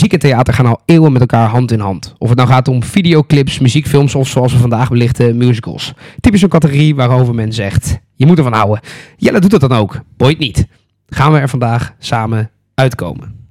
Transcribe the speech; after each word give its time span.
Muziek 0.00 0.22
en 0.22 0.28
theater 0.28 0.54
gaan 0.54 0.66
al 0.66 0.80
eeuwen 0.84 1.12
met 1.12 1.20
elkaar 1.20 1.48
hand 1.48 1.72
in 1.72 1.80
hand. 1.80 2.14
Of 2.18 2.28
het 2.28 2.38
nou 2.38 2.50
gaat 2.50 2.68
om 2.68 2.82
videoclips, 2.82 3.58
muziekfilms 3.58 4.14
of 4.14 4.28
zoals 4.28 4.52
we 4.52 4.58
vandaag 4.58 4.88
belichten, 4.88 5.36
musicals. 5.36 5.92
Typisch 6.20 6.42
een 6.42 6.48
categorie 6.48 6.94
waarover 6.94 7.34
men 7.34 7.52
zegt, 7.52 7.98
je 8.14 8.26
moet 8.26 8.38
ervan 8.38 8.52
houden. 8.52 8.80
Jelle 9.16 9.40
doet 9.40 9.50
dat 9.50 9.60
dan 9.60 9.72
ook, 9.72 10.00
Boyd 10.16 10.38
niet. 10.38 10.66
Gaan 11.06 11.32
we 11.32 11.38
er 11.38 11.48
vandaag 11.48 11.94
samen 11.98 12.50
uitkomen. 12.74 13.48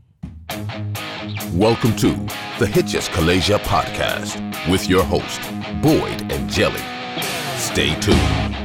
Welcome 1.57 1.93
to 1.93 2.09
the 2.57 2.66
Hitches 2.66 3.09
Kalasia 3.09 3.57
podcast 3.57 4.38
with 4.70 4.86
your 4.86 5.05
host, 5.05 5.39
Boyd 5.81 6.23
and 6.39 6.55
Jelly. 6.55 6.84
Stay 7.57 7.95
tuned. 8.00 8.59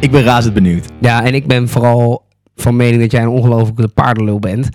Ik 0.00 0.10
ben 0.10 0.22
razend 0.22 0.54
benieuwd. 0.54 0.86
Ja, 1.00 1.24
en 1.24 1.34
ik 1.34 1.46
ben 1.46 1.68
vooral 1.68 2.26
van 2.56 2.76
mening 2.76 3.00
dat 3.00 3.10
jij 3.10 3.22
een 3.22 3.28
ongelofelijke 3.28 3.88
paardenlul 3.88 4.38
bent. 4.38 4.68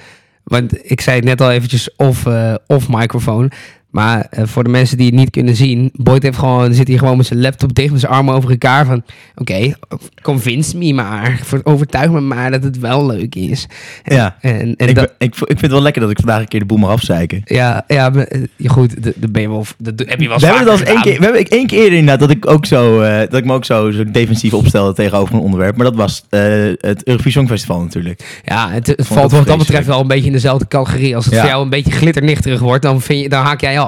Want 0.44 0.92
ik 0.92 1.02
zei 1.02 1.16
het 1.16 1.26
net 1.26 1.42
al 1.42 1.52
eventjes 1.52 1.96
off, 1.96 2.26
eh, 2.26 2.54
off 2.68 2.90
microfoon. 2.90 3.52
Maar 3.94 4.28
eh, 4.30 4.44
voor 4.46 4.64
de 4.64 4.70
mensen 4.70 4.98
die 4.98 5.06
het 5.06 5.16
niet 5.16 5.30
kunnen 5.30 5.56
zien, 5.56 5.90
Boyd 5.94 6.24
heeft 6.24 6.38
gewoon, 6.38 6.74
zit 6.74 6.88
hier 6.88 7.00
gewoon 7.00 7.18
met 7.18 7.26
zijn 7.26 7.42
laptop 7.42 7.74
dicht 7.76 7.92
met 7.92 8.00
zijn 8.00 8.12
armen 8.12 8.34
over 8.36 8.50
elkaar 8.50 8.86
van, 8.86 9.04
oké, 9.36 9.74
convince 10.22 10.78
me 10.78 10.94
maar, 10.94 11.40
overtuig 11.64 12.12
me 12.12 12.20
maar 12.22 12.52
dat 12.52 12.64
het 12.64 12.80
wel 12.80 13.06
leuk 13.06 13.36
is. 13.36 13.68
Ja, 14.04 14.38
En, 14.42 14.76
en 14.78 14.88
ik, 14.88 14.96
dat- 14.96 15.12
ben- 15.18 15.28
ik, 15.28 15.36
ik 15.36 15.46
vind 15.48 15.62
het 15.62 15.72
wel 15.72 15.82
lekker 15.82 16.02
dat 16.02 16.12
ik 16.12 16.18
vandaag 16.20 16.40
een 16.42 16.48
keer 16.48 16.60
de 16.60 16.66
boel 16.66 16.78
mag 16.78 16.90
afzeiken. 16.90 17.42
ja, 17.46 17.84
ja, 17.88 18.14
eh, 18.14 18.42
goed, 18.66 19.04
dat 19.04 19.14
dat 19.18 19.32
ben 19.32 19.42
je 19.42 19.50
wel, 19.50 19.66
dat 19.78 20.00
heb 20.06 20.22
je 20.22 20.28
wel 20.28 20.40
We 20.40 20.46
hebben 20.46 20.64
het 20.64 20.72
al 20.72 20.78
eens 20.80 20.90
vaker 20.90 20.94
één 20.94 21.02
keer, 21.02 21.18
we 21.18 21.24
hebben 21.24 21.42
ik 21.42 21.48
één 21.48 21.68
keer 21.68 21.78
eerder 21.84 21.98
inderdaad 22.00 22.20
dat 22.20 22.38
ik 22.38 22.50
ook 22.50 22.66
zo, 22.66 23.02
eh, 23.02 23.20
dat 23.20 23.34
ik 23.34 23.46
me 23.46 23.54
ook 23.54 23.66
zo, 23.66 23.92
zo 23.92 24.04
defensief 24.12 24.54
opstelde 24.54 24.94
tegenover 24.94 25.36
een 25.36 25.42
onderwerp. 25.42 25.76
Maar 25.76 25.86
dat 25.86 25.96
was 25.96 26.24
eh, 26.30 26.42
het 26.78 27.08
Eurovisie 27.08 27.32
Songfestival 27.32 27.82
natuurlijk. 27.82 28.42
Ja, 28.46 28.70
het, 28.72 28.94
valt 28.98 29.32
wat 29.32 29.48
dat 29.48 29.58
betreft 29.58 29.88
wel 29.88 30.00
een 30.00 30.08
beetje 30.08 30.26
in 30.26 30.32
dezelfde 30.32 30.68
categorie. 30.68 31.16
Als 31.16 31.26
het 31.26 31.34
Ja. 31.34 31.40
voor 31.40 31.50
jou 31.50 31.64
een 31.64 31.70
beetje 31.70 31.92
glitternichterig 31.92 32.60
wordt, 32.60 32.84
dan, 32.84 33.02
vind 33.02 33.22
je, 33.22 33.30
dan 33.30 33.46
haak 33.46 33.62
jij 33.62 33.80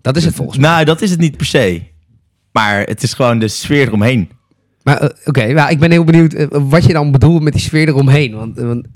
Dat 0.00 0.16
is 0.16 0.24
het 0.24 0.34
volgens 0.34 0.58
mij. 0.58 0.70
Nou, 0.70 0.84
dat 0.84 1.02
is 1.02 1.10
het 1.10 1.20
niet 1.20 1.36
per 1.36 1.46
se. 1.46 1.82
Maar 2.52 2.80
het 2.82 3.02
is 3.02 3.14
gewoon 3.14 3.38
de 3.38 3.48
sfeer 3.48 3.86
eromheen. 3.86 4.30
Maar 4.84 4.98
eh, 4.98 5.08
oké, 5.24 5.42
ja, 5.42 5.68
ik 5.68 5.78
ben 5.78 5.90
heel 5.90 6.04
benieuwd 6.04 6.32
eh, 6.32 6.46
wat 6.50 6.84
je 6.84 6.92
dan 6.92 7.12
bedoelt 7.12 7.42
met 7.42 7.52
die 7.52 7.62
sfeer 7.62 7.88
eromheen. 7.88 8.34
Want, 8.34 8.58
eh, 8.58 8.66
want 8.66 8.86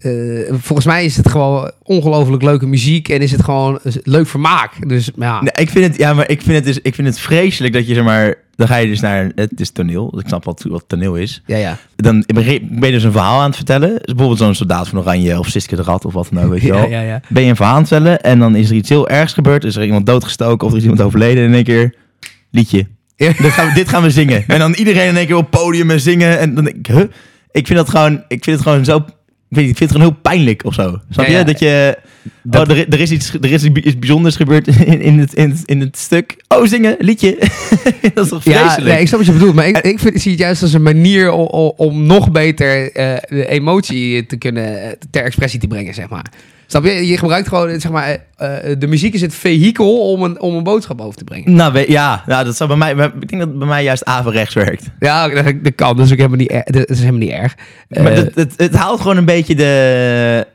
volgens 0.48 0.86
mij 0.86 1.04
is 1.04 1.16
het 1.16 1.28
gewoon 1.28 1.70
ongelooflijk 1.82 2.42
leuke 2.42 2.66
muziek 2.66 3.08
en 3.08 3.20
is 3.20 3.32
het 3.32 3.42
gewoon 3.44 3.78
leuk 4.02 4.26
vermaak. 4.26 4.88
Dus 4.88 5.10
ja, 5.16 5.40
Nee, 5.40 5.50
ik 5.54 5.70
vind 5.70 5.84
het, 5.84 5.96
ja, 5.96 6.14
maar 6.14 6.30
ik 6.30 6.42
vind 6.42 6.54
het, 6.54 6.64
dus, 6.64 6.78
ik 6.82 6.94
vind 6.94 7.08
het 7.08 7.18
vreselijk 7.18 7.74
dat 7.74 7.86
je 7.86 7.94
zeg 7.94 8.04
maar, 8.04 8.34
dan 8.56 8.66
ga 8.68 8.76
je 8.76 8.86
dus 8.86 9.00
naar, 9.00 9.32
het 9.34 9.60
is 9.60 9.70
toneel. 9.70 10.18
Ik 10.18 10.26
snap 10.26 10.44
wat, 10.44 10.64
wat 10.68 10.84
toneel 10.86 11.14
is. 11.16 11.42
ja, 11.46 11.56
ja. 11.56 11.78
Dan 11.96 12.24
ben 12.26 12.64
je 12.80 12.90
dus 12.90 13.02
een 13.02 13.12
verhaal 13.12 13.40
aan 13.40 13.46
het 13.46 13.56
vertellen. 13.56 13.88
Dus 13.88 14.00
bijvoorbeeld 14.04 14.38
zo'n 14.38 14.54
soldaat 14.54 14.88
van 14.88 14.98
Oranje 14.98 15.38
of 15.38 15.48
Siske 15.48 15.76
de 15.76 15.82
Rat 15.82 16.04
of 16.04 16.12
wat 16.12 16.28
dan 16.32 16.44
ook, 16.44 16.50
weet 16.50 16.60
je 16.60 16.66
Ja, 16.72 16.74
wel. 16.74 16.88
ja, 16.88 17.00
ja. 17.00 17.20
Ben 17.28 17.42
je 17.42 17.48
een 17.48 17.56
verhaal 17.56 17.74
aan 17.74 17.80
het 17.80 17.88
vertellen 17.88 18.20
en 18.20 18.38
dan 18.38 18.56
is 18.56 18.70
er 18.70 18.76
iets 18.76 18.88
heel 18.88 19.08
ergs 19.08 19.32
gebeurd. 19.32 19.64
Is 19.64 19.76
er 19.76 19.84
iemand 19.84 20.06
doodgestoken 20.06 20.66
of 20.66 20.72
er 20.72 20.78
is 20.78 20.84
iemand 20.84 21.02
overleden 21.02 21.42
en 21.42 21.48
in 21.48 21.54
één 21.54 21.64
keer 21.64 21.94
liedje. 22.50 22.86
Ja. 23.18 23.32
Dit, 23.38 23.52
gaan 23.52 23.68
we, 23.68 23.74
dit 23.74 23.88
gaan 23.88 24.02
we 24.02 24.10
zingen. 24.10 24.44
En 24.46 24.58
dan 24.58 24.72
iedereen 24.74 25.08
in 25.08 25.16
één 25.16 25.26
keer 25.26 25.36
op 25.36 25.50
het 25.52 25.60
podium 25.62 25.90
en 25.90 26.00
zingen. 26.00 26.38
En 26.38 26.54
dan 26.54 26.64
denk 26.64 26.76
ik, 26.76 26.86
huh? 26.86 27.02
Ik 27.52 27.66
vind 27.66 27.78
dat 27.78 27.88
gewoon, 27.88 28.12
ik 28.28 28.44
vind 28.44 28.56
het 28.56 28.60
gewoon 28.66 28.84
zo, 28.84 28.96
ik, 28.96 29.04
niet, 29.48 29.68
ik 29.70 29.76
vind 29.76 29.78
het 29.78 29.90
gewoon 29.90 30.06
heel 30.06 30.18
pijnlijk 30.22 30.64
of 30.64 30.74
zo. 30.74 30.98
Snap 31.10 31.26
Ja, 31.26 31.32
je? 31.32 31.38
ja. 31.38 31.44
Dat 31.44 31.58
je, 31.58 31.98
Dat- 32.42 32.68
oh, 32.70 32.76
er, 32.76 32.88
er 32.88 33.00
is 33.00 33.10
iets, 33.10 33.32
er 33.34 33.52
is 33.52 33.64
iets 33.64 33.98
bijzonders 33.98 34.36
gebeurd 34.36 34.66
in, 34.66 35.00
in, 35.00 35.18
het, 35.18 35.34
in, 35.34 35.50
het, 35.50 35.62
in 35.64 35.80
het 35.80 35.96
stuk. 35.98 36.44
Oh, 36.48 36.66
zingen, 36.66 36.96
liedje. 36.98 37.36
dat 38.14 38.24
is 38.24 38.30
toch 38.30 38.44
Ja, 38.44 38.58
vreselijk? 38.60 38.92
nee, 38.92 39.00
ik 39.00 39.06
snap 39.06 39.18
wat 39.18 39.28
je 39.28 39.34
bedoelt, 39.34 39.54
maar 39.54 39.66
ik, 39.68 39.78
ik, 39.78 39.98
vind, 39.98 40.14
ik 40.14 40.20
zie 40.20 40.30
het 40.30 40.40
juist 40.40 40.62
als 40.62 40.72
een 40.72 40.82
manier 40.82 41.30
om, 41.32 41.72
om, 41.76 42.02
nog 42.06 42.30
beter 42.30 42.92
eh, 42.92 43.16
de 43.28 43.46
emotie 43.48 44.26
te 44.26 44.36
kunnen 44.36 44.98
ter 45.10 45.22
expressie 45.22 45.60
te 45.60 45.66
brengen, 45.66 45.94
zeg 45.94 46.08
maar. 46.08 46.26
Snap 46.70 46.84
je? 46.84 47.06
Je 47.06 47.18
gebruikt 47.18 47.48
gewoon, 47.48 47.80
zeg 47.80 47.90
maar, 47.92 48.18
eh, 48.36 48.70
eh, 48.72 48.78
de 48.80 48.86
muziek 48.86 49.14
is 49.14 49.20
het 49.20 49.34
vehikel 49.34 50.10
om 50.12 50.22
een, 50.22 50.40
om 50.40 50.54
een 50.54 50.62
boodschap 50.62 51.00
over 51.00 51.18
te 51.18 51.24
brengen. 51.24 51.54
Nou, 51.54 51.90
ja, 51.90 52.22
nou, 52.26 52.44
dat 52.44 52.56
zou 52.56 52.76
bij 52.76 52.94
mij, 52.94 53.04
ik 53.06 53.28
denk 53.28 53.42
dat 53.42 53.48
het 53.48 53.58
bij 53.58 53.68
mij 53.68 53.82
juist 53.84 54.04
averechts 54.04 54.54
werkt. 54.54 54.84
Ja, 54.98 55.28
dat, 55.28 55.54
dat 55.62 55.74
kan, 55.74 55.96
dat 55.96 56.06
is 56.06 56.12
ook 56.12 56.16
helemaal 56.18 56.38
niet, 56.38 56.62
dat 56.64 56.88
is 56.90 56.98
helemaal 56.98 57.20
niet 57.20 57.30
erg. 57.30 57.54
Maar 57.88 58.06
Eh, 58.12 58.16
het, 58.16 58.34
het, 58.34 58.54
het 58.56 58.74
haalt 58.74 59.00
gewoon 59.00 59.16
een 59.16 59.24
beetje 59.24 59.54
de, 59.54 60.46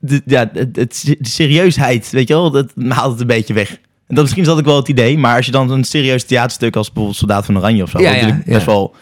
de, 0.00 0.22
ja, 0.26 0.50
het, 0.52 0.76
het- 0.76 1.04
de 1.18 1.28
serieusheid, 1.28 2.10
weet 2.10 2.28
je 2.28 2.34
wel? 2.34 2.50
Dat 2.50 2.72
haalt 2.88 3.12
het 3.12 3.20
een 3.20 3.26
beetje 3.26 3.54
weg. 3.54 3.70
En 3.70 4.14
dat 4.16 4.20
misschien 4.24 4.42
is 4.42 4.48
dat 4.48 4.58
ook 4.58 4.64
wel 4.64 4.76
het 4.76 4.88
idee, 4.88 5.18
maar 5.18 5.36
als 5.36 5.46
je 5.46 5.52
dan 5.52 5.70
een 5.70 5.84
serieus 5.84 6.24
theaterstuk 6.24 6.76
als 6.76 6.86
bijvoorbeeld 6.86 7.16
Soldaat 7.18 7.44
van 7.44 7.56
Oranje 7.58 7.82
of 7.82 7.90
zo, 7.90 7.98
Ja, 8.00 8.40
best 8.54 8.66
wel 8.66 8.94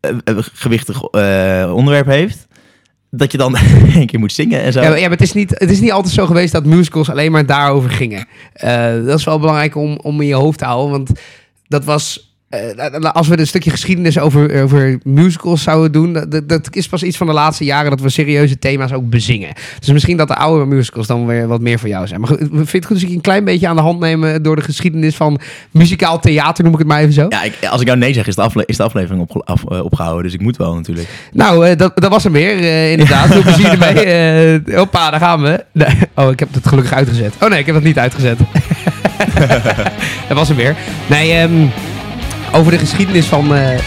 een 0.00 0.22
gewichtig 0.52 1.02
onderwerp 1.72 2.06
heeft, 2.06 2.46
dat 3.10 3.32
je 3.32 3.38
dan 3.38 3.56
een 3.94 4.06
keer 4.06 4.18
moet 4.18 4.32
zingen 4.32 4.62
en 4.62 4.72
zo. 4.72 4.80
Ja, 4.80 4.88
maar, 4.88 4.98
ja, 4.98 5.08
maar 5.08 5.18
het 5.18 5.26
is, 5.26 5.32
niet, 5.32 5.50
het 5.50 5.70
is 5.70 5.80
niet 5.80 5.92
altijd 5.92 6.14
zo 6.14 6.26
geweest 6.26 6.52
dat 6.52 6.64
musicals 6.64 7.10
alleen 7.10 7.32
maar 7.32 7.46
daarover 7.46 7.90
gingen. 7.90 8.26
Eh, 8.52 9.04
dat 9.04 9.18
is 9.18 9.24
wel 9.24 9.38
belangrijk 9.38 9.76
om, 9.76 9.98
om 10.02 10.20
in 10.20 10.26
je 10.26 10.34
hoofd 10.34 10.58
te 10.58 10.64
houden. 10.64 10.90
Want 10.90 11.10
dat 11.68 11.84
was. 11.84 12.29
Eh, 12.50 13.10
als 13.12 13.28
we 13.28 13.38
een 13.38 13.46
stukje 13.46 13.70
geschiedenis 13.70 14.18
over, 14.18 14.62
over 14.62 14.98
musicals 15.04 15.62
zouden 15.62 15.92
doen. 15.92 16.12
Dat, 16.12 16.48
dat- 16.48 16.68
is 16.70 16.88
pas 16.88 17.02
iets 17.02 17.16
van 17.16 17.26
de 17.26 17.32
laatste 17.32 17.64
jaren 17.64 17.90
dat 17.90 18.00
we 18.00 18.08
serieuze 18.08 18.58
thema's 18.58 18.92
ook 18.92 19.10
bezingen. 19.10 19.52
Dus 19.78 19.88
misschien 19.92 20.16
dat 20.16 20.28
de 20.28 20.34
oude 20.34 20.64
musicals 20.64 21.06
dan 21.06 21.26
weer 21.26 21.46
wat 21.46 21.60
meer 21.60 21.78
voor 21.78 21.88
jou 21.88 22.06
zijn. 22.06 22.20
Maar 22.20 22.28
goed, 22.28 22.38
vind 22.38 22.70
je 22.70 22.76
het 22.76 22.84
goed 22.86 22.94
als 22.94 23.02
ik 23.02 23.08
je 23.08 23.14
een 23.14 23.20
klein 23.20 23.44
beetje 23.44 23.68
aan 23.68 23.76
de 23.76 23.82
hand 23.82 24.00
nemen 24.00 24.42
door 24.42 24.56
de 24.56 24.62
geschiedenis 24.62 25.16
van 25.16 25.40
muzikaal 25.70 26.18
theater, 26.20 26.64
noem 26.64 26.72
ik 26.72 26.78
het 26.78 26.88
maar 26.88 27.00
even 27.00 27.12
zo? 27.12 27.26
Ja, 27.28 27.42
ik, 27.42 27.52
als 27.70 27.80
ik 27.80 27.86
nou 27.86 27.98
nee 27.98 28.12
zeg, 28.12 28.26
is 28.26 28.34
de, 28.34 28.42
afle- 28.42 28.62
is 28.66 28.76
de 28.76 28.82
aflevering 28.82 29.28
af- 29.44 29.64
eh, 29.68 29.84
opgehouden. 29.84 30.22
Dus 30.24 30.34
ik 30.34 30.40
moet 30.40 30.56
wel 30.56 30.74
natuurlijk. 30.74 31.08
Nou, 31.32 31.66
eh, 31.66 31.76
dat, 31.76 31.92
dat 31.94 32.10
was 32.10 32.24
er 32.24 32.32
weer, 32.32 32.58
eh, 32.58 32.90
inderdaad. 32.90 33.26
Veel 33.26 33.42
plezier 33.42 33.66
ermee. 33.70 33.88
Eh 34.70 34.76
hoppa, 34.76 35.10
daar 35.10 35.20
gaan 35.20 35.42
we. 35.42 35.64
Nee. 35.72 35.88
Oh, 36.14 36.30
ik 36.30 36.38
heb 36.38 36.54
het 36.54 36.66
gelukkig 36.68 36.92
uitgezet. 36.92 37.34
Oh 37.40 37.48
nee, 37.48 37.58
ik 37.58 37.66
heb 37.66 37.74
het 37.74 37.84
niet 37.84 37.98
uitgezet. 37.98 38.38
dat 40.28 40.36
was 40.36 40.48
er 40.48 40.56
weer. 40.56 40.76
Nee, 41.06 41.32
ehm, 41.32 41.52
over 42.52 42.72
de 42.72 42.78
geschiedenis 42.78 43.26
van... 43.26 43.54
eh, 43.54 43.78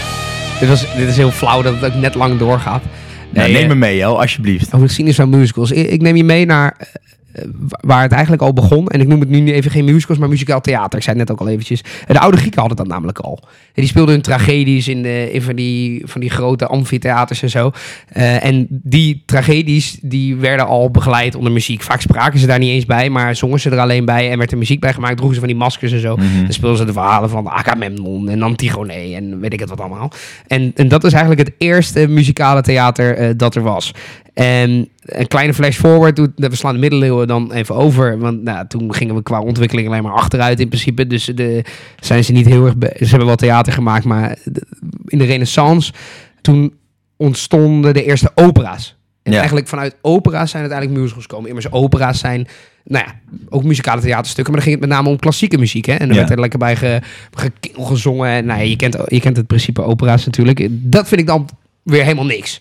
dit, 0.60 0.68
was, 0.68 0.86
dit 0.96 1.08
is 1.08 1.16
heel 1.16 1.30
flauw 1.30 1.62
dat 1.62 1.74
het 1.80 1.84
ook 1.94 2.00
net 2.00 2.14
lang 2.14 2.38
doorgaat. 2.38 2.82
Nou, 3.30 3.46
Nee, 3.48 3.52
neem 3.52 3.62
eh, 3.62 3.68
me 3.68 3.74
mee, 3.74 3.96
joh, 3.96 4.18
alsjeblieft. 4.18 4.66
over 4.66 4.78
de 4.78 4.86
geschiedenis 4.86 5.16
van 5.16 5.28
musicals. 5.28 5.70
Ik, 5.70 5.86
ik 5.90 6.00
neem 6.02 6.16
je 6.16 6.24
mee 6.24 6.46
naar 6.46 6.74
eh, 6.78 6.86
waar 7.80 8.02
het 8.02 8.12
eigenlijk 8.12 8.42
al 8.42 8.52
begon. 8.52 8.88
En 8.88 9.00
ik 9.00 9.06
noem 9.06 9.20
het 9.20 9.28
nu 9.28 9.52
even 9.52 9.70
geen 9.70 9.84
musicals, 9.84 10.18
maar 10.18 10.28
muzikaal 10.28 10.60
theater. 10.60 10.98
Ik 10.98 11.04
zei 11.04 11.18
het 11.18 11.28
net 11.28 11.36
ook 11.36 11.46
al 11.46 11.52
eventjes. 11.52 11.82
De 12.06 12.20
oude 12.20 12.36
Grieken 12.36 12.60
hadden 12.60 12.76
dat 12.76 12.86
namelijk 12.86 13.18
al. 13.18 13.38
En 13.42 13.82
die 13.82 13.86
speelden 13.86 14.14
hun 14.14 14.22
tragedies 14.22 14.88
in, 14.88 15.02
de, 15.02 15.32
in 15.32 15.42
van, 15.42 15.56
die, 15.56 16.02
van 16.06 16.20
die 16.20 16.30
grote 16.30 16.66
amfitheaters 16.66 17.42
en 17.42 17.50
zo. 17.50 17.72
Eh, 18.08 18.44
en 18.44 18.66
die 18.70 19.22
tragedies 19.26 19.98
die 20.02 20.36
werden 20.36 20.66
al 20.66 20.90
begeleid 20.90 21.34
onder 21.34 21.52
muziek. 21.52 21.82
Vaak 21.82 22.00
spraken 22.00 22.38
ze 22.38 22.46
daar 22.46 22.58
niet 22.58 22.70
eens 22.70 22.86
bij, 22.86 23.10
maar 23.10 23.36
zongen 23.36 23.60
ze 23.60 23.70
er 23.70 23.78
alleen 23.78 24.04
bij. 24.04 24.30
En 24.30 24.38
werd 24.38 24.52
er 24.52 24.58
muziek 24.58 24.80
bij 24.80 24.92
gemaakt, 24.92 25.16
droegen 25.16 25.34
ze 25.34 25.40
van 25.40 25.50
die 25.52 25.58
maskers 25.58 25.92
en 25.92 26.00
zo. 26.00 26.16
Mhm. 26.16 26.42
Dan 26.42 26.52
speelden 26.52 26.78
ze 26.78 26.84
de 26.84 26.92
verhalen 26.92 27.30
van 27.30 27.48
Agamemnon 27.48 28.28
en 28.28 28.42
Antigone 28.42 28.92
en 28.92 29.40
weet 29.40 29.52
ik 29.52 29.60
het 29.60 29.68
wat 29.68 29.80
allemaal. 29.80 30.10
En, 30.46 30.72
en 30.74 30.88
dat 30.88 31.04
is 31.04 31.12
eigenlijk 31.12 31.48
het 31.48 31.54
eerste 31.58 32.06
muzikale 32.08 32.62
theater 32.62 33.16
eh, 33.16 33.28
dat 33.36 33.54
er 33.54 33.62
was. 33.62 33.92
En 34.34 34.88
een 35.04 35.26
kleine 35.28 35.54
flash 35.54 35.76
forward, 35.78 36.16
doet- 36.16 36.30
we 36.36 36.56
slaan 36.56 36.74
de 36.74 36.80
middeleeuwen 36.80 37.26
dan 37.26 37.52
even 37.52 37.74
over. 37.74 38.18
Want 38.18 38.42
nou, 38.42 38.66
toen 38.68 38.94
gingen 38.94 39.14
we 39.14 39.22
qua 39.22 39.40
ontwikkeling 39.40 39.88
alleen 39.88 40.02
maar 40.02 40.12
achteruit 40.12 40.60
in 40.60 40.68
principe. 40.68 41.06
Dus 41.06 41.24
de, 41.24 41.64
zijn 42.00 42.24
ze 42.24 42.32
niet 42.32 42.46
heel 42.46 42.64
erg... 42.66 42.74
Ze 42.80 43.06
hebben 43.08 43.26
wel 43.26 43.36
theater 43.36 43.72
gemaakt, 43.72 44.04
maar 44.04 44.38
de- 44.44 44.66
in 45.06 45.18
de 45.18 45.24
renaissance... 45.24 45.92
toen 46.40 46.74
ontstonden 47.16 47.94
de 47.94 48.04
eerste 48.04 48.30
opera's. 48.34 48.96
En 49.22 49.32
Ja. 49.32 49.38
eigenlijk 49.38 49.68
vanuit 49.68 49.96
opera's 50.02 50.50
zijn 50.50 50.62
uiteindelijk 50.62 51.00
musicals 51.00 51.24
gekomen. 51.26 51.48
Immers 51.48 51.70
opera's 51.72 52.18
zijn, 52.18 52.46
nou 52.84 53.04
ja, 53.06 53.14
ook 53.48 53.64
muzikale 53.64 54.00
theaterstukken. 54.00 54.52
Maar 54.54 54.62
dan 54.62 54.70
ging 54.72 54.80
het 54.80 54.88
met 54.90 54.98
name 54.98 55.08
om 55.14 55.18
klassieke 55.18 55.58
muziek. 55.58 55.84
Hè? 55.84 55.94
En 55.94 56.08
Ja. 56.08 56.14
werd 56.14 56.30
er 56.30 56.40
lekker 56.40 56.58
bij 56.58 56.76
ge, 56.76 57.00
gezongen. 57.78 58.28
En 58.28 58.44
nou 58.46 58.58
ja, 58.60 58.64
je, 58.66 58.76
kent, 58.76 58.96
je 59.06 59.20
kent 59.20 59.36
het 59.36 59.46
principe 59.46 59.82
opera's 59.82 60.24
natuurlijk. 60.24 60.66
Dat 60.70 61.08
vind 61.08 61.20
ik 61.20 61.26
dan 61.26 61.48
weer 61.82 62.02
helemaal 62.02 62.24
niks. 62.24 62.60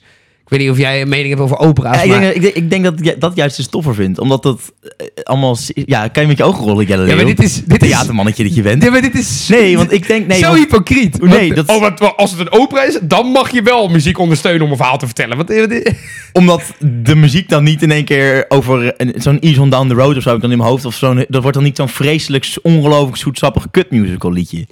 Ik 0.54 0.60
weet 0.60 0.68
niet 0.68 0.78
of 0.78 0.84
jij 0.84 1.02
een 1.02 1.10
mening 1.10 1.30
hebt 1.30 1.42
over 1.42 1.58
opera's. 1.58 1.96
Ja, 1.96 2.02
ik, 2.02 2.10
maar... 2.10 2.20
denk, 2.20 2.34
ik, 2.36 2.42
denk, 2.42 2.56
ik 2.56 2.70
denk 2.70 2.84
dat 2.84 3.00
ik 3.00 3.20
dat 3.22 3.36
juist 3.36 3.56
de 3.58 3.64
stoffer 3.64 3.96
vind. 3.96 4.20
Omdat 4.20 4.44
dat 4.44 4.74
eh, 4.98 5.08
allemaal... 5.24 5.58
Ja, 5.68 6.08
kan 6.08 6.22
je 6.22 6.28
met 6.30 6.38
je 6.38 6.44
ogen 6.44 6.64
rollen, 6.66 6.86
Jelle 6.86 7.08
ja, 7.08 7.16
maar 7.16 7.26
dit 7.26 7.44
is... 7.44 7.64
Dit 7.66 7.82
is 7.84 7.90
Theatermannetje 7.90 8.44
dat 8.44 8.56
je 8.56 8.62
bent. 8.62 8.84
ja, 8.84 8.90
maar 8.92 9.02
dit 9.02 9.16
is... 9.16 9.48
Nee, 9.50 9.78
want 9.78 9.92
ik 9.92 10.08
denk... 10.08 10.28
Nee, 10.28 10.38
zo 10.40 10.46
want- 10.48 10.58
hypocriet. 10.58 11.22
Nee, 11.22 11.54
Want- 11.54 11.68
dat- 11.68 12.02
oh, 12.02 12.18
als 12.18 12.32
het 12.32 12.40
een 12.40 12.52
opera 12.52 12.84
is, 12.84 13.00
dan 13.02 13.26
mag 13.28 13.52
je 13.52 13.62
wel 13.62 13.88
muziek 13.88 14.18
ondersteunen 14.18 14.66
om 14.66 14.72
een 14.72 14.78
verhaal 14.78 14.98
te 14.98 15.06
vertellen. 15.06 15.38
Want, 15.38 15.52
Omdat 16.34 16.62
de 17.04 17.16
muziek 17.16 17.50
dan 17.50 17.64
niet 17.64 17.82
in 17.82 17.92
één 17.92 18.06
keer 18.06 18.46
over 18.48 18.94
een- 18.98 19.14
zo'n 19.18 19.40
Ease 19.40 19.62
on 19.62 19.70
Down 19.70 19.88
the 19.88 19.94
Road 19.94 20.16
of 20.18 20.22
zo 20.22 20.28
heb 20.28 20.36
ik 20.38 20.42
dan 20.44 20.52
in 20.52 20.58
mijn 20.58 20.70
hoofd. 20.70 20.86
Of 20.86 20.96
zo'n, 20.96 21.26
dat 21.28 21.42
wordt 21.42 21.58
dan 21.58 21.66
niet 21.66 21.78
zo'n 21.78 21.90
vreselijk, 21.90 22.54
ongelooflijk 22.62 23.18
zoetsappig 23.18 23.68
kut 23.72 23.92
musical 23.92 24.32
liedje. 24.32 24.66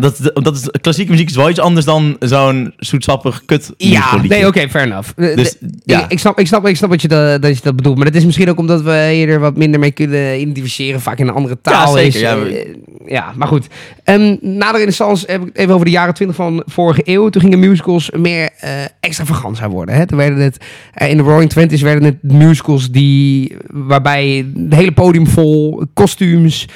Dat, 0.00 0.30
dat 0.34 0.56
is, 0.56 0.68
klassieke 0.80 1.10
muziek 1.10 1.28
is 1.28 1.36
wel 1.36 1.50
iets 1.50 1.58
anders 1.58 1.86
dan 1.86 2.16
zo'n 2.18 2.72
zoetsappig 2.76 3.42
kut 3.46 3.72
Ja, 3.76 4.20
nee, 4.22 4.46
oké, 4.46 4.68
fair 4.68 4.84
enough. 4.86 5.08
Eh, 5.16 5.36
Dus, 5.36 5.56
de- 5.60 5.70
ja. 5.84 6.04
ik, 6.04 6.10
ik 6.12 6.18
snap, 6.18 6.38
ik, 6.38 6.46
snap, 6.46 6.66
ik 6.66 6.76
snap 6.76 6.90
wat 6.90 7.02
je 7.02 7.08
dat, 7.08 7.42
dat 7.42 7.56
je 7.56 7.62
dat 7.62 7.76
bedoelt. 7.76 7.96
Maar 7.96 8.06
dat 8.06 8.14
is 8.14 8.24
misschien 8.24 8.48
ook 8.50 8.58
omdat 8.58 8.82
we 8.82 9.10
hier 9.12 9.28
er 9.28 9.40
wat 9.40 9.56
minder 9.56 9.80
mee 9.80 9.90
kunnen 9.90 10.40
identificeren. 10.40 11.00
Vaak 11.00 11.18
in 11.18 11.28
een 11.28 11.34
andere 11.34 11.58
taal 11.62 11.96
Ja, 11.96 12.02
zeker, 12.02 12.14
is. 12.14 12.20
ja, 12.20 12.36
eh, 12.36 12.74
ja, 13.06 13.32
maar 13.36 13.48
goed. 13.48 13.66
Um, 14.04 14.38
na 14.40 14.72
de 14.72 14.78
renaissance, 14.78 15.24
heb 15.30 15.42
ik 15.46 15.58
even 15.58 15.74
over 15.74 15.84
de 15.86 15.90
jaren 15.92 16.14
20 16.14 16.36
van 16.36 16.62
vorige 16.66 17.02
eeuw. 17.04 17.28
Toen 17.28 17.42
gingen 17.42 17.58
musicals 17.58 18.10
meer 18.10 18.50
uh, 18.64 18.70
extravagant 19.00 19.58
worden. 19.60 19.94
Hè? 19.94 20.06
Toen 20.06 20.18
werden 20.18 20.38
het, 20.38 20.56
uh, 21.02 21.08
in 21.10 21.16
de 21.16 21.22
Roaring 21.22 21.50
Twenties 21.50 21.82
werden 21.82 22.04
het 22.04 22.32
musicals 22.32 22.90
die, 22.90 23.56
waarbij 23.66 24.44
het 24.54 24.74
hele 24.74 24.92
podium 24.92 25.26
vol 25.26 25.82
kostuums... 25.94 26.66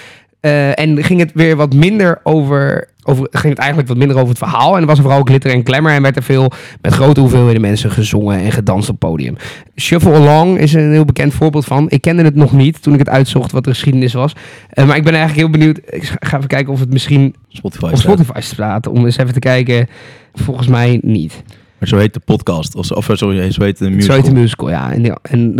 Uh, 0.41 0.79
en 0.79 1.05
ging 1.05 1.21
het 1.21 1.31
weer 1.35 1.57
wat 1.57 1.75
minder 1.75 2.21
over, 2.23 2.89
over, 3.05 3.29
ging 3.31 3.49
het 3.49 3.59
eigenlijk 3.59 3.89
wat 3.89 3.99
minder 3.99 4.17
over 4.17 4.29
het 4.29 4.39
verhaal. 4.39 4.75
En 4.75 4.81
er 4.81 4.87
was 4.87 4.97
er 4.97 5.03
vooral 5.03 5.23
glitter 5.23 5.51
en 5.51 5.67
glamour. 5.67 5.95
En 5.95 6.03
werd 6.03 6.17
er 6.17 6.23
veel 6.23 6.53
met 6.81 6.93
grote 6.93 7.21
hoeveelheden 7.21 7.61
mensen 7.61 7.91
gezongen 7.91 8.39
en 8.39 8.53
gedanst 8.53 8.89
op 8.89 8.99
podium. 8.99 9.37
Shuffle 9.77 10.13
Along 10.13 10.59
is 10.59 10.73
een 10.73 10.93
heel 10.93 11.05
bekend 11.05 11.35
voorbeeld 11.35 11.65
van. 11.65 11.91
Ik 11.91 12.01
kende 12.01 12.23
het 12.23 12.35
nog 12.35 12.53
niet 12.53 12.83
toen 12.83 12.93
ik 12.93 12.99
het 12.99 13.09
uitzocht 13.09 13.53
wat 13.53 13.65
de 13.65 13.71
geschiedenis 13.71 14.13
was. 14.13 14.33
Uh, 14.75 14.87
maar 14.87 14.97
ik 14.97 15.05
ben 15.05 15.15
eigenlijk 15.15 15.43
heel 15.43 15.59
benieuwd. 15.59 15.79
Ik 15.87 16.17
ga 16.21 16.37
even 16.37 16.49
kijken 16.49 16.73
of 16.73 16.81
het 16.81 16.93
misschien 16.93 17.35
Spotify 17.49 17.85
op 17.85 17.97
Spotify 17.97 18.41
staat. 18.41 18.87
Om 18.87 19.05
eens 19.05 19.17
even 19.17 19.33
te 19.33 19.39
kijken. 19.39 19.89
Volgens 20.35 20.69
mij 20.69 20.99
niet. 21.03 21.43
Maar 21.79 21.89
zo 21.89 21.97
heet 21.97 22.15
de 22.15 22.21
podcast. 22.21 22.75
Of, 22.75 22.91
of 22.91 23.09
sorry, 23.13 23.51
zo 23.51 23.63
heet 23.63 23.79
de 23.79 23.91
musical. 23.91 24.17
Zo 24.17 24.23
heet 24.23 24.35
de 24.35 24.41
musical, 24.41 24.71
ja. 24.71 24.93
En, 24.93 25.19
en 25.23 25.55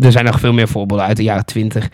er 0.00 0.12
zijn 0.12 0.24
nog 0.24 0.40
veel 0.40 0.52
meer 0.52 0.68
voorbeelden 0.68 1.06
uit 1.06 1.16
de 1.16 1.22
jaren 1.22 1.44
twintig. 1.44 1.88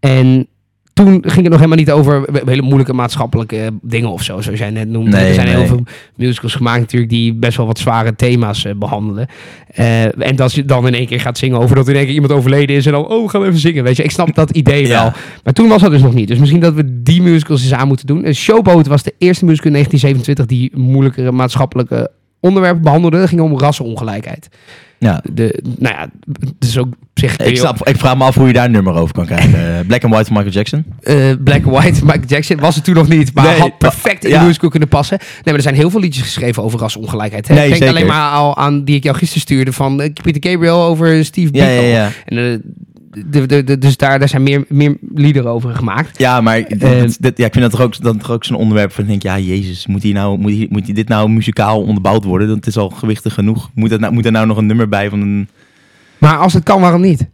En 0.00 0.46
toen 0.94 1.22
ging 1.22 1.42
het 1.42 1.48
nog 1.48 1.56
helemaal 1.56 1.76
niet 1.76 1.90
over 1.90 2.24
hele 2.44 2.62
moeilijke 2.62 2.92
maatschappelijke 2.92 3.72
dingen 3.82 4.10
of 4.10 4.22
zo, 4.22 4.40
zoals 4.40 4.58
jij 4.58 4.70
net 4.70 4.88
noemde. 4.88 5.10
Nee, 5.10 5.28
er 5.28 5.34
zijn 5.34 5.46
nee. 5.46 5.56
heel 5.56 5.66
veel 5.66 5.82
musicals 6.16 6.54
gemaakt 6.54 6.80
natuurlijk 6.80 7.10
die 7.10 7.34
best 7.34 7.56
wel 7.56 7.66
wat 7.66 7.78
zware 7.78 8.14
thema's 8.14 8.64
uh, 8.64 8.72
behandelen. 8.74 9.26
Uh, 9.78 10.26
en 10.26 10.36
dat 10.36 10.52
je 10.52 10.64
dan 10.64 10.86
in 10.86 10.94
één 10.94 11.06
keer 11.06 11.20
gaat 11.20 11.38
zingen 11.38 11.58
over 11.58 11.76
dat 11.76 11.88
in 11.88 11.94
één 11.94 12.04
keer 12.04 12.14
iemand 12.14 12.32
overleden 12.32 12.76
is 12.76 12.86
en 12.86 12.92
dan, 12.92 13.08
oh, 13.08 13.30
gaan 13.30 13.40
we 13.40 13.46
even 13.46 13.58
zingen. 13.60 13.84
Weet 13.84 13.96
je, 13.96 14.02
ik 14.02 14.10
snap 14.10 14.34
dat 14.34 14.50
idee 14.50 14.86
Ja. 14.86 15.02
wel. 15.02 15.12
Maar 15.44 15.52
toen 15.52 15.68
was 15.68 15.82
dat 15.82 15.90
dus 15.90 16.02
nog 16.02 16.14
niet. 16.14 16.28
Dus 16.28 16.38
misschien 16.38 16.60
dat 16.60 16.74
we 16.74 17.02
die 17.02 17.22
musicals 17.22 17.62
eens 17.62 17.72
aan 17.72 17.88
moeten 17.88 18.06
doen. 18.06 18.34
Showboat 18.34 18.86
was 18.86 19.02
de 19.02 19.14
eerste 19.18 19.44
musical 19.44 19.66
in 19.66 19.72
1927 19.72 20.46
die 20.46 20.70
moeilijkere 20.74 21.32
maatschappelijke 21.32 22.10
onderwerpen 22.40 22.82
behandelde. 22.82 23.16
Het 23.16 23.28
ging 23.28 23.40
om 23.40 23.58
rassenongelijkheid. 23.58 24.48
Ja. 25.04 25.22
De, 25.32 25.62
nou 25.78 25.94
ja, 25.94 26.08
het 26.40 26.68
is 26.68 26.78
ook 26.78 26.88
zich... 27.14 27.36
Ik, 27.36 27.56
snap, 27.56 27.88
ik 27.88 27.96
vraag 27.96 28.16
me 28.16 28.24
af 28.24 28.34
hoe 28.34 28.46
je 28.46 28.52
daar 28.52 28.64
een 28.64 28.70
nummer 28.70 28.94
over 28.94 29.14
kan 29.14 29.26
krijgen. 29.26 29.78
Eh, 29.78 29.80
Black 29.86 30.04
and 30.04 30.12
White 30.12 30.32
van 30.32 30.34
Michael 30.36 30.54
Jackson. 30.54 30.84
Uh, 31.02 31.32
Black 31.44 31.64
and 31.66 31.76
White, 31.76 32.04
Michael 32.04 32.26
Jackson 32.26 32.60
was 32.60 32.74
het 32.74 32.84
toen 32.84 32.94
nog 32.94 33.08
niet, 33.08 33.34
maar 33.34 33.44
Nee, 33.44 33.58
had 33.58 33.78
perfect 33.78 34.24
in 34.24 34.30
ja. 34.30 34.40
de 34.40 34.46
musical 34.46 34.70
kunnen 34.70 34.88
passen. 34.88 35.18
Nee, 35.20 35.40
maar 35.44 35.54
er 35.54 35.62
zijn 35.62 35.74
heel 35.74 35.90
veel 35.90 36.00
liedjes 36.00 36.22
geschreven 36.24 36.62
over 36.62 36.78
rasongelijkheid. 36.78 37.48
Hè? 37.48 37.54
Nee, 37.54 37.64
denk 37.64 37.76
zeker. 37.76 37.94
alleen 37.94 38.06
maar 38.06 38.30
al 38.30 38.56
aan 38.56 38.84
die 38.84 38.96
ik 38.96 39.02
jou 39.02 39.16
gisteren 39.16 39.42
stuurde 39.42 39.72
van 39.72 40.00
uh, 40.00 40.08
Peter 40.22 40.50
Gabriel 40.50 40.82
over 40.82 41.24
Steve 41.24 41.48
Ja, 41.52 41.66
Biko. 41.66 41.82
ja, 41.82 41.88
ja. 41.88 42.10
En, 42.24 42.36
uh, 42.36 42.58
de, 43.26 43.46
de, 43.46 43.64
de, 43.64 43.78
dus 43.78 43.96
daar, 43.96 44.18
daar 44.18 44.28
zijn 44.28 44.42
meer, 44.42 44.64
meer 44.68 44.96
liederen 45.14 45.50
over 45.50 45.74
gemaakt. 45.74 46.18
Ja, 46.18 46.40
maar 46.40 46.58
Eh, 46.58 47.00
ja, 47.34 47.46
ik 47.46 47.52
vind 47.52 47.60
dat 47.60 47.70
toch 47.70 47.80
ook, 47.80 48.02
dan 48.02 48.18
toch 48.18 48.30
ook 48.30 48.44
zo'n 48.44 48.56
onderwerp 48.56 48.92
van 48.92 49.04
ik 49.04 49.10
denk, 49.10 49.22
ja, 49.22 49.38
jezus, 49.38 49.86
moet, 49.86 50.02
hier 50.02 50.14
nou, 50.14 50.38
moet, 50.38 50.50
hier, 50.50 50.66
moet 50.70 50.86
hier 50.86 50.94
dit 50.94 51.08
nou 51.08 51.28
muzikaal 51.28 51.82
onderbouwd 51.82 52.24
worden? 52.24 52.48
Dat 52.48 52.66
is 52.66 52.76
al 52.76 52.90
gewichtig 52.90 53.34
genoeg. 53.34 53.70
Moet, 53.74 53.90
dat 53.90 54.00
nou, 54.00 54.12
moet 54.12 54.24
er 54.24 54.32
nou 54.32 54.46
nog 54.46 54.56
een 54.56 54.66
nummer 54.66 54.88
bij 54.88 55.08
van 55.08 55.20
een... 55.20 55.48
Maar 56.18 56.38
als 56.38 56.52
het 56.52 56.62
kan, 56.62 56.80
waarom 56.80 57.00
niet? 57.00 57.26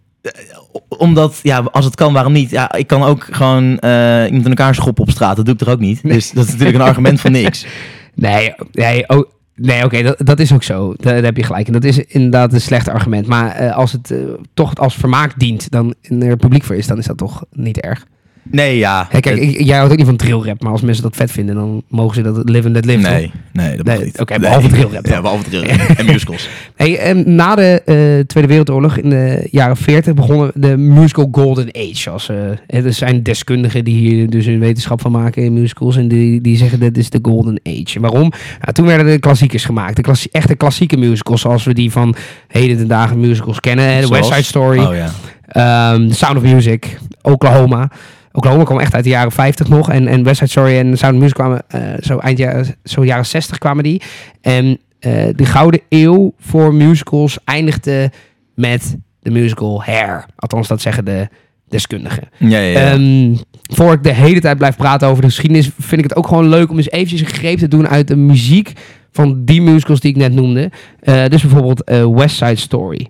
Omdat, 0.88 1.40
ja, 1.42 1.58
als 1.58 1.84
het 1.84 1.94
kan, 1.94 2.12
waarom 2.12 2.32
niet? 2.32 2.50
Ja, 2.50 2.72
ik 2.72 2.86
kan 2.86 3.02
ook 3.02 3.26
gewoon 3.30 3.78
eh, 3.78 4.24
iemand 4.24 4.44
in 4.44 4.50
elkaar 4.50 4.74
schoppen 4.74 5.04
op 5.04 5.10
straat. 5.10 5.36
Dat 5.36 5.44
doe 5.44 5.54
ik 5.54 5.60
toch 5.60 5.68
ook 5.68 5.80
niet? 5.80 6.02
Dus 6.02 6.30
dat 6.30 6.44
is 6.44 6.50
natuurlijk 6.50 6.78
een 6.78 6.84
argument 6.84 7.20
van 7.20 7.32
niks. 7.42 7.66
Nee, 8.14 8.54
nee, 8.72 9.08
oh, 9.08 9.30
nee 9.60 9.84
oké, 9.84 10.02
dat, 10.02 10.16
dat 10.18 10.40
is 10.40 10.52
ook 10.52 10.62
zo. 10.62 10.94
Daar, 10.96 11.22
heb 11.22 11.36
je 11.36 11.42
gelijk. 11.42 11.66
En 11.66 11.72
dat 11.72 11.84
is 11.84 11.98
inderdaad 11.98 12.52
een 12.52 12.60
slecht 12.60 12.88
argument. 12.88 13.26
Maar 13.26 13.50
eh, 13.50 13.76
als 13.76 13.92
het 13.92 14.10
eh, 14.10 14.18
toch 14.54 14.74
als 14.74 14.94
vermaak 14.94 15.38
dient, 15.38 15.70
dan 15.70 15.94
en 16.02 16.22
er 16.22 16.36
publiek 16.36 16.64
voor 16.64 16.76
is, 16.76 16.86
dan 16.86 16.98
is 16.98 17.06
dat 17.06 17.16
toch 17.16 17.44
niet 17.50 17.80
erg. 17.80 18.06
Nee, 18.42 18.78
ja. 18.78 19.08
Kijk, 19.20 19.60
jij 19.60 19.76
houdt 19.76 19.90
ook 19.92 19.96
niet 19.98 20.06
van 20.06 20.16
drillrap, 20.16 20.62
maar 20.62 20.72
als 20.72 20.80
mensen 20.80 21.02
dat 21.02 21.16
vet 21.16 21.30
vinden, 21.30 21.54
dan 21.54 21.82
mogen 21.88 22.14
ze 22.14 22.22
dat 22.22 22.48
live 22.48 22.66
and 22.66 22.74
let 22.74 22.84
live. 22.84 23.00
toch? 23.02 23.10
Nee, 23.10 23.32
nee, 23.52 23.76
dat 23.76 23.86
mag 23.86 23.96
Nee, 23.96 24.04
niet. 24.04 24.20
oké, 24.20 24.38
behalve 24.38 24.68
drillrap 24.68 25.04
dan. 25.04 25.12
Ja, 25.14 25.20
behalve 25.20 25.44
drillrap. 25.50 25.78
en 25.98 26.06
musicals. 26.06 26.48
Hey, 26.76 26.98
en 26.98 27.34
na 27.34 27.54
de 27.54 27.82
eh, 27.84 27.94
Tweede 28.26 28.48
Wereldoorlog 28.48 28.96
in 28.96 29.10
de 29.10 29.48
jaren 29.50 29.76
40 29.76 30.14
begonnen 30.14 30.50
de 30.54 30.76
musical 30.76 31.28
Golden 31.32 31.68
Age. 31.76 31.90
Zoals, 31.96 32.28
eh, 32.28 32.84
er 32.84 32.92
zijn 32.92 33.22
deskundigen 33.22 33.84
die 33.84 33.96
hier 33.96 34.30
dus 34.30 34.46
een 34.46 34.58
wetenschap 34.60 35.00
van 35.00 35.12
maken 35.12 35.42
in 35.42 35.52
musicals. 35.52 35.96
En 35.96 36.08
die, 36.08 36.40
die 36.40 36.56
zeggen 36.56 36.80
dat 36.80 36.96
is 36.96 37.10
de 37.10 37.18
Golden 37.22 37.60
Age. 37.64 38.00
Waarom? 38.00 38.32
Nou, 38.60 38.72
toen 38.72 38.86
werden 38.86 39.06
de 39.06 39.18
klassiekers 39.18 39.64
gemaakt. 39.64 39.96
De 39.96 40.02
klassie- 40.02 40.30
echte 40.32 40.54
klassieke 40.54 40.96
musicals 40.96 41.40
zoals 41.40 41.64
we 41.64 41.74
die 41.74 41.90
van 41.90 42.14
heden 42.48 42.76
de 42.76 42.86
dagen 42.86 43.20
musicals 43.20 43.60
kennen. 43.60 44.02
Zoals? 44.02 44.08
West 44.28 44.32
Side 44.32 44.42
Story, 44.46 44.78
Oh 44.78 44.94
ja. 44.94 45.10
ehm, 45.48 46.08
The 46.08 46.14
Sound 46.14 46.36
of 46.36 46.42
Music, 46.42 46.98
Oklahoma. 47.22 47.90
Oklahoma 48.32 48.64
kwam 48.64 48.78
echt 48.78 48.94
uit 48.94 49.04
de 49.04 49.10
jaren 49.10 49.32
50 49.32 49.68
nog. 49.68 49.90
En, 49.90 50.06
en 50.08 50.22
West 50.22 50.38
Side 50.38 50.50
Story 50.50 50.76
en 50.76 50.98
Sound 50.98 51.14
of 51.14 51.20
Music 51.20 51.34
kwamen 51.34 51.62
eh, 51.68 51.80
zo 52.00 52.18
eind 52.18 52.38
jaren, 52.38 52.76
zo 52.84 53.04
jaren 53.04 53.26
60 53.26 53.58
kwamen 53.58 53.84
die. 53.84 54.02
En 54.40 54.78
eh, 54.98 55.12
de 55.36 55.44
gouden 55.44 55.80
eeuw 55.88 56.34
voor 56.38 56.74
musicals 56.74 57.38
eindigde 57.44 58.10
met 58.54 58.96
de 59.20 59.30
musical 59.30 59.82
Hair. 59.84 60.26
Althans, 60.36 60.68
dat 60.68 60.80
zeggen 60.80 61.04
de 61.04 61.28
deskundigen. 61.68 62.28
Ja, 62.36 62.58
ja, 62.58 62.80
ja. 62.80 62.92
Ehm, 62.92 63.34
voor 63.62 63.92
ik 63.92 64.02
de 64.02 64.14
hele 64.14 64.40
tijd 64.40 64.58
blijf 64.58 64.76
praten 64.76 65.08
over 65.08 65.22
de 65.22 65.28
geschiedenis, 65.28 65.70
vind 65.78 66.02
ik 66.02 66.08
het 66.08 66.16
ook 66.16 66.26
gewoon 66.26 66.48
leuk 66.48 66.70
om 66.70 66.76
eens 66.76 66.90
eventjes 66.90 67.20
een 67.20 67.26
greep 67.26 67.58
te 67.58 67.68
doen 67.68 67.88
uit 67.88 68.08
de 68.08 68.16
muziek 68.16 68.72
van 69.12 69.44
die 69.44 69.62
musicals 69.62 70.00
die 70.00 70.10
ik 70.10 70.16
net 70.16 70.32
noemde. 70.32 70.70
Eh, 71.00 71.24
dus 71.28 71.42
bijvoorbeeld 71.42 71.90
West 72.14 72.36
Side 72.36 72.56
Story. 72.56 73.08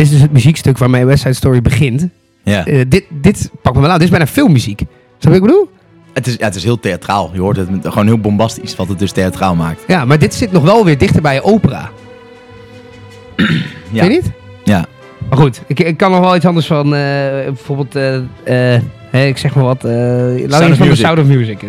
Dit 0.00 0.08
is 0.08 0.14
dus 0.14 0.22
het 0.28 0.32
muziekstuk 0.32 0.78
waarmee 0.78 1.04
West 1.04 1.22
Side 1.22 1.34
Story 1.34 1.62
begint. 1.62 2.08
ja. 2.44 2.66
Eh, 2.66 2.84
dit, 2.88 3.04
dit 3.08 3.50
pak 3.62 3.74
me 3.74 3.80
wel 3.80 3.90
aan. 3.90 3.94
Dit 3.94 4.04
is 4.04 4.10
bijna 4.10 4.26
filmmuziek. 4.26 4.78
Snap 4.78 4.88
je 5.18 5.28
wat 5.28 5.36
ik 5.36 5.42
bedoel? 5.42 5.70
Het, 6.12 6.26
is, 6.26 6.34
ja, 6.38 6.44
het 6.44 6.54
is 6.54 6.64
heel 6.64 6.80
theatraal. 6.80 7.30
Je 7.32 7.40
hoort 7.40 7.56
het 7.56 7.68
gewoon 7.82 8.06
heel 8.06 8.18
bombastisch, 8.18 8.76
wat 8.76 8.88
het 8.88 8.98
dus 8.98 9.12
theatraal 9.12 9.54
maakt. 9.54 9.84
Ja, 9.86 10.04
maar 10.04 10.18
dit 10.18 10.34
zit 10.34 10.52
nog 10.52 10.62
wel 10.62 10.84
weer 10.84 10.98
dichter 10.98 11.22
bij 11.22 11.42
opera. 11.42 11.90
Ja. 13.36 13.46
Weet 13.90 14.02
je 14.02 14.08
niet? 14.08 14.30
Ja. 14.64 14.86
Maar 15.28 15.38
goed, 15.38 15.62
ik, 15.66 15.80
ik 15.80 15.96
kan 15.96 16.10
nog 16.10 16.20
wel 16.20 16.36
iets 16.36 16.46
anders 16.46 16.66
van, 16.66 16.94
eh, 16.94 17.00
bijvoorbeeld, 17.44 17.96
eh, 18.44 18.74
ik 19.28 19.38
zeg 19.38 19.54
maar 19.54 19.64
wat, 19.64 19.84
of 19.84 20.76
van 20.76 20.88
de. 20.88 20.94
Sound 20.94 21.18
of 21.18 21.26
Music. 21.26 21.60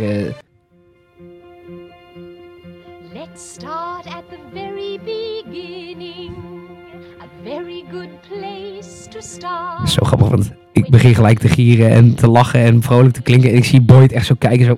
Start. 9.91 10.09
zo 10.09 10.15
grappig, 10.15 10.27
want 10.29 10.51
ik 10.71 10.89
begin 10.89 11.15
gelijk 11.15 11.39
te 11.39 11.47
gieren 11.49 11.89
en 11.89 12.15
te 12.15 12.27
lachen 12.27 12.59
en 12.61 12.81
vrolijk 12.81 13.13
te 13.13 13.21
klinken. 13.21 13.49
En 13.51 13.57
ik 13.57 13.65
zie 13.65 13.81
Boyd 13.81 14.11
echt 14.11 14.25
zo 14.25 14.35
kijken, 14.37 14.65
zo... 14.65 14.77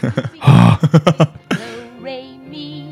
Ah. 0.38 0.82
Do, 0.82 1.56
re, 2.02 2.18
mi. 2.50 2.82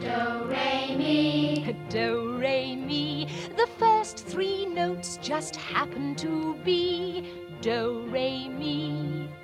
Do, 0.00 0.48
re, 0.50 0.96
mi. 0.98 1.64
Do, 1.88 2.36
re, 2.40 2.76
mi. 2.86 3.26
The 3.56 3.66
first 3.78 4.30
three 4.30 4.66
notes 4.74 5.18
just 5.22 5.56
happen 5.72 6.14
to 6.14 6.56
be 6.64 7.22
do, 7.60 8.00
re, 8.12 8.48
mi. 8.58 8.90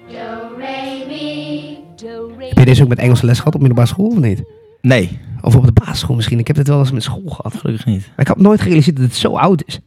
Do, 0.09 0.57
re, 0.59 1.05
mi. 1.09 1.79
Do, 1.97 2.33
re, 2.39 2.47
Heb 2.49 2.59
je 2.59 2.65
deze 2.65 2.83
ook 2.83 2.89
met 2.89 2.99
Engelse 2.99 3.27
les 3.27 3.39
gehad 3.39 3.55
op 3.55 3.61
middelbare 3.61 3.89
school 3.89 4.07
of 4.07 4.19
niet? 4.19 4.43
Nee, 4.81 5.19
Of 5.41 5.57
op 5.57 5.65
de 5.67 5.73
basisschool 5.73 6.17
misschien. 6.17 6.39
Ik 6.39 6.47
heb 6.47 6.57
het 6.57 6.69
wel 6.69 6.79
eens 6.79 6.91
met 6.93 7.03
school 7.03 7.27
gehad. 7.27 7.55
gelukkig 7.55 7.87
niet. 7.87 8.01
Maar 8.07 8.21
ik 8.21 8.29
had 8.29 8.41
nooit 8.41 8.61
gerealiseerd 8.61 8.97
dat 8.97 9.05
het 9.05 9.15
zo 9.15 9.37
oud 9.37 9.63
is. 9.67 9.81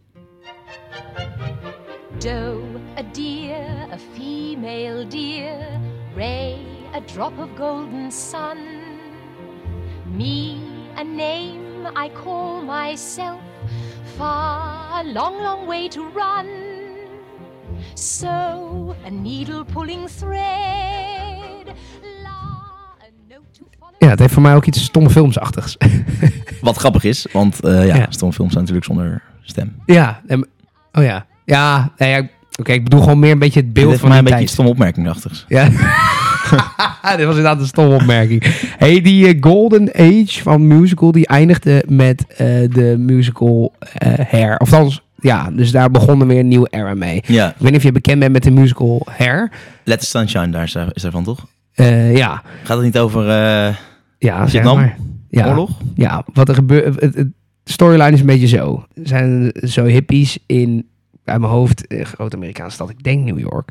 Drop 7.17 7.33
of 7.39 7.47
golden 7.57 8.11
sun. 8.11 8.57
Me, 10.17 10.55
a 10.97 11.03
name 11.03 11.87
I 12.05 12.09
call 12.23 12.61
myself. 12.63 13.39
Far, 14.17 14.99
a 14.99 15.03
long, 15.03 15.41
long 15.41 15.67
way 15.67 15.87
to 15.89 16.01
run. 16.13 16.45
So, 17.95 18.27
a 19.05 19.09
needle 19.09 19.63
pulling 19.73 20.07
thread. 20.19 21.65
La, 22.23 22.39
a 23.01 23.09
note 23.27 23.51
to 23.57 23.65
follow. 23.79 23.95
Ja, 23.99 24.07
het 24.09 24.19
heeft 24.19 24.33
voor 24.33 24.41
mij 24.41 24.55
ook 24.55 24.65
iets 24.65 24.83
stomme 24.83 25.09
filmsachtigs. 25.09 25.77
Wat 26.61 26.77
grappig 26.77 27.03
is, 27.03 27.27
want 27.31 27.63
eh 27.63 27.87
ja, 27.87 27.95
Ja. 27.95 28.05
stomfilms 28.09 28.51
zijn 28.53 28.63
natuurlijk 28.65 28.85
zonder 28.85 29.21
stem. 29.41 29.75
ja, 29.85 30.21
en- 30.27 30.47
oh 30.91 31.03
ja. 31.03 31.25
Ja, 31.45 31.91
nou 31.97 32.11
ja 32.11 32.27
oké, 32.59 32.71
ik 32.71 32.83
bedoel 32.83 33.01
gewoon 33.01 33.19
meer 33.19 33.31
een 33.31 33.39
beetje 33.39 33.59
het 33.59 33.73
beeld 33.73 33.89
van 33.89 33.99
voor 33.99 34.09
mij 34.09 34.17
een 34.17 34.23
beetje 34.23 34.37
tijd. 34.39 34.49
stom 34.49 34.67
opmerkingachtigs. 34.67 35.45
Ja. 35.47 35.69
Dit 37.17 37.25
was 37.25 37.35
inderdaad 37.35 37.59
een 37.59 37.65
stomme 37.67 37.95
opmerking. 37.95 38.43
Hey, 38.77 39.01
die 39.01 39.27
eh, 39.27 39.37
Golden 39.41 39.89
Age 39.95 40.41
van 40.41 40.67
musical, 40.67 41.11
die 41.11 41.27
eindigde 41.27 41.83
met 41.87 42.25
eh, 42.27 42.37
de 42.69 42.95
musical 42.97 43.73
eh 43.93 44.13
Hair. 44.29 44.57
Of 44.57 44.73
althans, 44.73 45.01
ja, 45.19 45.49
dus 45.51 45.71
daar 45.71 45.91
begon 45.91 46.21
er 46.21 46.27
weer 46.27 46.39
een 46.39 46.47
nieuwe 46.47 46.67
era 46.71 46.93
mee. 46.93 47.23
Ja, 47.25 47.47
Ik 47.49 47.55
weet 47.57 47.69
niet 47.71 47.79
of 47.79 47.83
je 47.83 47.91
bekend 47.91 48.19
bent 48.19 48.31
met 48.31 48.43
de 48.43 48.51
musical 48.51 49.07
Hair. 49.17 49.51
Let 49.83 49.99
the 49.99 50.05
Sunshine, 50.05 50.49
daar 50.49 50.63
is, 50.63 50.71
daar- 50.71 50.89
is 50.93 51.01
daarvan 51.01 51.23
toch? 51.23 51.45
Ja, 52.13 52.41
Gaat 52.63 52.77
het 52.77 52.85
niet 52.85 52.97
over 52.97 53.23
ja, 54.19 54.47
zeg 54.47 54.63
maar. 54.63 54.97
Ja, 55.29 55.47
oorlog? 55.47 55.69
ja, 55.95 56.23
wat 56.33 56.49
er 56.49 56.55
gebeurt. 56.55 57.01
Het, 57.01 57.15
het 57.15 57.27
storyline 57.65 58.11
is 58.11 58.19
een 58.19 58.25
beetje 58.25 58.47
zo. 58.47 58.85
Er 58.95 59.07
zijn 59.07 59.51
zo 59.63 59.83
hippies 59.83 60.37
in, 60.45 60.87
uit 61.25 61.39
mijn 61.39 61.51
hoofd, 61.51 61.83
een 61.87 62.05
grote 62.05 62.35
Amerikaanse 62.35 62.75
stad. 62.75 62.89
Ik 62.89 63.03
denk 63.03 63.25
New 63.25 63.39
York. 63.39 63.69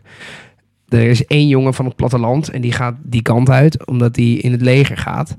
Er 0.88 1.02
is 1.02 1.24
één 1.24 1.48
jongen 1.48 1.74
van 1.74 1.84
het 1.84 1.96
platteland 1.96 2.50
en 2.50 2.60
die 2.60 2.72
gaat 2.72 2.94
die 3.02 3.22
kant 3.22 3.50
uit 3.50 3.86
omdat 3.86 4.16
hij 4.16 4.24
in 4.24 4.52
het 4.52 4.60
leger 4.60 4.96
gaat. 4.96 5.36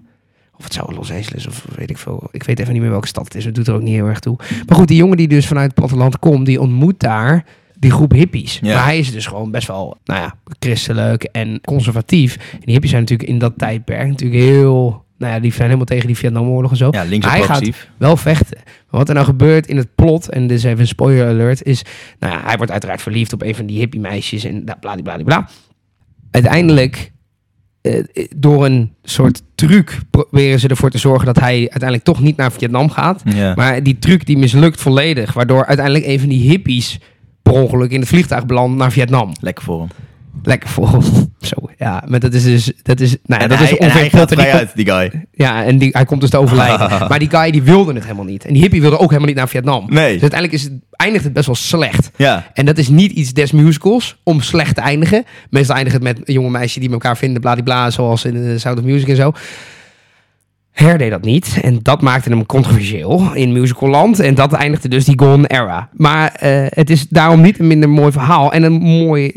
Of 0.57 0.63
het 0.63 0.73
zou 0.73 0.93
Los 0.93 1.11
Angeles 1.11 1.47
of 1.47 1.65
weet 1.75 1.89
ik 1.89 1.97
veel. 1.97 2.27
Ik 2.31 2.43
weet 2.43 2.59
even 2.59 2.73
niet 2.73 2.81
meer 2.81 2.91
welke 2.91 3.07
stad 3.07 3.23
het 3.23 3.35
is. 3.35 3.45
Het 3.45 3.55
doet 3.55 3.67
er 3.67 3.73
ook 3.73 3.81
niet 3.81 3.93
heel 3.93 4.05
erg 4.05 4.19
toe. 4.19 4.35
Maar 4.37 4.77
goed, 4.77 4.87
die 4.87 4.97
jongen 4.97 5.17
die 5.17 5.27
dus 5.27 5.47
vanuit 5.47 5.65
het 5.65 5.75
platteland 5.75 6.19
komt, 6.19 6.45
die 6.45 6.61
ontmoet 6.61 6.99
daar 6.99 7.45
die 7.79 7.91
groep 7.91 8.11
hippies. 8.11 8.59
Ja. 8.61 8.75
Maar 8.75 8.83
hij 8.83 8.97
is 8.97 9.11
dus 9.11 9.25
gewoon 9.25 9.51
best 9.51 9.67
wel, 9.67 9.97
nou 10.05 10.21
ja, 10.21 10.35
christelijk 10.59 11.23
en 11.23 11.61
conservatief. 11.61 12.35
En 12.35 12.59
die 12.59 12.73
hippies 12.73 12.89
zijn 12.89 13.01
natuurlijk 13.01 13.29
in 13.29 13.39
dat 13.39 13.53
tijdperk 13.57 14.07
natuurlijk 14.07 14.41
heel, 14.41 15.05
nou 15.17 15.33
ja, 15.33 15.39
die 15.39 15.51
zijn 15.51 15.63
helemaal 15.63 15.85
tegen 15.85 16.07
die 16.07 16.17
Vietnamoorlog 16.17 16.71
en 16.71 16.77
zo. 16.77 16.87
Ja, 16.91 17.03
links 17.03 17.25
Hij 17.25 17.41
gaat 17.41 17.69
wel 17.97 18.17
vechten. 18.17 18.57
Maar 18.63 18.99
wat 18.99 19.07
er 19.07 19.13
nou 19.13 19.25
gebeurt 19.25 19.67
in 19.67 19.77
het 19.77 19.95
plot, 19.95 20.29
en 20.29 20.47
dit 20.47 20.57
is 20.57 20.63
even 20.63 20.79
een 20.79 20.87
spoiler 20.87 21.27
alert, 21.27 21.63
is, 21.63 21.81
nou 22.19 22.33
ja, 22.33 22.41
hij 22.43 22.57
wordt 22.57 22.71
uiteraard 22.71 23.01
verliefd 23.01 23.33
op 23.33 23.41
een 23.41 23.55
van 23.55 23.65
die 23.65 23.79
hippie 23.79 23.99
meisjes 23.99 24.43
en 24.43 24.63
bla 24.63 24.75
bla 24.79 24.95
bla 24.95 25.17
bla. 25.23 25.49
Uiteindelijk, 26.31 27.11
eh, 27.81 28.03
door 28.35 28.65
een 28.65 28.93
soort 29.03 29.41
truc, 29.55 29.99
proberen 30.09 30.59
ze 30.59 30.67
ervoor 30.67 30.89
te 30.89 30.97
zorgen 30.97 31.25
dat 31.25 31.39
hij 31.39 31.57
uiteindelijk 31.59 32.03
toch 32.03 32.21
niet 32.21 32.37
naar 32.37 32.51
Vietnam 32.51 32.89
gaat. 32.89 33.21
Ja. 33.25 33.53
Maar 33.55 33.83
die 33.83 33.99
truc 33.99 34.25
die 34.25 34.37
mislukt 34.37 34.81
volledig, 34.81 35.33
waardoor 35.33 35.65
uiteindelijk 35.65 36.05
een 36.05 36.19
van 36.19 36.29
die 36.29 36.49
hippies 36.49 36.99
per 37.41 37.53
ongeluk 37.53 37.91
in 37.91 37.99
het 37.99 38.09
vliegtuig 38.09 38.45
belandt 38.45 38.77
naar 38.77 38.91
Vietnam. 38.91 39.31
Lekker 39.41 39.63
voor 39.63 39.79
hem. 39.79 39.89
Lekker 40.43 40.69
hem. 40.75 41.01
Zo, 41.39 41.55
ja, 41.77 42.03
maar 42.07 42.19
dat 42.19 42.33
is 42.33 42.43
dus, 42.43 42.71
dat 42.81 42.99
is, 42.99 43.15
nou 43.23 43.41
ja, 43.41 43.47
dat 43.47 43.57
hij, 43.57 43.67
is 43.67 43.77
ongeveer 43.77 43.99
hij 43.99 44.09
gaat 44.09 44.31
vrij 44.31 44.51
uit, 44.51 44.71
die 44.75 44.85
guy. 44.85 45.25
ja, 45.31 45.63
en 45.63 45.77
die, 45.77 45.89
hij 45.91 46.05
komt 46.05 46.21
dus 46.21 46.29
te 46.29 46.37
overlijden. 46.37 46.89
maar 47.09 47.19
die 47.19 47.29
guy 47.29 47.51
die 47.51 47.63
wilde 47.63 47.93
het 47.93 48.03
helemaal 48.03 48.25
niet. 48.25 48.45
En 48.45 48.53
die 48.53 48.61
hippie 48.61 48.81
wilde 48.81 48.97
ook 48.97 49.09
helemaal 49.09 49.27
niet 49.27 49.37
naar 49.37 49.49
Vietnam. 49.49 49.85
Nee. 49.87 50.13
Dus 50.13 50.21
uiteindelijk 50.21 50.53
is 50.53 50.63
het, 50.63 50.73
eindigt 50.91 51.23
het 51.23 51.33
best 51.33 51.45
wel 51.45 51.55
slecht. 51.55 52.11
Ja. 52.15 52.51
En 52.53 52.65
dat 52.65 52.77
is 52.77 52.87
niet 52.87 53.11
iets 53.11 53.33
des 53.33 53.51
musicals 53.51 54.17
om 54.23 54.41
slecht 54.41 54.75
te 54.75 54.81
eindigen. 54.81 55.23
Meestal 55.49 55.75
eindigt 55.75 55.95
het 55.95 56.05
met 56.05 56.27
een 56.27 56.33
jonge 56.33 56.49
meisje 56.49 56.79
die 56.79 56.91
elkaar 56.91 57.17
vinden, 57.17 57.41
bladibla, 57.41 57.89
zoals 57.89 58.25
in 58.25 58.33
de 58.33 58.59
Sound 58.59 58.77
of 58.79 58.83
Music 58.83 59.07
en 59.07 59.15
zo. 59.15 59.33
Her 60.77 60.97
deed 60.97 61.11
dat 61.11 61.23
niet. 61.23 61.59
En 61.61 61.79
dat 61.81 62.01
maakte 62.01 62.29
hem 62.29 62.45
controversieel 62.45 63.33
in 63.33 63.51
musicalland. 63.51 64.19
En 64.19 64.35
dat 64.35 64.53
eindigde 64.53 64.87
dus 64.87 65.05
die 65.05 65.19
Golden 65.19 65.45
Era. 65.45 65.89
Maar 65.93 66.31
eh, 66.31 66.65
het 66.69 66.89
is 66.89 67.07
daarom 67.07 67.41
niet 67.41 67.59
een 67.59 67.67
minder 67.67 67.89
mooi 67.89 68.11
verhaal. 68.11 68.51
En 68.51 68.63
een 68.63 68.81
mooi... 68.81 69.31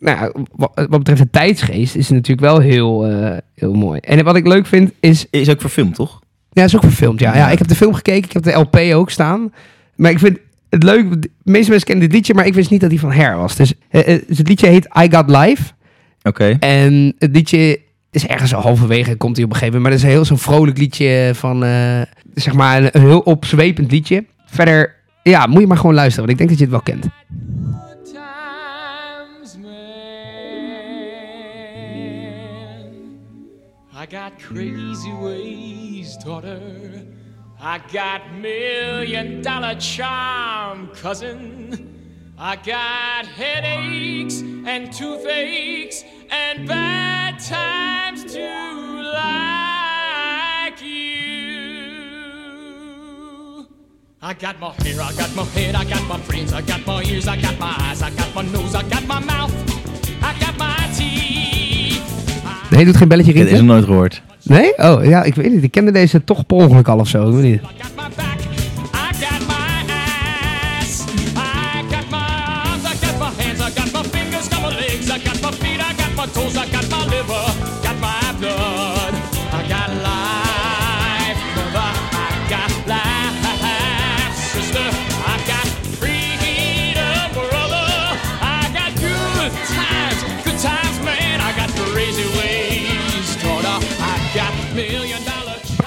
Nou 0.00 0.32
wat, 0.52 0.70
wat 0.74 0.98
betreft 0.98 1.20
de 1.20 1.30
tijdsgeest 1.30 1.94
is 1.96 2.06
het 2.06 2.14
natuurlijk 2.14 2.40
wel 2.40 2.58
heel, 2.58 3.06
eh, 3.06 3.36
heel 3.54 3.72
mooi. 3.72 4.00
En 4.00 4.24
wat 4.24 4.36
ik 4.36 4.46
leuk 4.46 4.66
vind 4.66 4.92
is... 5.00 5.26
Is 5.30 5.50
ook 5.50 5.60
verfilmd, 5.60 5.94
toch? 5.94 6.20
Ja, 6.52 6.64
is 6.64 6.76
ook 6.76 6.82
verfilmd, 6.82 7.20
ja. 7.20 7.36
ja. 7.36 7.50
Ik 7.50 7.58
heb 7.58 7.68
de 7.68 7.74
film 7.74 7.94
gekeken, 7.94 8.24
ik 8.24 8.32
heb 8.32 8.42
de 8.42 8.52
LP 8.52 8.76
ook 8.76 9.10
staan. 9.10 9.52
Maar 9.94 10.10
ik 10.10 10.18
vind 10.18 10.38
het 10.68 10.82
leuk, 10.82 11.22
de 11.22 11.30
meeste 11.42 11.70
mensen 11.70 11.88
kennen 11.88 12.04
dit 12.04 12.14
liedje, 12.14 12.34
maar 12.34 12.46
ik 12.46 12.54
wist 12.54 12.70
niet 12.70 12.80
dat 12.80 12.90
hij 12.90 12.98
van 12.98 13.12
Hair 13.12 13.36
was. 13.36 13.56
Dus 13.56 13.74
eh, 13.88 14.14
eh, 14.14 14.22
dus 14.26 14.38
het 14.38 14.48
liedje 14.48 14.66
heet 14.66 14.88
I 15.02 15.10
Got 15.10 15.30
Life. 15.30 15.72
Oké. 16.22 16.56
En 16.60 17.14
het 17.18 17.34
liedje 17.34 17.80
is 18.10 18.26
ergens 18.26 18.54
al 18.54 18.62
halverwege, 18.62 19.16
komt 19.16 19.36
hij 19.36 19.44
op 19.44 19.50
een 19.50 19.56
gegeven 19.56 19.80
moment. 19.80 19.82
Maar 19.82 19.92
het 19.92 20.00
is 20.00 20.06
een 20.06 20.10
heel 20.10 20.24
zo'n 20.24 20.54
vrolijk 20.54 20.78
liedje 20.78 21.30
van, 21.34 21.60
zeg 22.34 22.54
maar, 22.54 22.82
een, 22.82 22.88
een 22.92 23.00
heel 23.00 23.20
opzwepend 23.20 23.90
liedje. 23.90 24.24
Verder, 24.46 24.94
ja, 25.22 25.46
moet 25.46 25.60
je 25.60 25.66
maar 25.66 25.76
gewoon 25.76 25.94
luisteren, 25.94 26.26
want 26.26 26.40
ik 26.40 26.46
denk 26.46 26.58
dat 26.58 26.58
je 26.58 26.74
het 26.74 26.84
wel 26.84 26.96
kent. 26.98 27.06
Got 34.10 34.38
crazy 34.40 35.12
ways, 35.12 36.16
daughter. 36.16 37.06
I 37.60 37.78
got 37.92 38.34
million 38.34 39.40
dollar 39.40 39.76
charm, 39.76 40.88
cousin. 40.88 42.34
I 42.36 42.56
got 42.56 43.26
headaches 43.26 44.40
and 44.40 44.92
toothaches 44.92 46.04
and 46.28 46.66
bad 46.66 47.38
times 47.38 48.24
too, 48.24 49.02
like 49.12 50.82
you. 50.82 51.28
I 54.20 54.34
got 54.34 54.58
my 54.58 54.72
hair, 54.82 55.00
I 55.00 55.12
got 55.12 55.36
my 55.36 55.44
head, 55.44 55.76
I 55.76 55.84
got 55.84 56.04
my 56.08 56.18
brains, 56.26 56.52
I 56.52 56.62
got 56.62 56.84
my 56.84 57.04
ears, 57.04 57.28
I 57.28 57.40
got 57.40 57.56
my 57.60 57.76
eyes, 57.78 58.02
I 58.02 58.10
got 58.10 58.34
my 58.34 58.42
nose, 58.42 58.74
I 58.74 58.82
got 58.88 59.06
my 59.06 59.20
mouth, 59.20 59.54
I 60.20 60.36
got 60.40 60.58
my 60.58 60.90
teeth. 60.96 61.79
Nee, 62.80 62.88
doet 62.88 62.98
geen 62.98 63.08
belletje 63.08 63.30
Ik 63.32 63.36
heb 63.38 63.46
rinkelen? 63.46 63.66
deze 63.66 63.78
nooit 63.80 63.90
gehoord. 63.92 64.22
Nee? 64.42 64.72
Oh, 64.78 65.04
ja, 65.04 65.22
ik 65.22 65.34
weet 65.34 65.52
niet. 65.52 65.62
Ik 65.62 65.70
kende 65.70 65.90
deze 65.90 66.24
toch 66.24 66.46
per 66.46 66.56
ongeluk 66.56 66.88
al 66.88 66.98
of 66.98 67.08
zo. 67.08 67.28
Ik 67.28 67.34
weet 67.34 67.42
niet. 67.50 67.60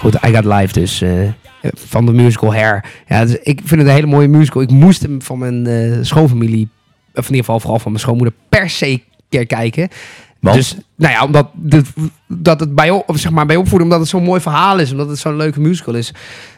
Goed, 0.04 0.16
I 0.26 0.34
Got 0.34 0.46
Live 0.46 0.74
dus. 0.74 1.02
eh, 1.02 1.12
van 1.74 2.06
de 2.06 2.12
musical 2.12 2.54
Hair. 2.54 2.86
Ja, 3.08 3.26
dus 3.26 3.38
ik 3.44 3.60
vind 3.64 3.80
het 3.82 3.90
een 3.90 3.96
hele 3.96 4.08
mooie 4.08 4.28
musical. 4.28 4.62
Ik 4.62 4.70
moest 4.72 5.02
hem 5.02 5.22
van 5.22 5.38
mijn 5.38 5.68
eh, 5.68 5.98
schoonfamilie, 6.02 6.70
of 7.14 7.24
in 7.24 7.30
ieder 7.30 7.38
geval 7.46 7.60
vooral 7.60 7.80
van 7.80 7.92
mijn 7.92 8.04
schoonmoeder, 8.04 8.34
per 8.50 8.70
se 8.70 9.02
keer 9.30 9.46
kijken. 9.46 9.88
Want? 10.40 10.56
Dus, 10.56 10.78
nou 10.96 11.14
ja, 11.14 11.24
omdat 11.26 11.50
dit, 11.54 11.86
dat 12.28 12.60
het 12.60 12.76
bij, 12.76 12.90
op- 12.90 13.18
zeg 13.18 13.32
maar, 13.32 13.46
bij 13.46 13.56
opvoeden, 13.56 13.84
omdat 13.84 14.00
het 14.00 14.10
zo'n 14.10 14.24
mooi 14.24 14.42
verhaal 14.42 14.80
is, 14.80 14.92
omdat 14.92 15.10
het 15.10 15.20
zo'n 15.20 15.36
leuke 15.38 15.60
musical 15.60 15.94
is. 15.94 16.14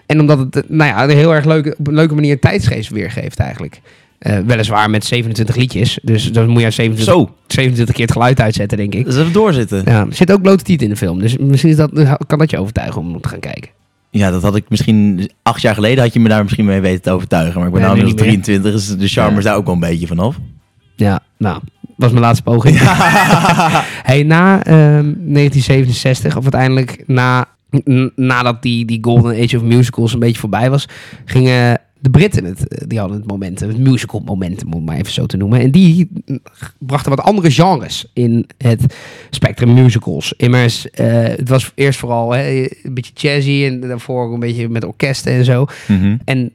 En 0.06 0.20
omdat 0.20 0.40
het, 0.40 0.56
eh, 0.56 0.64
nou 0.68 0.90
ja, 0.90 1.04
een 1.04 1.10
heel 1.10 1.34
erg 1.34 1.46
leuke, 1.46 1.76
op 1.78 1.88
een 1.88 1.94
leuke 1.94 2.16
manier 2.16 2.40
tijdsgeest 2.40 2.90
weergeeft 2.90 3.40
eigenlijk. 3.40 3.82
Eh, 4.20 4.38
weliswaar 4.46 4.90
met 4.90 5.06
27 5.06 5.56
liedjes, 5.56 6.00
dus 6.02 6.32
dan 6.32 6.50
moet 6.50 6.62
je 6.62 6.72
27, 6.72 7.16
Zo. 7.16 7.36
27 7.48 7.96
keer 7.96 8.06
het 8.06 8.14
geluid 8.14 8.42
uitzetten, 8.42 8.78
denk 8.78 8.94
ik. 8.96 9.06
Dus 9.06 9.18
even 9.18 9.34
doorzitten. 9.34 9.82
Ja, 9.86 10.00
er 10.00 10.16
zit 10.16 10.32
ook 10.32 10.42
blote 10.42 10.64
tiet 10.64 10.82
in 10.82 10.90
de 10.90 10.96
film, 10.96 11.20
dus 11.20 11.38
misschien 11.38 11.70
is 11.70 11.76
dat, 11.76 11.92
kan 12.28 12.40
dat 12.40 12.50
je 12.50 12.60
overtuigen 12.60 13.02
om 13.02 13.22
te 13.22 13.30
gaan 13.30 13.40
kijken. 13.40 13.70
Ja, 14.10 14.32
dat 14.32 14.42
had 14.42 14.56
ik 14.56 14.66
misschien... 14.68 15.30
Acht 15.44 15.62
jaar 15.62 15.74
geleden 15.74 16.04
had 16.04 16.14
je 16.14 16.20
me 16.20 16.30
daar 16.30 16.44
misschien 16.44 16.66
mee 16.66 16.80
weten 16.82 17.02
te 17.02 17.12
overtuigen. 17.12 17.58
Maar 17.58 17.68
ik 17.68 17.74
ben 17.74 17.82
nou 17.82 17.94
nu 17.94 18.00
inmiddels 18.00 18.28
meer. 18.28 18.42
23, 18.44 18.72
dus 18.72 18.98
de 18.98 19.08
charme 19.08 19.32
Ja. 19.32 19.38
is 19.38 19.44
daar 19.44 19.56
ook 19.56 19.66
wel 19.66 19.74
een 19.74 19.80
beetje 19.80 20.08
vanaf. 20.08 20.36
Ja, 20.96 21.20
nou, 21.38 21.62
was 21.96 22.10
mijn 22.12 22.24
laatste 22.24 22.44
poging. 22.44 22.78
hey, 24.10 24.24
na 24.24 24.64
ehm, 24.64 25.14
1967, 25.16 26.38
of 26.38 26.44
uiteindelijk 26.44 27.04
na, 27.08 27.46
nadat 28.16 28.62
die, 28.62 28.86
die 28.86 29.00
Golden 29.02 29.44
Age 29.44 29.58
of 29.58 29.64
Musicals 29.64 30.14
een 30.14 30.20
beetje 30.20 30.40
voorbij 30.40 30.70
was, 30.70 30.88
gingen 31.26 31.82
de 32.00 32.10
Britten 32.10 32.46
het, 32.46 32.68
eh, 32.68 32.88
die 32.88 33.00
hadden 33.00 33.18
het 33.18 33.28
momentum, 33.28 33.68
het 33.68 33.78
musical 33.78 34.22
momentum, 34.26 34.68
om 34.68 34.74
het 34.74 34.86
maar 34.86 34.98
even 34.98 35.14
zo 35.14 35.26
te 35.26 35.38
noemen. 35.38 35.60
En 35.60 35.72
die 35.72 36.10
brachten 36.80 37.16
wat 37.16 37.26
andere 37.26 37.52
genres 37.52 38.06
in 38.14 38.48
het 38.58 38.96
spectrum 39.30 39.74
musicals. 39.74 40.34
Immers, 40.38 40.90
eh, 40.90 41.24
het 41.24 41.50
was 41.50 41.72
eerst 41.76 42.00
vooral 42.00 42.32
hè, 42.32 42.68
een 42.84 42.94
beetje 42.94 43.14
jazzy 43.14 43.64
en 43.66 43.80
daarvoor 43.80 44.34
een 44.34 44.40
beetje 44.40 44.70
met 44.70 44.84
orkesten 44.84 45.32
en 45.34 45.46
zo. 45.46 45.66
Mhm. 45.88 46.18
En 46.26 46.52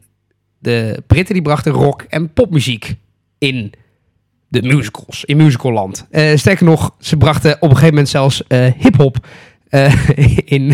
de 0.59 1.03
Britten 1.07 1.35
die 1.35 1.43
brachten 1.43 1.73
rock 1.73 2.03
en 2.03 2.33
popmuziek 2.33 2.95
in 3.39 3.73
de 4.49 4.63
musicals, 4.63 5.25
in 5.25 5.37
musicalland. 5.37 6.07
Eh 6.11 6.37
sterker 6.37 6.65
nog, 6.65 6.95
ze 6.99 7.17
brachten 7.17 7.55
op 7.55 7.63
een 7.63 7.69
gegeven 7.69 7.89
moment 7.89 8.09
zelfs 8.09 8.47
eh 8.47 8.73
hip-hop 8.79 9.27
in, 10.45 10.73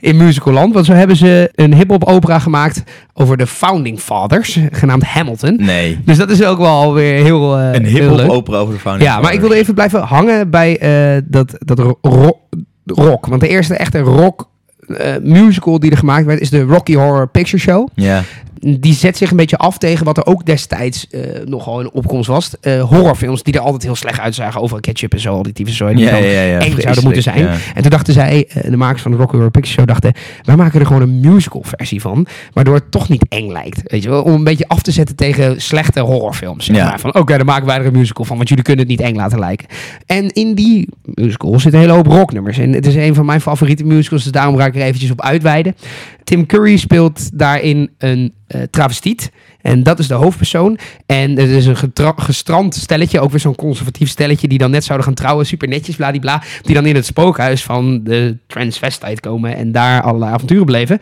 in 0.00 0.16
musicalland. 0.16 0.74
Want 0.74 0.86
zo 0.86 0.92
hebben 0.92 1.16
ze 1.16 1.50
een 1.54 1.74
hip-hop 1.74 2.04
opera 2.04 2.38
gemaakt 2.38 2.82
over 3.14 3.36
de 3.36 3.46
Founding 3.46 4.00
Fathers, 4.00 4.58
genaamd 4.70 5.04
Hamilton. 5.04 5.56
Nee. 5.60 5.98
Dus 6.04 6.16
dat 6.16 6.30
is 6.30 6.44
ook 6.44 6.58
wel 6.58 6.94
weer 6.94 7.22
heel, 7.22 7.58
eh, 7.58 7.72
Een 7.72 7.84
hip-hop 7.86 8.28
opera 8.28 8.56
over 8.58 8.74
de 8.74 8.80
founding 8.80 9.08
Ja, 9.10 9.14
maar 9.14 9.20
ik 9.22 9.24
fathers. 9.24 9.40
wilde 9.42 9.56
even 9.56 9.74
blijven 9.74 10.00
hangen 10.00 10.50
bij 10.50 10.78
eh, 10.78 11.22
dat, 11.24 11.54
dat 11.58 11.78
ro- 11.78 11.98
ro- 12.02 12.40
rock. 12.86 13.26
Want 13.26 13.40
de 13.40 13.48
eerste 13.48 13.74
echte 13.74 13.98
rock 13.98 14.48
eh, 14.88 15.12
musical 15.22 15.78
die 15.80 15.90
er 15.90 15.96
gemaakt 15.96 16.26
werd 16.26 16.40
is 16.40 16.50
de 16.50 16.62
Rocky 16.62 16.94
Horror 16.94 17.28
Picture 17.28 17.58
Show. 17.62 17.88
Ja. 17.94 18.22
Die 18.66 18.94
zet 18.94 19.16
zich 19.16 19.30
een 19.30 19.36
beetje 19.36 19.56
af 19.56 19.78
tegen 19.78 20.04
wat 20.04 20.16
er 20.16 20.26
ook 20.26 20.46
destijds 20.46 21.06
eh, 21.10 21.20
nogal 21.44 21.80
in 21.80 21.90
opkomst 21.92 22.28
was. 22.28 22.50
Eh, 22.60 22.82
horrorfilms 22.82 23.42
die 23.42 23.54
er 23.54 23.60
altijd 23.60 23.82
heel 23.82 23.94
slecht 23.94 24.20
uitzagen. 24.20 24.60
Overal 24.60 24.80
ketchup 24.80 25.12
en 25.12 25.20
zo, 25.20 25.42
zooi. 25.64 25.94
Die 25.94 26.04
Ja, 26.04 26.10
dan 26.10 26.22
ja, 26.22 26.28
ja, 26.30 26.42
ja, 26.42 26.58
eng 26.58 26.80
zouden 26.80 27.04
moeten 27.04 27.22
zijn. 27.22 27.38
ja. 27.38 27.56
En 27.74 27.82
toen 27.82 27.90
dachten 27.90 28.12
zij, 28.14 28.46
eh, 28.48 28.70
de 28.70 28.76
makers 28.76 29.02
van 29.02 29.10
de 29.10 29.16
Rock 29.16 29.30
Horror 29.30 29.50
Picture 29.50 29.74
Show 29.74 29.86
dachten... 29.86 30.12
wij 30.42 30.56
maken 30.56 30.80
er 30.80 30.86
gewoon 30.86 31.02
een 31.02 31.20
musical 31.20 31.62
versie 31.64 32.00
van. 32.00 32.26
Waardoor 32.52 32.74
het 32.74 32.90
toch 32.90 33.08
niet 33.08 33.24
eng 33.28 33.50
lijkt. 33.52 33.80
Weet 33.84 34.02
je 34.02 34.08
wel? 34.08 34.22
Om 34.22 34.32
een 34.32 34.44
beetje 34.44 34.68
af 34.68 34.82
te 34.82 34.90
zetten 34.90 35.16
tegen 35.16 35.60
slechte 35.62 36.00
horrorfilms. 36.00 36.64
Zeg 36.64 36.76
Ja. 36.76 36.84
maar. 36.88 37.00
Van 37.00 37.14
oké, 37.14 37.36
dan 37.36 37.46
maken 37.46 37.66
wij 37.66 37.76
er 37.78 37.86
een 37.86 37.92
musical 37.92 38.24
van. 38.24 38.36
Want 38.36 38.48
jullie 38.48 38.64
kunnen 38.64 38.86
het 38.88 38.96
niet 38.98 39.06
eng 39.08 39.16
laten 39.16 39.38
lijken. 39.38 39.66
En 40.06 40.30
in 40.32 40.54
die 40.54 40.88
musical 41.04 41.52
zitten 41.60 41.72
een 41.74 41.80
hele 41.80 41.92
hoop 41.92 42.06
rocknummers. 42.06 42.58
En 42.58 42.72
het 42.72 42.86
is 42.86 42.94
een 42.94 43.14
van 43.14 43.26
mijn 43.26 43.40
favoriete 43.40 43.84
musicals. 43.84 44.22
Dus 44.22 44.32
daarom 44.32 44.56
ga 44.56 44.66
ik 44.66 44.74
er 44.74 44.82
eventjes 44.82 45.10
op 45.10 45.20
uitweiden. 45.20 45.76
Tim 46.24 46.46
Curry 46.46 46.76
speelt 46.76 47.38
daarin 47.38 47.90
een 47.98 48.32
travestiet. 48.70 49.30
En 49.60 49.82
dat 49.82 49.98
is 49.98 50.06
de 50.06 50.14
hoofdpersoon. 50.14 50.78
En 51.06 51.30
het 51.30 51.48
is 51.48 51.66
een 51.66 51.76
gestrand 52.16 52.74
stelletje. 52.74 53.20
Ook 53.20 53.30
weer 53.30 53.40
zo'n 53.40 53.54
conservatief 53.54 54.08
stelletje. 54.08 54.48
Die 54.48 54.58
dan 54.58 54.70
net 54.70 54.84
zouden 54.84 55.06
gaan 55.06 55.16
trouwen. 55.16 55.46
Super 55.46 55.68
netjes, 55.68 55.96
bladibla. 55.96 56.42
Die 56.62 56.74
dan 56.74 56.86
in 56.86 56.94
het 56.94 57.06
spookhuis 57.06 57.62
van 57.62 58.04
de 58.04 58.36
transvestite 58.46 59.20
komen. 59.20 59.56
En 59.56 59.72
daar 59.72 60.02
allerlei 60.02 60.32
avonturen 60.32 60.66
beleven. 60.66 61.00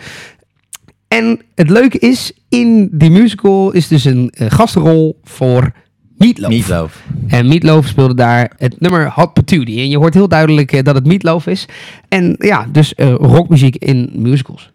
En 1.08 1.40
het 1.54 1.70
leuke 1.70 1.98
is, 1.98 2.32
in 2.48 2.88
die 2.92 3.10
musical 3.10 3.70
is 3.72 3.88
dus 3.88 4.04
een 4.04 4.30
eh, 4.30 4.50
gastrol 4.50 5.20
voor 5.24 5.72
Meatloaf. 6.16 6.50
Meatloaf. 6.50 7.02
En 7.28 7.48
Meatloaf 7.48 7.86
speelde 7.86 8.14
daar 8.14 8.52
het 8.56 8.80
nummer 8.80 9.10
Hot 9.10 9.32
Patootie. 9.32 9.80
En 9.80 9.88
je 9.88 9.98
hoort 9.98 10.14
heel 10.14 10.28
duidelijk 10.28 10.72
eh, 10.72 10.82
dat 10.82 10.94
het 10.94 11.06
Meatloaf 11.06 11.46
is. 11.46 11.66
En 12.08 12.34
ja, 12.38 12.66
dus 12.72 12.94
eh, 12.94 13.14
rockmuziek 13.14 13.76
in 13.76 14.10
musicals. 14.14 14.71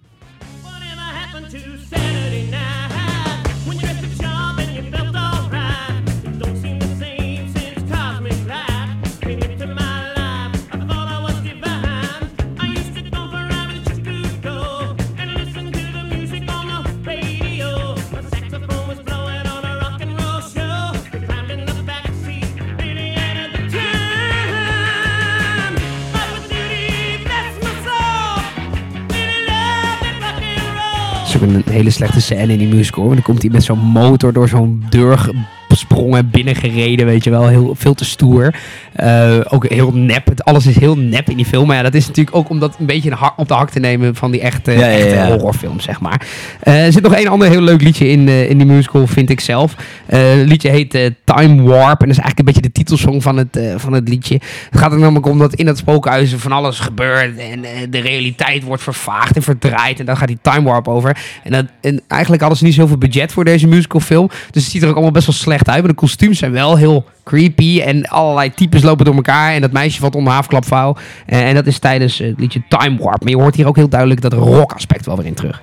Is 31.41 31.44
ook 31.44 31.56
een 31.56 31.74
hele 31.74 31.89
slechte 31.89 32.22
scène 32.22 32.51
in 32.53 32.58
die 32.58 32.67
musical. 32.67 33.03
En 33.03 33.13
dan 33.13 33.22
komt 33.22 33.41
hij 33.41 33.51
met 33.51 33.63
zo'n 33.63 33.79
motor 33.79 34.34
door 34.34 34.48
zo'n 34.48 34.84
deur 34.89 35.32
gesprongen, 35.77 36.29
binnengereden, 36.29 37.05
weet 37.05 37.24
je 37.24 37.29
wel. 37.29 37.48
Heel, 37.48 37.75
veel 37.77 37.93
te 37.93 38.05
stoer. 38.05 38.53
Eh, 38.93 39.39
ook 39.50 39.69
heel 39.69 39.91
nep. 39.91 40.27
Het, 40.27 40.43
alles 40.43 40.65
is 40.65 40.79
heel 40.79 40.98
nep 40.98 41.29
in 41.29 41.36
die 41.36 41.46
film. 41.46 41.67
Maar 41.67 41.75
ja, 41.75 41.84
dat 41.84 41.93
is 41.93 42.07
natuurlijk 42.07 42.36
ook 42.36 42.50
om 42.50 42.60
dat 42.60 42.75
een 42.79 42.86
beetje 42.86 43.17
op 43.36 43.48
de 43.48 43.53
hak 43.53 43.69
te 43.69 43.79
nemen 43.79 44.15
van 44.15 44.31
die 44.31 44.41
echte, 44.41 44.72
Ja, 44.72 44.89
echte 44.89 45.15
ja. 45.15 45.27
horrorfilm, 45.27 45.79
zeg 45.79 46.00
maar. 46.00 46.22
Eh, 46.60 46.86
er 46.86 46.91
zit 46.91 47.03
nog 47.03 47.13
één 47.13 47.27
ander 47.27 47.50
heel 47.50 47.62
leuk 47.62 47.81
liedje 47.81 48.07
in, 48.07 48.27
eh, 48.27 48.50
in 48.50 48.57
die 48.57 48.67
musical, 48.67 49.07
vind 49.07 49.29
ik 49.29 49.39
zelf. 49.39 49.75
Het 50.05 50.48
liedje 50.48 50.69
heet 50.69 51.12
Time 51.24 51.63
Warp. 51.63 52.01
En 52.01 52.07
dat 52.07 52.17
is 52.17 52.24
eigenlijk 52.24 52.39
een 52.39 52.46
beetje 52.46 52.62
de 52.62 52.72
titelsong 52.72 53.24
van 53.24 53.38
het, 53.38 53.60
van 53.75 53.93
het 53.93 54.10
liedje. 54.10 54.39
Het 54.69 54.79
gaat 54.79 54.91
er 54.91 55.00
namelijk 55.00 55.25
om 55.25 55.39
dat 55.39 55.53
in 55.53 55.65
dat 55.65 55.77
spookhuis 55.77 56.34
van 56.38 56.51
alles 56.51 56.79
gebeurt. 56.79 57.38
En 57.38 57.62
de 57.89 58.00
realiteit 58.00 58.63
wordt 58.63 58.84
vervaagd 58.84 59.36
en 59.36 59.41
verdraaid. 59.41 60.00
En 60.00 60.05
daar 60.05 60.17
gaat 60.17 60.27
die 60.27 60.39
Time 60.41 60.69
Warp 60.69 60.88
over. 60.88 61.17
En, 61.43 61.51
dat, 61.51 61.65
en 61.81 62.01
eigenlijk 62.07 62.41
hadden 62.41 62.60
ze 62.60 62.65
niet 62.65 62.74
zoveel 62.74 62.98
budget 62.98 63.31
voor 63.31 63.46
deze 63.46 63.67
musicalfilm. 63.67 64.27
Dus 64.51 64.63
het 64.63 64.72
ziet 64.72 64.81
er 64.81 64.88
ook 64.88 64.93
allemaal 64.93 65.12
best 65.12 65.25
wel 65.25 65.36
slecht 65.36 65.66
de 65.67 65.93
kostuums 65.93 66.38
zijn 66.38 66.51
wel 66.51 66.75
heel 66.75 67.05
creepy. 67.24 67.81
En 67.81 68.07
allerlei 68.07 68.53
types 68.53 68.83
lopen 68.83 69.05
door 69.05 69.15
elkaar. 69.15 69.53
En 69.53 69.62
dat 69.62 69.71
meisje 69.71 70.00
valt 70.00 70.15
onder 70.15 70.33
haafklapvouw. 70.33 70.95
En, 71.25 71.43
en 71.43 71.55
dat 71.55 71.67
is 71.67 71.79
tijdens 71.79 72.19
eh, 72.19 72.27
het 72.27 72.39
liedje 72.39 72.62
Time 72.67 72.97
Warp. 72.97 73.21
Maar 73.21 73.29
je 73.29 73.38
hoort 73.38 73.55
hier 73.55 73.67
ook 73.67 73.75
heel 73.75 73.89
duidelijk 73.89 74.21
dat 74.21 74.33
rock 74.33 74.74
aspect 74.74 75.05
wel 75.05 75.17
weer 75.17 75.25
in 75.25 75.33
terug. 75.33 75.62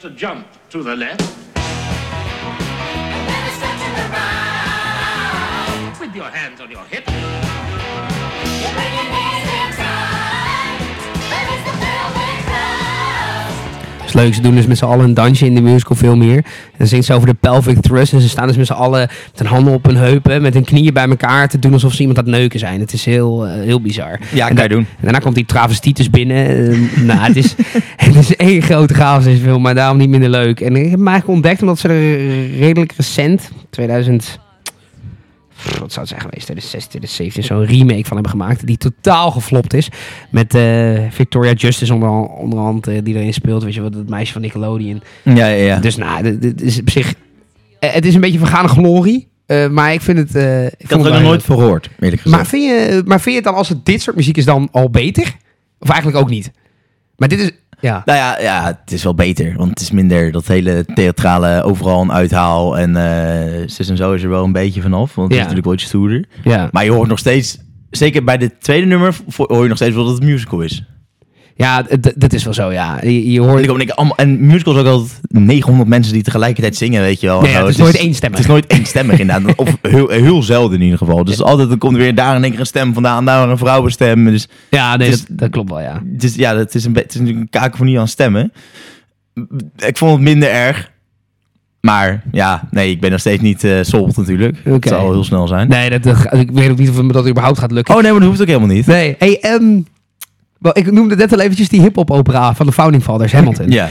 Just 0.00 0.14
a 0.14 0.16
jump 0.16 0.46
to 0.70 0.82
the 0.82 0.96
left 0.96 1.20
with 6.00 6.14
your 6.14 6.24
hands 6.24 6.60
on 6.60 6.70
your 6.70 6.84
hip. 6.84 7.04
Is 14.14 14.20
leuk. 14.22 14.34
Ze 14.34 14.40
doen 14.40 14.54
dus 14.54 14.66
met 14.66 14.78
z'n 14.78 14.84
allen 14.84 15.04
een 15.04 15.14
dansje 15.14 15.46
in 15.46 15.54
de 15.54 15.60
musicalfilm 15.60 16.20
hier. 16.20 16.36
En 16.36 16.44
dan 16.78 16.86
zingt 16.86 17.06
ze 17.06 17.14
over 17.14 17.26
de 17.26 17.34
pelvic 17.34 17.80
thrust. 17.80 18.12
En 18.12 18.20
ze 18.20 18.28
staan 18.28 18.46
dus 18.46 18.56
met 18.56 18.66
z'n 18.66 18.72
allen 18.72 19.00
met 19.00 19.38
hun 19.38 19.46
handen 19.46 19.72
op 19.72 19.84
hun 19.86 19.96
heupen. 19.96 20.42
Met 20.42 20.54
hun 20.54 20.64
knieën 20.64 20.92
bij 20.92 21.08
elkaar 21.08 21.48
te 21.48 21.58
doen 21.58 21.72
alsof 21.72 21.92
ze 21.92 22.00
iemand 22.00 22.18
aan 22.18 22.24
het 22.24 22.34
neuken 22.34 22.58
zijn. 22.58 22.80
Het 22.80 22.92
is 22.92 23.04
heel, 23.04 23.46
eh, 23.46 23.52
heel 23.52 23.80
bizar. 23.80 24.20
Ja, 24.32 24.48
En 24.48 24.54
kan 24.54 24.62
je 24.62 24.70
doen. 24.70 24.86
En 24.86 25.02
daarna 25.02 25.18
komt 25.18 25.34
die 25.34 25.44
travestietus 25.44 26.10
binnen. 26.10 26.46
Eh, 26.46 27.02
nou, 27.02 27.20
het 27.20 27.36
is, 27.36 27.54
het 27.96 28.14
is 28.14 28.36
één 28.36 28.62
grote 28.62 28.94
chaos 28.94 29.24
deze 29.24 29.42
film. 29.42 29.62
Maar 29.62 29.74
daarom 29.74 29.98
niet 29.98 30.08
minder 30.08 30.30
leuk. 30.30 30.60
En 30.60 30.76
ik 30.76 30.82
heb 30.82 30.98
hem 30.98 31.08
eigenlijk 31.08 31.36
ontdekt 31.36 31.60
omdat 31.60 31.78
ze 31.78 31.88
er 31.88 32.58
redelijk 32.58 32.92
recent, 32.96 33.50
2000... 33.70 34.38
Wat 35.64 35.92
zou 35.92 36.00
het 36.00 36.08
zijn 36.08 36.20
geweest? 36.20 36.44
2016, 36.44 36.90
2017, 36.90 37.42
zo'n 37.42 37.64
remake 37.64 38.04
van 38.04 38.12
hebben 38.12 38.30
gemaakt. 38.30 38.66
Die 38.66 38.76
totaal 38.76 39.30
geflopt 39.30 39.74
is. 39.74 39.88
Met 40.30 40.54
eh, 40.54 41.00
Victoria 41.10 41.52
Justice 41.52 41.94
onder, 41.94 42.10
onderhand 42.10 42.86
eh, 42.86 42.98
die 43.02 43.14
erin 43.14 43.34
speelt. 43.34 43.62
Weet 43.62 43.74
je 43.74 43.80
wat, 43.80 43.92
dat 43.92 44.08
meisje 44.08 44.32
van 44.32 44.42
Nickelodeon. 44.42 45.02
Ja, 45.24 45.34
ja, 45.34 45.46
ja. 45.46 45.78
Dus 45.78 45.96
nou, 45.96 46.22
dit, 46.22 46.42
dit 46.42 46.62
is 46.62 46.80
op 46.80 46.90
zich... 46.90 47.14
eh, 47.78 47.92
het 47.92 48.04
is 48.06 48.14
een 48.14 48.20
beetje 48.20 48.38
vergane 48.38 48.68
glorie. 48.68 49.28
maar 49.70 49.92
ik 49.92 50.00
vind 50.00 50.18
het... 50.18 50.34
ik 50.72 50.74
ik 50.78 50.90
had 50.90 50.98
er 50.98 51.04
het 51.04 51.14
nog 51.14 51.22
nooit 51.22 51.44
gehoord, 51.44 51.90
eerlijk 52.00 52.22
gezegd. 52.22 52.36
Maar 52.36 52.46
vind, 52.46 52.64
je, 52.64 53.02
maar 53.04 53.20
vind 53.20 53.34
je 53.34 53.40
het 53.40 53.50
dan 53.50 53.58
als 53.58 53.68
het 53.68 53.86
dit 53.86 54.02
soort 54.02 54.16
muziek 54.16 54.36
is 54.36 54.44
dan 54.44 54.68
al 54.72 54.90
beter? 54.90 55.36
Of 55.78 55.88
eigenlijk 55.88 56.22
ook 56.22 56.30
niet? 56.30 56.50
Maar 57.16 57.28
dit 57.28 57.40
is... 57.40 57.50
Ja. 57.80 58.02
Nou 58.04 58.18
ja, 58.18 58.40
ja, 58.40 58.66
het 58.82 58.92
is 58.92 59.02
wel 59.02 59.14
beter. 59.14 59.54
Want 59.56 59.70
het 59.70 59.80
is 59.80 59.90
minder 59.90 60.32
dat 60.32 60.46
hele 60.46 60.84
theatrale 60.94 61.62
overal 61.62 62.00
een 62.02 62.12
uithaal. 62.12 62.78
En 62.78 62.94
zus 63.70 63.88
en 63.88 63.96
zo 63.96 64.12
is 64.12 64.22
er 64.22 64.28
wel 64.28 64.44
een 64.44 64.52
beetje 64.52 64.82
vanaf. 64.82 65.14
Want 65.14 65.28
het 65.28 65.36
Ja. 65.38 65.46
is 65.46 65.54
natuurlijk 65.54 65.64
wel 65.64 65.74
iets 65.74 65.84
stoerder. 65.84 66.24
Ja. 66.44 66.68
Maar 66.72 66.84
je 66.84 66.90
hoort 66.92 67.08
nog 67.08 67.18
steeds, 67.18 67.58
zeker 67.90 68.24
bij 68.24 68.38
dit 68.38 68.52
tweede 68.60 68.86
nummer, 68.86 69.16
hoor 69.36 69.62
je 69.62 69.68
nog 69.68 69.76
steeds 69.76 69.94
wel 69.94 70.04
dat 70.04 70.12
het 70.14 70.22
een 70.22 70.28
musical 70.28 70.60
is. 70.60 70.84
Ja, 71.60 71.86
dat 72.16 72.32
is 72.32 72.44
wel 72.44 72.54
zo, 72.54 72.72
ja. 72.72 72.98
Je, 73.02 73.30
je 73.32 73.40
hoort... 73.40 73.66
en, 73.66 73.80
ik, 73.80 73.90
allemaal, 73.90 74.16
en 74.16 74.46
musical 74.46 74.74
is 74.74 74.80
ook 74.80 74.86
altijd 74.86 75.18
900 75.28 75.88
mensen 75.88 76.12
die 76.12 76.22
tegelijkertijd 76.22 76.76
zingen, 76.76 77.00
weet 77.02 77.20
je 77.20 77.26
wel. 77.26 77.40
Nee, 77.40 77.50
ja, 77.50 77.60
het 77.60 77.68
is 77.68 77.76
nooit 77.76 77.94
eenstemmig. 77.96 78.38
Het 78.38 78.48
is 78.48 78.52
nooit 78.52 78.70
eenstemmig 78.72 79.18
inderdaad. 79.18 79.54
Of 79.56 79.76
heel, 79.82 80.08
heel 80.08 80.42
zelden 80.42 80.78
in 80.78 80.84
ieder 80.84 80.98
geval. 80.98 81.24
Dus 81.24 81.42
altijd 81.42 81.68
dan 81.68 81.78
komt 81.78 81.92
er 81.94 81.98
weer 82.00 82.14
daar 82.14 82.36
in 82.36 82.42
één 82.42 82.50
keer 82.50 82.60
een 82.60 82.66
stem 82.66 82.94
vandaan, 82.94 83.24
daar 83.24 83.48
een 83.48 83.58
vrouwenstem. 83.58 84.24
Dus 84.24 84.48
Ja, 84.70 84.96
nee, 84.96 85.08
is- 85.08 85.26
dat, 85.26 85.38
dat 85.38 85.50
klopt 85.50 85.70
wel, 85.70 85.80
ja. 85.80 86.00
Dus 86.04 86.34
ja, 86.34 86.56
het 86.56 86.74
is, 86.74 86.84
een 86.84 86.94
het 86.94 87.14
is 87.14 87.20
natuurlijk 87.20 87.40
een 87.54 87.60
kakofonie 87.60 87.98
aan 88.00 88.08
stemmen. 88.08 88.52
Ik 89.76 89.96
vond 89.96 90.12
het 90.12 90.20
minder 90.20 90.50
erg. 90.50 90.90
Maar 91.80 92.22
ja, 92.32 92.68
nee, 92.70 92.90
ik 92.90 93.00
ben 93.00 93.10
nog 93.10 93.20
steeds 93.20 93.42
niet 93.42 93.64
eh 93.64 93.78
sold 93.82 94.16
natuurlijk. 94.16 94.56
Het 94.64 94.88
zal 94.88 95.12
heel 95.12 95.24
snel 95.24 95.48
zijn. 95.48 95.68
Nee, 95.68 95.90
dat, 95.90 96.02
dat- 96.02 96.32
ik 96.34 96.50
weet 96.50 96.70
ook 96.70 96.78
niet 96.78 96.88
of 96.90 97.02
me 97.02 97.12
dat 97.12 97.28
überhaupt 97.28 97.58
gaat 97.58 97.70
lukken. 97.72 97.94
Oh 97.96 98.02
nee, 98.02 98.10
maar 98.10 98.20
dat 98.20 98.28
hoeft 98.28 98.40
ook 98.40 98.46
helemaal 98.46 98.68
niet. 98.68 98.86
Nee, 98.86 99.14
hey, 99.18 99.40
ehm, 99.40 99.80
ik 100.72 100.90
noemde 100.90 101.16
net 101.16 101.32
al 101.32 101.40
eventjes 101.40 101.68
die 101.68 101.80
hip-hop 101.80 102.10
opera 102.10 102.54
van 102.54 102.66
de 102.66 102.72
Founding 102.72 103.02
Fathers, 103.02 103.32
Hamilton. 103.32 103.70
Ja, 103.70 103.88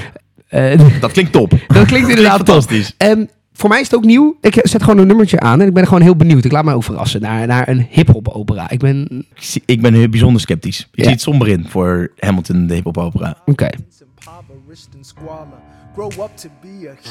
Eh, 0.48 0.80
dat 1.02 1.12
klinkt 1.12 1.32
top. 1.32 1.50
dat 1.68 1.86
klinkt 1.86 2.10
inderdaad 2.10 2.36
fantastisch. 2.36 2.94
Ehm, 2.98 3.26
voor 3.54 3.70
mij 3.70 3.80
is 3.80 3.86
het 3.86 3.96
ook 3.96 4.06
nieuw. 4.06 4.38
Ik 4.42 4.60
zet 4.64 4.84
gewoon 4.84 4.98
een 4.98 5.08
nummertje 5.08 5.40
aan 5.40 5.62
en 5.62 5.68
ik 5.68 5.74
ben 5.74 5.86
gewoon 5.88 6.02
heel 6.02 6.16
benieuwd. 6.16 6.46
Ik 6.46 6.52
laat 6.52 6.64
me 6.66 6.74
ook 6.74 6.84
verrassen 6.84 7.22
naar, 7.22 7.48
naar 7.48 7.68
een 7.68 7.88
hip-hop 7.90 8.28
opera. 8.28 8.70
Ik 8.70 8.80
ben. 8.80 9.26
Ik, 9.66 9.82
ben 9.82 9.94
heel 9.94 10.10
bijzonder 10.10 10.42
sceptisch. 10.42 10.80
Ik 10.80 10.88
Ja. 10.92 11.04
zie 11.04 11.12
het 11.12 11.22
somber 11.22 11.48
in 11.48 11.66
voor 11.68 12.12
Hamilton, 12.20 12.68
de 12.68 12.74
hip-hop 12.74 12.98
opera. 12.98 13.38
Oké. 13.46 13.68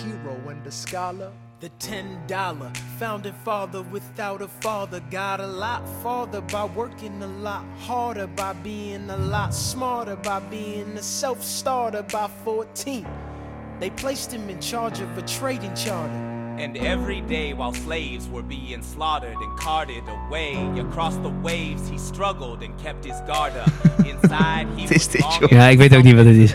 impoverished 0.04 1.47
The 1.60 1.70
ten 1.80 2.24
dollar 2.28 2.70
founding 3.00 3.32
father 3.32 3.82
without 3.82 4.42
a 4.42 4.46
father 4.46 5.00
got 5.10 5.40
a 5.40 5.46
lot 5.46 5.82
farther 6.04 6.40
by 6.40 6.66
working 6.66 7.20
a 7.20 7.26
lot 7.26 7.64
harder, 7.80 8.28
by 8.28 8.52
being 8.52 9.10
a 9.10 9.16
lot 9.16 9.52
smarter, 9.52 10.14
by 10.14 10.38
being 10.38 10.96
a 10.96 11.02
self 11.02 11.42
starter 11.42 12.04
by 12.04 12.28
14. 12.44 13.04
They 13.80 13.90
placed 13.90 14.32
him 14.32 14.48
in 14.48 14.60
charge 14.60 15.00
of 15.00 15.18
a 15.18 15.22
trading 15.22 15.74
charter. 15.74 16.37
And 16.60 16.76
every 16.76 17.20
day 17.28 17.52
while 17.54 17.72
slaves 17.72 18.26
were 18.28 18.42
being 18.42 18.82
slaughtered 18.82 19.36
and 19.40 19.56
carted 19.60 20.02
away 20.08 20.56
across 20.80 21.14
the 21.22 21.30
waves, 21.42 21.88
he 21.88 21.96
struggled 21.98 22.62
and 22.62 22.74
kept 22.82 23.04
his 23.04 23.14
guard 23.26 23.52
up. 23.56 23.70
Inside, 24.04 24.66
he 24.76 24.82
Wat 24.86 24.90
is 24.90 25.04
was 25.04 25.08
dit, 25.08 25.20
longing 25.40 25.50
Ja, 25.50 25.66
ik 25.68 25.78
weet 25.78 25.96
ook 25.96 26.02
niet 26.02 26.14
wat 26.16 26.24
het 26.24 26.36
is. 26.36 26.50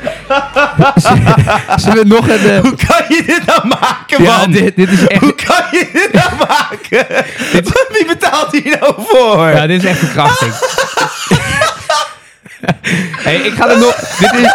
Zullen 1.84 2.08
we 2.08 2.16
nog 2.16 2.28
een... 2.28 2.50
eh, 2.50 2.60
Hoe 2.60 2.76
kan 2.88 3.06
je 3.08 3.24
dit 3.26 3.46
nou 3.46 3.68
maken, 3.68 4.24
ja, 4.24 4.38
man? 4.38 4.52
dit, 4.52 4.76
dit 4.76 4.90
is 4.90 5.08
echt... 5.08 5.22
Hoe 5.22 5.36
kan 5.36 5.64
je 5.72 5.90
dit 5.94 6.14
nou 6.14 6.36
maken? 6.48 7.06
Wie 7.90 8.06
betaalt 8.08 8.52
hier 8.52 8.78
nou 8.80 8.94
voor? 8.98 9.48
Ja, 9.50 9.68
dit 9.68 9.84
is 9.84 9.90
echt 9.90 10.00
verkrachting. 10.00 10.54
hey, 13.24 13.36
ik 13.36 13.54
ga 13.54 13.70
er 13.70 13.80
nog... 13.80 13.96
Dit 13.96 14.34
is... 14.34 14.52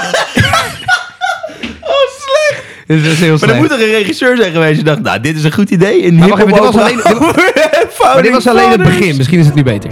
Is 2.97 3.21
heel 3.21 3.37
Maar 3.41 3.49
er 3.49 3.57
moet 3.57 3.69
toch 3.69 3.79
een 3.81 3.91
regisseur 3.91 4.37
zijn 4.37 4.53
geweest 4.53 4.75
die 4.75 4.85
dacht, 4.85 5.01
nou, 5.03 5.21
dit 5.21 5.37
is 5.37 5.45
een 5.45 5.53
goed 5.53 5.71
idee. 5.71 5.99
In 6.01 6.15
Maar 6.15 6.29
wacht 6.29 6.43
even, 6.43 6.53
dit 6.55 6.63
was 6.63 6.77
alleen- 6.77 6.97
Maar 8.15 8.23
dit 8.23 8.33
was 8.33 8.47
alleen 8.47 8.71
het 8.71 8.83
begin. 8.83 9.17
Misschien 9.17 9.39
is 9.39 9.47
het 9.47 9.55
nu 9.55 9.63
beter. 9.63 9.91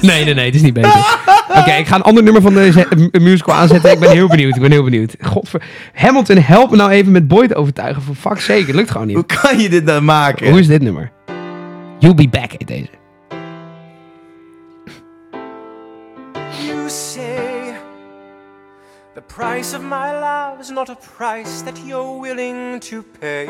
Nee, 0.00 0.24
nee, 0.24 0.34
nee, 0.34 0.44
het 0.46 0.54
is 0.54 0.62
niet 0.62 0.72
beter. 0.74 0.90
Oké, 1.58 1.70
ik 1.70 1.86
ga 1.86 1.94
een 1.96 2.02
ander 2.02 2.22
nummer 2.22 2.42
van 2.42 2.54
de 2.54 2.86
een 3.10 3.22
musical 3.22 3.54
aanzetten. 3.54 3.90
Ik 3.92 3.98
ben 3.98 4.10
heel 4.10 4.28
benieuwd. 4.28 4.54
Ik 4.56 4.60
ben 4.62 4.70
heel 4.70 4.84
benieuwd. 4.84 5.14
Godver... 5.20 5.62
Hamilton, 5.94 6.36
help 6.38 6.70
me 6.70 6.76
nou 6.76 6.90
even 6.90 7.12
met 7.12 7.28
Boyd 7.28 7.54
overtuigen. 7.54 8.02
Voor 8.02 8.14
fuck's 8.14 8.44
sake, 8.44 8.64
het 8.66 8.74
lukt 8.74 8.90
gewoon 8.90 9.08
Hoe 9.08 9.16
niet. 9.16 9.40
kan 9.40 9.58
je 9.58 9.68
dit 9.68 9.84
nou 9.84 10.00
maken? 10.00 10.50
Hoe 10.50 10.58
is 10.60 10.66
dit 10.66 10.82
nummer? 10.82 11.10
You'll 11.98 12.14
Be 12.14 12.28
Back 12.28 12.50
heet 12.50 12.66
deze. 12.68 12.88
The 19.28 19.34
price 19.34 19.74
of 19.76 19.82
my 19.82 20.10
love 20.20 20.60
is 20.60 20.70
not 20.70 20.88
a 20.88 20.96
price 21.16 21.62
that 21.64 21.78
you're 21.86 22.20
willing 22.20 22.80
to 22.80 23.04
pay. 23.20 23.46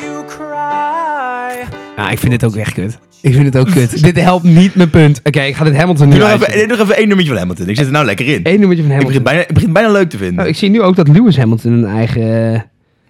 You 0.00 0.24
cry. 0.26 1.66
Ja, 1.96 2.10
ik 2.10 2.18
vind 2.18 2.30
dit 2.30 2.44
ook 2.44 2.56
echt 2.56 2.72
kut. 2.72 2.98
Ik 3.20 3.32
vind 3.32 3.44
het 3.44 3.56
ook 3.56 3.70
kut. 3.70 4.02
dit 4.04 4.16
helpt 4.20 4.44
niet 4.44 4.74
mijn 4.74 4.90
punt. 4.90 5.20
Oké, 5.24 5.40
ik 5.40 5.54
ga 5.56 5.64
dit 5.64 5.76
Hamilton 5.76 6.08
nu 6.08 6.18
Doe 6.18 6.28
nog 6.28 6.42
even, 6.42 6.68
nog 6.68 6.78
even 6.78 6.96
één 6.96 7.06
nummertje 7.06 7.32
van 7.32 7.40
Hamilton. 7.40 7.68
Ik 7.68 7.76
zit 7.76 7.86
er 7.86 7.92
nou 7.92 8.04
lekker 8.04 8.26
in. 8.26 8.40
Eén 8.42 8.58
nummertje 8.60 8.84
van 8.86 8.92
Ik 8.92 8.98
begin 9.06 9.12
Hamilton. 9.14 9.22
bijna, 9.22 9.40
ik 9.40 9.54
begin 9.54 9.72
bijna 9.72 9.90
leuk 9.90 10.10
te 10.10 10.16
vinden. 10.16 10.42
Oh, 10.44 10.50
ik 10.50 10.56
zie 10.56 10.70
nu 10.70 10.82
ook 10.82 10.96
dat 10.96 11.08
Lewis 11.08 11.36
Hamilton 11.36 11.72
een 11.72 11.84
eigen... 11.84 12.54
eh, 12.54 12.60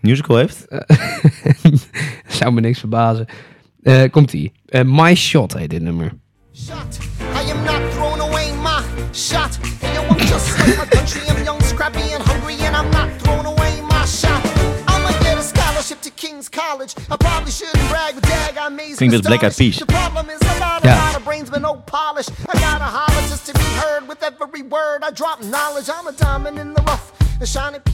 Musical 0.01 0.37
heeft? 0.37 0.67
zou 2.39 2.53
me 2.53 2.61
niks 2.61 2.79
verbazen. 2.79 3.27
Eh, 3.83 4.03
Komt-ie. 4.11 4.53
Eh, 4.67 4.81
My 4.85 5.15
Shot 5.15 5.53
heet 5.59 5.71
dit 5.71 5.83
nummer. 5.83 6.13
shot. 6.55 6.99
I 7.47 7.51
am 7.51 7.65
not 7.65 7.91
throwing 7.93 8.21
away 8.21 8.53
my 8.63 8.81
shot. 9.15 9.59
Just 10.27 10.59
like 10.59 10.79
my 10.79 10.87
country. 10.87 11.23
I'm 11.29 11.45
young, 11.45 11.61
scrappy, 11.63 12.01
and 12.13 12.23
hungry, 12.23 12.57
and 12.61 12.75
I'm 12.77 12.91
not 12.91 13.11
throwing 13.23 13.47
away 13.47 13.81
my 13.83 14.05
shot. 14.05 14.41
I'ma 14.89 15.11
get 15.21 15.39
a 15.39 15.43
scholarship 15.43 16.01
to 16.03 16.11
King's 16.11 16.49
College. 16.49 16.95
I 17.11 17.17
probably 17.17 17.51
shouldn't 17.51 17.89
brag, 17.89 18.15
but 18.15 18.25
dag, 18.25 18.57
I 18.59 18.69
made 18.69 18.97
Klinkt 18.97 19.13
als 19.15 19.23
Black 19.23 19.43
Eyed 19.45 19.57
Peas. 19.57 19.79
The 19.79 19.87
problem 19.87 20.31
is 20.31 20.41
a 20.41 20.59
lot, 20.61 20.85
Ja. 20.85 20.95
a 20.95 20.97
lot 20.97 21.17
of 21.17 21.25
brains, 21.25 21.51
but 21.51 21.61
no 21.61 21.75
polish. 21.87 22.29
I 22.49 22.55
gotta 22.59 22.85
holler 22.85 23.29
just 23.29 23.47
to 23.47 23.53
be 23.55 23.65
heard 23.83 24.07
with 24.09 24.23
every 24.23 24.63
word. 24.63 25.03
I 25.03 25.11
drop 25.11 25.43
knowledge. 25.43 25.89
I'm 25.91 26.07
a 26.07 26.13
diamond 26.13 26.59
in 26.59 26.75
the 26.75 26.83
rough. 26.83 27.22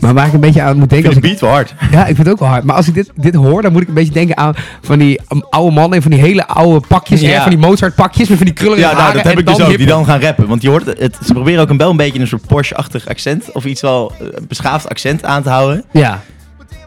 Maar 0.01 0.15
waar 0.15 0.27
ik 0.27 0.33
een 0.33 0.41
beetje 0.41 0.63
aan 0.63 0.75
moet 0.75 0.83
Ik 0.83 0.91
denken... 0.91 1.13
vind 1.13 1.25
Als 1.25 1.25
de 1.25 1.31
ik, 1.31 1.39
beat 1.39 1.41
wel 1.41 1.51
hard. 1.51 1.75
ja, 1.97 2.01
ik 2.01 2.15
vind 2.15 2.19
het 2.19 2.29
ook 2.29 2.39
wel 2.39 2.49
hard. 2.49 2.65
Maar 2.65 2.77
als 2.77 2.89
ik 2.89 2.95
dit, 2.95 3.11
dit 3.15 3.35
hoor, 3.35 3.63
dan 3.63 3.73
moet 3.73 3.83
ik 3.83 3.89
een 3.89 3.95
beetje 3.95 4.13
denken 4.13 4.37
aan 4.37 4.55
van 4.83 4.99
die 4.99 5.21
um, 5.33 5.43
oude 5.51 5.75
mannen... 5.75 5.97
en 5.97 6.03
van 6.03 6.11
die 6.11 6.21
hele 6.21 6.47
oude 6.47 6.87
pakjes. 6.87 7.21
Ja. 7.21 7.41
Van 7.41 7.51
die 7.51 7.59
Mozart 7.59 7.95
pakjes 7.95 8.29
met 8.29 8.37
van 8.37 8.47
die 8.47 8.55
krullen 8.55 8.79
Ja, 8.79 8.93
nou, 8.93 9.13
dat 9.13 9.23
heb 9.23 9.39
ik 9.39 9.47
dus 9.47 9.61
ook. 9.61 9.77
Die 9.77 9.87
dan 9.87 10.05
gaan 10.05 10.21
rappen. 10.21 10.47
Want 10.47 10.63
je 10.63 10.69
hoort, 10.69 10.87
het, 10.87 11.19
ze 11.27 11.33
proberen 11.33 11.61
ook 11.61 11.71
een 11.71 11.77
wel 11.79 11.91
een 11.91 11.97
beetje 11.97 12.21
een 12.21 12.27
soort 12.27 12.47
Porsche-achtig 12.47 13.09
accent. 13.09 13.53
Of 13.53 13.65
iets 13.65 13.81
wel 13.81 14.13
eh, 14.19 14.27
beschaafd 14.49 14.89
accent 14.89 15.25
aan 15.25 15.43
te 15.43 15.49
houden. 15.49 15.85
Ja. 15.93 16.21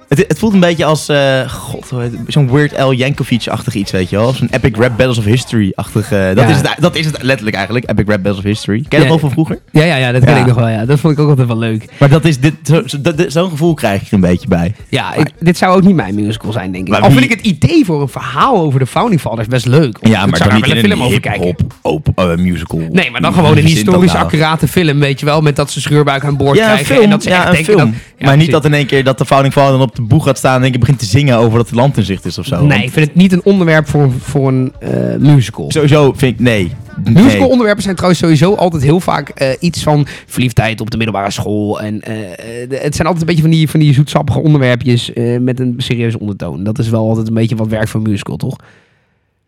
Het, 0.08 0.26
het 0.28 0.40
voelt 0.40 0.54
een 0.54 0.60
beetje 0.60 0.86
als, 0.86 1.10
eh, 1.10 1.42
god, 1.86 2.02
het? 2.02 2.14
zo'n 2.28 2.52
Weird 2.52 2.78
Al 2.78 2.92
Yankovic-achtig 2.94 3.74
iets, 3.74 3.92
weet 3.92 4.10
je 4.10 4.16
wel. 4.16 4.34
Zo'n 4.34 4.48
Epic 4.52 4.72
Rap 4.78 4.98
Battles 4.98 5.18
of 5.18 5.24
History-achtig. 5.26 6.12
eh, 6.12 6.26
dat, 6.28 6.38
Ja. 6.38 6.48
is 6.48 6.56
het, 6.58 6.76
dat 6.80 6.96
is 6.96 7.06
het 7.06 7.22
letterlijk 7.24 7.56
eigenlijk, 7.56 7.90
Epic 7.90 8.06
Rap 8.08 8.24
Battles 8.24 8.38
of 8.38 8.44
History. 8.44 8.86
Ken 8.88 9.00
je 9.00 9.04
dat 9.06 9.08
nog 9.14 9.20
van 9.20 9.32
vroeger? 9.32 9.60
Ja, 9.72 9.84
ja, 9.84 9.96
ja, 9.96 10.12
dat 10.12 10.24
ken 10.24 10.38
ik 10.38 10.46
nog 10.46 10.56
wel. 10.56 10.68
Ja. 10.68 10.86
Dat 10.86 11.00
vond 11.00 11.14
ik 11.14 11.20
ook 11.20 11.30
altijd 11.30 11.48
wel 11.48 11.58
leuk. 11.58 11.86
Maar 12.00 12.10
dat 12.10 12.26
is 12.26 12.40
dit, 12.40 12.54
zo- 12.64 12.82
zo- 12.86 12.98
zo'n 13.28 13.50
gevoel 13.50 13.74
krijg 13.74 14.02
ik 14.02 14.08
er 14.08 14.14
een 14.14 14.20
beetje 14.20 14.48
bij. 14.48 14.76
Ja, 14.90 15.14
ik- 15.14 15.32
dit 15.40 15.58
zou 15.58 15.76
ook 15.76 15.84
niet 15.84 15.96
mijn 15.96 16.16
musical 16.16 16.52
zijn, 16.52 16.72
denk 16.72 16.86
ik. 16.86 16.92
Maar 16.92 17.02
Al 17.02 17.10
wie- 17.10 17.18
vind 17.20 17.32
ik 17.32 17.38
het 17.38 17.46
idee 17.48 17.86
voor 17.86 18.02
een 18.02 18.08
verhaal 18.08 18.58
over 18.58 18.80
de 18.80 18.86
Founding 18.88 19.22
Fathers 19.22 19.48
best 19.48 19.66
leuk. 19.66 19.98
Ja, 20.02 20.26
maar 20.26 20.38
zou 20.38 20.50
dan 20.50 20.58
niet 20.60 20.68
in 20.70 20.76
een 20.78 20.84
film 20.84 21.02
over 21.04 21.20
kijken. 21.20 21.44
hip-hop 21.44 21.74
op, 21.82 22.08
eh, 22.16 22.36
musical. 22.36 22.80
Nee, 22.92 23.12
maar 23.12 23.22
dan 23.22 23.34
gewoon 23.34 23.58
een 23.58 23.66
historisch 23.66 24.12
nou. 24.14 24.24
accurate 24.26 24.68
film, 24.68 25.00
weet 25.00 25.20
je 25.20 25.26
wel. 25.26 25.42
Met 25.42 25.56
dat 25.56 25.72
ze 25.72 25.82
scheurbuik 25.82 26.24
aan 26.26 26.38
boord 26.38 26.58
Ja, 26.58 26.66
krijgen. 26.66 26.86
film. 26.86 27.04
En 27.04 27.10
dat 27.10 27.24
ze 27.24 27.30
ja, 27.30 27.36
echt 27.36 27.46
een 27.48 27.54
denken 27.54 27.74
film. 27.74 27.92
dat... 28.18 28.28
Maar 28.28 28.38
niet 28.38 28.52
dat 28.52 28.66
in 28.66 28.74
één 28.74 28.86
keer 28.86 29.04
dat 29.04 29.18
de 29.18 29.26
Founding 29.26 29.54
Father 29.54 29.72
dan 29.72 29.82
op 29.82 29.96
de 29.96 30.02
boeg 30.02 30.26
gaat 30.26 30.38
staan 30.38 30.56
en 30.56 30.62
één 30.62 30.72
keer 30.72 30.80
begint 30.80 31.00
te 31.00 31.06
zingen 31.06 31.38
over 31.38 31.58
dat 31.58 31.70
het 31.72 31.80
land 31.80 31.98
in 31.98 32.04
zicht 32.04 32.26
is 32.26 32.38
of 32.38 32.46
zo. 32.46 32.60
Nee, 32.60 32.68
Want 32.68 32.84
ik 32.84 32.92
vind 32.92 33.06
het 33.08 33.16
niet 33.16 33.32
een 33.32 33.44
onderwerp 33.44 33.88
voor, 33.88 34.02
een- 34.02 34.20
voor 34.20 34.48
een 34.48 34.74
eh, 34.80 35.16
musical. 35.20 35.72
Sowieso 35.72 36.14
vind 36.16 36.34
ik, 36.34 36.40
nee. 36.40 36.72
Musical 37.04 37.28
Nee. 37.40 37.48
onderwerpen 37.50 37.84
zijn 37.84 37.96
trouwens 37.96 38.22
sowieso 38.22 38.54
altijd 38.56 38.84
heel 38.84 39.00
vaak 39.00 39.30
eh, 39.30 39.48
iets 39.60 39.84
van 39.84 40.08
verliefdheid 40.26 40.82
op 40.82 40.92
de 40.92 40.98
middelbare 40.98 41.32
school. 41.32 41.82
En 41.82 42.02
eh, 42.02 42.14
het 42.82 42.96
zijn 42.96 43.08
altijd 43.08 43.20
een 43.20 43.26
beetje 43.26 43.42
van 43.42 43.52
die, 43.52 43.70
van 43.70 43.80
die 43.80 43.94
zoetsappige 43.94 44.40
onderwerpjes 44.40 45.14
eh, 45.14 45.38
met 45.40 45.60
een 45.60 45.74
serieuze 45.78 46.20
ondertoon. 46.20 46.64
Dat 46.64 46.80
is 46.80 46.90
wel 46.90 47.08
altijd 47.10 47.28
een 47.28 47.34
beetje 47.34 47.56
wat 47.56 47.68
werkt 47.68 47.90
voor 47.90 48.02
een 48.04 48.10
musical, 48.12 48.38
toch? 48.38 48.56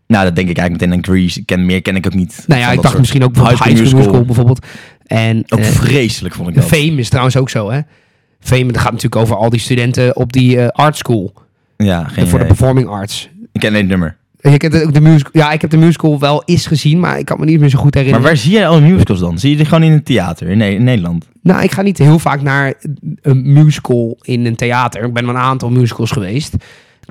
Nou, 0.07 0.25
dat 0.25 0.35
denk 0.35 0.49
ik 0.49 0.57
eigenlijk 0.57 0.91
meteen 0.91 1.05
aan 1.05 1.15
Grease. 1.15 1.39
Ik 1.39 1.45
ken, 1.45 1.65
meer 1.65 1.81
ken 1.81 1.95
ik 1.95 2.05
ook 2.05 2.13
niet. 2.13 2.43
Nou 2.47 2.59
ja, 2.59 2.65
van 2.65 2.75
ik 2.75 2.81
dacht 2.81 2.87
soort 2.89 2.99
misschien 2.99 3.23
ook 3.23 3.33
bijvoorbeeld 3.33 3.63
High 3.63 3.77
School 3.85 3.95
Musical, 3.99 4.25
bijvoorbeeld. 4.25 4.65
En 5.05 5.43
Ook 5.49 5.63
vreselijk 5.63 6.35
vond 6.35 6.49
ik 6.49 6.55
dat. 6.55 6.63
Fame 6.65 6.95
is 6.95 7.09
trouwens 7.09 7.37
ook 7.37 7.49
zo, 7.49 7.71
hè? 7.71 7.79
Fame 8.39 8.65
dat 8.71 8.77
gaat 8.81 8.91
natuurlijk 8.91 9.21
over 9.21 9.35
al 9.35 9.49
die 9.49 9.59
studenten 9.59 10.15
op 10.15 10.33
die 10.33 10.61
art 10.61 10.97
school. 10.97 11.33
Ja, 11.83 12.03
geen 12.03 12.27
voor 12.27 12.39
de 12.39 12.45
idee. 12.45 12.47
performing 12.57 12.87
arts. 12.87 13.29
Ik 13.51 13.59
ken 13.59 13.73
het 13.73 13.87
nummer. 13.87 14.17
Je 14.41 14.57
kent 14.57 14.83
ook 14.83 14.93
de 14.93 15.01
musical. 15.01 15.31
Ja, 15.33 15.51
ik 15.51 15.61
heb 15.61 15.69
de 15.69 15.77
musical 15.77 16.19
wel 16.19 16.43
eens 16.45 16.67
gezien, 16.67 16.99
maar 16.99 17.19
ik 17.19 17.25
kan 17.25 17.39
me 17.39 17.45
niet 17.45 17.59
meer 17.59 17.69
zo 17.69 17.77
goed 17.79 17.93
Maar 17.93 18.03
herinneren. 18.03 18.27
waar 18.27 18.37
zie 18.43 18.51
jij 18.51 18.67
al 18.67 18.81
musicals 18.81 19.19
dan? 19.19 19.37
Zie 19.39 19.49
je 19.49 19.55
die 19.55 19.65
gewoon 19.65 19.83
in 19.83 19.91
het 19.91 20.05
theater 20.05 20.47
in, 20.47 20.57
Ne- 20.57 20.73
in 20.73 20.83
Nederland? 20.83 21.27
Nou, 21.41 21.63
ik 21.63 21.71
ga 21.71 21.81
niet 21.81 21.97
heel 21.97 22.19
vaak 22.19 22.41
naar 22.41 22.73
een 23.21 23.53
musical 23.53 24.17
in 24.21 24.45
een 24.45 24.55
theater. 24.55 25.03
Ik 25.03 25.13
ben 25.13 25.25
wel 25.25 25.35
een 25.35 25.41
aantal 25.41 25.69
musicals 25.69 26.11
geweest. 26.11 26.53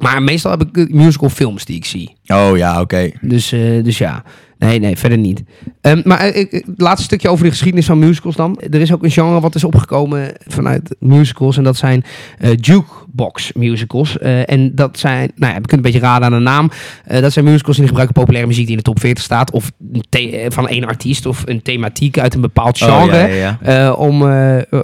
Maar 0.00 0.22
meestal 0.22 0.50
heb 0.50 0.62
ik 0.62 0.76
eh, 0.76 0.94
musical 0.94 1.28
films 1.28 1.64
die 1.64 1.76
ik 1.76 1.84
zie. 1.84 2.16
Oh 2.26 2.56
ja, 2.56 2.80
oké. 2.80 3.10
Dus, 3.20 3.52
eh, 3.52 3.60
dus 3.84 3.98
ja. 3.98 4.22
Nee, 4.62 4.78
nee, 4.78 4.96
verder 4.98 5.18
niet. 5.18 5.42
Ehm, 5.80 6.00
maar 6.04 6.18
eh, 6.18 6.40
ik- 6.40 6.50
het 6.50 6.64
laatste 6.76 7.04
stukje 7.04 7.28
over 7.28 7.44
de 7.44 7.50
geschiedenis 7.50 7.86
van 7.86 7.98
musicals 7.98 8.36
dan. 8.36 8.60
Er 8.70 8.80
is 8.80 8.92
ook 8.92 9.02
een 9.04 9.10
genre 9.10 9.40
wat 9.40 9.54
is 9.54 9.64
opgekomen 9.64 10.32
vanuit 10.46 10.96
musicals. 10.98 11.56
En 11.56 11.64
dat 11.64 11.76
zijn 11.76 12.04
eh, 12.38 12.50
jukebox 12.60 13.52
musicals. 13.52 14.18
Eh, 14.18 14.50
en 14.50 14.74
dat 14.74 14.98
zijn, 14.98 15.32
nou 15.36 15.52
ja, 15.54 15.60
we 15.60 15.66
kunnen 15.66 15.86
een 15.86 15.92
beetje 15.92 16.06
raden 16.06 16.24
aan 16.26 16.32
de 16.32 16.38
naam. 16.38 16.70
Dat 17.20 17.32
zijn 17.32 17.44
musicals 17.44 17.76
die 17.76 17.86
gebruiken 17.86 18.14
populaire 18.16 18.48
muziek 18.48 18.66
die 18.66 18.76
in 18.76 18.82
de 18.82 18.90
top 18.90 19.00
40 19.00 19.24
staat. 19.24 19.50
Of 19.50 19.70
van 20.48 20.68
één 20.68 20.84
artiest 20.84 21.26
of 21.26 21.42
een 21.46 21.62
thematiek 21.62 22.18
uit 22.18 22.34
een 22.34 22.40
bepaald 22.40 22.78
genre. 22.78 23.02
Oh, 23.02 23.06
ja, 23.06 23.26
ja, 23.26 23.56
ja. 23.62 23.88
eh, 23.88 23.98
om, 23.98 24.18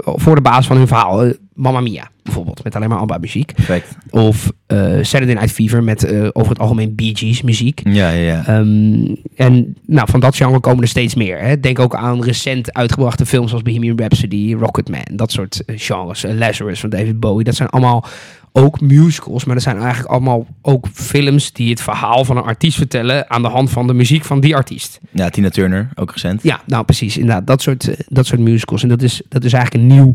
voor 0.04 0.34
de 0.34 0.40
basis 0.42 0.66
van 0.66 0.76
hun 0.76 0.86
verhaal. 0.86 1.32
Mamma 1.58 1.80
Mia 1.80 2.10
bijvoorbeeld, 2.22 2.64
met 2.64 2.76
alleen 2.76 2.88
maar 2.88 2.98
ABBA 2.98 3.18
muziek. 3.18 3.54
Perfect. 3.54 3.96
Of 4.10 4.52
eh, 4.66 4.78
Saturday 5.02 5.34
Night 5.34 5.50
Fever 5.50 5.82
met 5.82 6.04
eh, 6.04 6.28
over 6.32 6.50
het 6.50 6.58
algemeen 6.58 6.94
Bee 6.94 7.16
Gees 7.16 7.42
muziek. 7.42 7.80
Ja, 7.84 8.10
ja, 8.10 8.22
ja. 8.22 8.46
Ehm, 8.46 9.14
en 9.36 9.76
nou, 9.86 10.08
van 10.10 10.20
dat 10.20 10.36
genre 10.36 10.60
komen 10.60 10.82
er 10.82 10.88
steeds 10.88 11.14
meer. 11.14 11.40
Hè. 11.40 11.60
Denk 11.60 11.78
ook 11.78 11.94
aan 11.94 12.22
recent 12.22 12.72
uitgebrachte 12.72 13.26
films 13.26 13.48
zoals 13.48 13.64
Bohemian 13.64 13.98
Rhapsody, 13.98 14.54
Rocketman, 14.54 15.06
dat 15.12 15.32
soort 15.32 15.64
eh, 15.64 15.74
genres. 15.78 16.24
Lazarus 16.28 16.80
van 16.80 16.90
David 16.90 17.20
Bowie. 17.20 17.44
Dat 17.44 17.54
zijn 17.54 17.68
allemaal 17.68 18.04
ook 18.52 18.80
musicals, 18.80 19.44
maar 19.44 19.54
dat 19.54 19.64
zijn 19.64 19.76
eigenlijk 19.76 20.10
allemaal 20.10 20.46
ook 20.62 20.86
films 20.92 21.52
die 21.52 21.70
het 21.70 21.82
verhaal 21.82 22.24
van 22.24 22.36
een 22.36 22.42
artiest 22.42 22.76
vertellen 22.76 23.30
aan 23.30 23.42
de 23.42 23.48
hand 23.48 23.70
van 23.70 23.86
de 23.86 23.94
muziek 23.94 24.24
van 24.24 24.40
die 24.40 24.56
artiest. 24.56 25.00
Ja, 25.10 25.28
Tina 25.30 25.48
Turner, 25.48 25.88
ook 25.94 26.12
recent. 26.12 26.42
Ja, 26.42 26.60
nou 26.66 26.84
precies. 26.84 27.16
Inderdaad, 27.16 27.46
dat 27.46 27.62
soort, 27.62 27.96
dat 28.08 28.26
soort 28.26 28.40
musicals. 28.40 28.82
En 28.82 28.88
dat 28.88 29.02
is, 29.02 29.22
dat 29.28 29.44
is 29.44 29.52
eigenlijk 29.52 29.84
een 29.84 29.96
nieuw, 29.96 30.14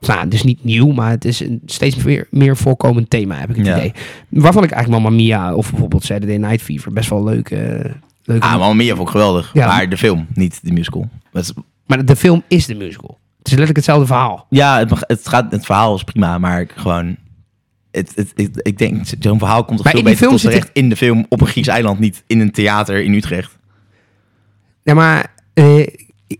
nou, 0.00 0.28
dus 0.28 0.42
niet 0.42 0.64
nieuw, 0.64 0.92
maar 0.92 1.10
het 1.10 1.24
is 1.24 1.40
een 1.40 1.62
steeds 1.66 1.96
meer, 2.04 2.26
meer 2.30 2.56
voorkomend 2.56 3.10
thema, 3.10 3.36
heb 3.38 3.50
ik 3.50 3.56
het 3.56 3.66
Ja. 3.66 3.76
idee. 3.76 3.92
Waarvan 4.28 4.64
ik 4.64 4.70
eigenlijk 4.70 5.02
Mamma 5.02 5.18
Mia 5.22 5.54
of 5.54 5.70
bijvoorbeeld 5.70 6.04
Saturday 6.04 6.36
Night 6.36 6.62
Fever 6.62 6.92
best 6.92 7.10
wel 7.10 7.24
leuk, 7.24 7.50
eh 7.50 7.60
leuk 8.24 8.42
Ah, 8.42 8.50
Mamma 8.58 8.72
Mia 8.74 8.94
vond 8.94 9.06
ik 9.08 9.12
geweldig. 9.12 9.50
Ja. 9.52 9.66
Maar 9.66 9.88
de 9.88 9.96
film, 9.96 10.26
niet 10.34 10.58
de 10.62 10.72
musical. 10.72 11.08
Is- 11.32 11.52
Maar 11.86 12.04
de 12.04 12.16
film 12.16 12.42
is 12.48 12.66
de 12.66 12.74
musical. 12.74 13.18
Het 13.38 13.52
is 13.52 13.58
letterlijk 13.58 13.76
hetzelfde 13.76 14.06
verhaal. 14.06 14.46
ja, 14.50 14.78
het, 14.78 14.90
mag- 14.90 15.02
het, 15.06 15.28
gaat, 15.28 15.52
het 15.52 15.64
verhaal 15.64 15.94
is 15.94 16.04
prima, 16.04 16.38
maar 16.38 16.60
ik 16.60 16.72
gewoon... 16.76 17.16
Het, 17.90 18.12
het, 18.14 18.32
ik, 18.34 18.56
ik 18.56 18.78
denk, 18.78 19.06
zo'n 19.20 19.38
verhaal 19.38 19.64
komt 19.64 19.78
toch 19.82 19.90
veel 19.90 20.02
beter 20.02 20.18
film 20.18 20.30
tot 20.30 20.40
terecht 20.40 20.70
in 20.72 20.88
de 20.88 20.96
film 20.96 21.26
op 21.28 21.40
een 21.40 21.46
Grieks 21.46 21.68
eiland, 21.68 21.98
niet 21.98 22.22
in 22.26 22.40
een 22.40 22.50
theater 22.50 23.02
in 23.04 23.12
Utrecht. 23.12 23.58
Ja, 24.82 24.94
maar 24.94 25.34
eh, 25.54 25.86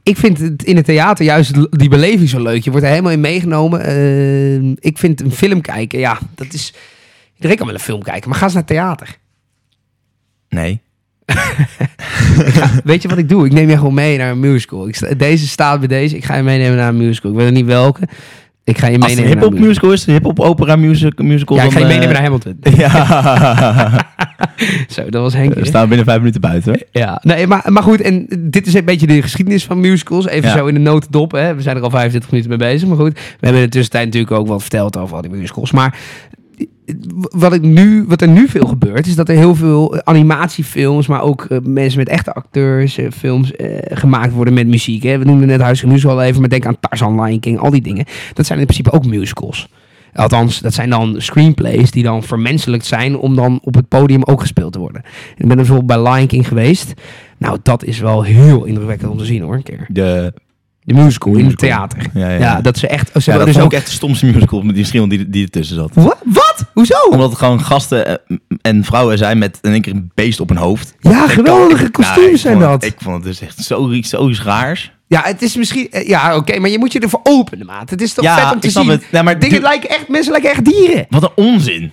ik 0.02 0.16
vind 0.16 0.38
het 0.38 0.62
in 0.64 0.76
het 0.76 0.84
theater 0.84 1.24
juist 1.24 1.52
die 1.78 1.88
beleving 1.88 2.28
zo 2.28 2.42
leuk. 2.42 2.64
Je 2.64 2.70
wordt 2.70 2.84
er 2.84 2.90
helemaal 2.90 3.12
in 3.12 3.20
meegenomen. 3.20 3.80
Eh, 3.80 4.56
ik 4.78 4.98
vind 4.98 5.20
een 5.20 5.32
film 5.32 5.60
kijken, 5.60 5.98
ja, 5.98 6.18
dat 6.34 6.52
is... 6.52 6.74
Iedereen 7.34 7.56
kan 7.56 7.66
wel 7.66 7.74
een 7.74 7.80
film 7.80 8.02
kijken, 8.02 8.28
maar 8.28 8.38
ga 8.38 8.44
eens 8.44 8.54
naar 8.54 8.64
theater. 8.64 9.18
Nee. 10.48 10.80
Weet 12.84 13.02
je 13.02 13.08
wat 13.08 13.18
ik 13.18 13.28
doe? 13.28 13.46
Ik 13.46 13.52
neem 13.52 13.68
je 13.68 13.76
gewoon 13.76 13.94
mee 13.94 14.18
naar 14.18 14.30
een 14.30 14.40
musical. 14.40 14.88
Ik 14.88 14.94
sta- 14.94 15.14
deze 15.14 15.46
staat 15.46 15.78
bij 15.78 15.88
deze. 15.88 16.16
Ik 16.16 16.24
ga 16.24 16.36
je 16.36 16.42
meenemen 16.42 16.76
naar 16.76 16.88
een 16.88 16.96
musical. 16.96 17.30
Ik 17.30 17.36
weet 17.36 17.46
nog 17.46 17.54
niet 17.54 17.66
welke. 17.66 18.08
Ik 18.64 18.78
ga 18.78 18.86
je 18.86 18.98
Als 18.98 19.10
het 19.10 19.18
een 19.18 19.24
meenemen 19.24 19.42
hip-hop 19.42 19.66
musical 19.66 19.92
is, 19.92 20.06
een 20.06 20.12
hip-hop 20.12 20.40
opera 20.40 20.76
music, 20.76 21.22
musical. 21.22 21.56
Ja, 21.56 21.62
ik 21.62 21.72
ga 21.72 21.78
je 21.78 21.84
meenemen 21.84 22.08
eh, 22.08 22.14
naar 22.14 22.22
Hamilton. 22.22 22.56
Ja. 22.60 24.06
Zo, 24.94 25.10
dat 25.10 25.22
was 25.22 25.34
Henk. 25.34 25.54
We 25.54 25.66
staan 25.66 25.88
binnen 25.88 26.06
vijf 26.06 26.18
minuten 26.18 26.40
buiten. 26.40 26.80
Ja, 26.90 27.20
nee, 27.22 27.46
maar, 27.46 27.64
maar 27.72 27.82
goed, 27.82 28.00
en 28.00 28.26
dit 28.38 28.66
is 28.66 28.74
een 28.74 28.84
beetje 28.84 29.06
de 29.06 29.22
geschiedenis 29.22 29.64
van 29.64 29.80
musicals. 29.80 30.26
Even 30.26 30.48
Ja. 30.48 30.56
zo 30.56 30.66
in 30.66 30.74
de 30.74 30.80
notendop. 30.80 31.32
Hè. 31.32 31.54
We 31.54 31.62
zijn 31.62 31.76
er 31.76 31.82
al 31.82 31.90
25 31.90 32.30
minuten 32.30 32.50
mee 32.58 32.70
bezig, 32.72 32.88
maar 32.88 32.96
goed. 32.96 33.12
We 33.12 33.20
hebben 33.40 33.60
in 33.60 33.66
de 33.66 33.72
tussentijd 33.72 34.04
natuurlijk 34.04 34.32
ook 34.32 34.46
wat 34.46 34.60
verteld 34.60 34.96
over 34.98 35.16
al 35.16 35.22
die 35.22 35.30
musicals. 35.30 35.70
Maar 35.70 35.98
wat, 37.30 37.52
ik 37.52 37.62
nu, 37.62 38.04
wat 38.08 38.20
er 38.20 38.28
nu 38.28 38.48
veel 38.48 38.66
gebeurt, 38.66 39.06
is 39.06 39.14
dat 39.14 39.28
er 39.28 39.36
heel 39.36 39.54
veel 39.54 40.02
animatiefilms, 40.04 41.06
maar 41.06 41.22
ook 41.22 41.44
eh, 41.44 41.58
mensen 41.62 41.98
met 41.98 42.08
echte 42.08 42.32
acteurs, 42.32 42.98
eh, 42.98 43.10
films 43.10 43.56
eh, 43.56 43.68
gemaakt 43.98 44.32
worden 44.32 44.54
met 44.54 44.66
muziek. 44.66 45.02
Hè. 45.02 45.18
We 45.18 45.24
noemden 45.24 45.48
net 45.48 45.60
Huis 45.60 45.84
Musical 45.84 46.16
al 46.16 46.22
even, 46.22 46.40
maar 46.40 46.48
denk 46.48 46.66
aan 46.66 46.80
Tarzan, 46.80 47.22
Lion 47.22 47.40
King, 47.40 47.58
al 47.58 47.70
die 47.70 47.82
dingen. 47.82 48.04
Dat 48.32 48.46
zijn 48.46 48.58
in 48.58 48.64
principe 48.64 48.92
ook 48.92 49.06
musicals. 49.06 49.68
Althans, 50.14 50.60
dat 50.60 50.74
zijn 50.74 50.90
dan 50.90 51.14
screenplays 51.18 51.90
die 51.90 52.02
dan 52.02 52.22
vermenselijkt 52.22 52.86
zijn 52.86 53.16
om 53.16 53.36
dan 53.36 53.60
op 53.62 53.74
het 53.74 53.88
podium 53.88 54.22
ook 54.24 54.40
gespeeld 54.40 54.72
te 54.72 54.78
worden. 54.78 55.02
Ik 55.30 55.36
ben 55.36 55.50
er 55.50 55.56
bijvoorbeeld 55.56 55.86
bij 55.86 56.12
Lion 56.12 56.26
King 56.26 56.48
geweest. 56.48 56.92
Nou, 57.38 57.58
dat 57.62 57.84
is 57.84 57.98
wel 57.98 58.22
heel 58.22 58.64
indrukwekkend 58.64 59.10
om 59.10 59.18
te 59.18 59.24
zien 59.24 59.42
hoor, 59.42 59.54
een 59.54 59.62
keer. 59.62 59.86
De, 59.88 60.32
De 60.80 60.94
musical, 60.94 61.34
in 61.34 61.46
het 61.46 61.58
theater. 61.58 62.06
Ja, 62.14 62.28
Ja, 62.28 62.38
ja. 62.38 62.60
dat 62.60 62.78
ze 62.78 62.86
echt... 62.86 63.08
Ze 63.08 63.18
ja, 63.18 63.22
hebben 63.24 63.46
dat 63.46 63.54
dus 63.54 63.64
ook... 63.64 63.72
echt 63.72 63.86
de 63.86 63.92
stomste 63.92 64.26
musical 64.26 64.62
met 64.62 64.74
die 64.74 64.84
verschil 64.84 65.08
die, 65.08 65.30
die 65.30 65.44
ertussen 65.44 65.76
zat. 65.76 65.90
Wat? 65.94 66.18
Wat? 66.24 66.64
Hoezo? 66.72 66.98
Omdat 67.10 67.30
het 67.30 67.38
gewoon 67.38 67.60
gasten 67.60 68.06
eh, 68.06 68.36
en 68.62 68.84
vrouwen 68.84 69.18
zijn 69.18 69.38
met 69.38 69.58
in 69.62 69.72
één 69.72 69.80
keer 69.80 69.92
een 69.92 70.10
beest 70.14 70.40
op 70.40 70.48
hun 70.48 70.58
hoofd. 70.58 70.94
Ja, 71.00 71.28
geweldige 71.28 71.90
kostuums 71.90 72.40
zijn 72.40 72.58
dat. 72.58 72.84
Ik 72.84 72.94
vond 72.98 73.14
het 73.14 73.24
dus 73.24 73.40
echt 73.40 73.64
zo, 73.64 73.92
zo 74.02 74.30
raars. 74.42 74.92
Ja, 75.06 75.20
het 75.24 75.42
is 75.42 75.56
misschien... 75.56 75.90
eh, 75.90 76.08
Ja, 76.08 76.36
oké, 76.36 76.58
maar 76.58 76.70
je 76.70 76.78
moet 76.78 76.92
je 76.92 76.98
ervoor 76.98 77.20
openen, 77.22 77.66
maat. 77.66 77.90
Het 77.90 78.00
is 78.00 78.12
toch 78.14 78.24
Ja, 78.24 78.36
vet 78.36 78.52
om 78.54 78.60
te 78.60 78.66
ik 78.66 78.72
snap 78.72 78.84
zien. 78.84 79.00
het. 79.10 79.22
Maar 79.22 79.38
Dingen 79.38 79.62
lijken 79.62 79.88
echt... 79.88 80.08
Mensen 80.08 80.32
lijken 80.32 80.50
echt 80.50 80.64
dieren. 80.64 81.06
Wat 81.08 81.22
een 81.22 81.44
onzin. 81.44 81.92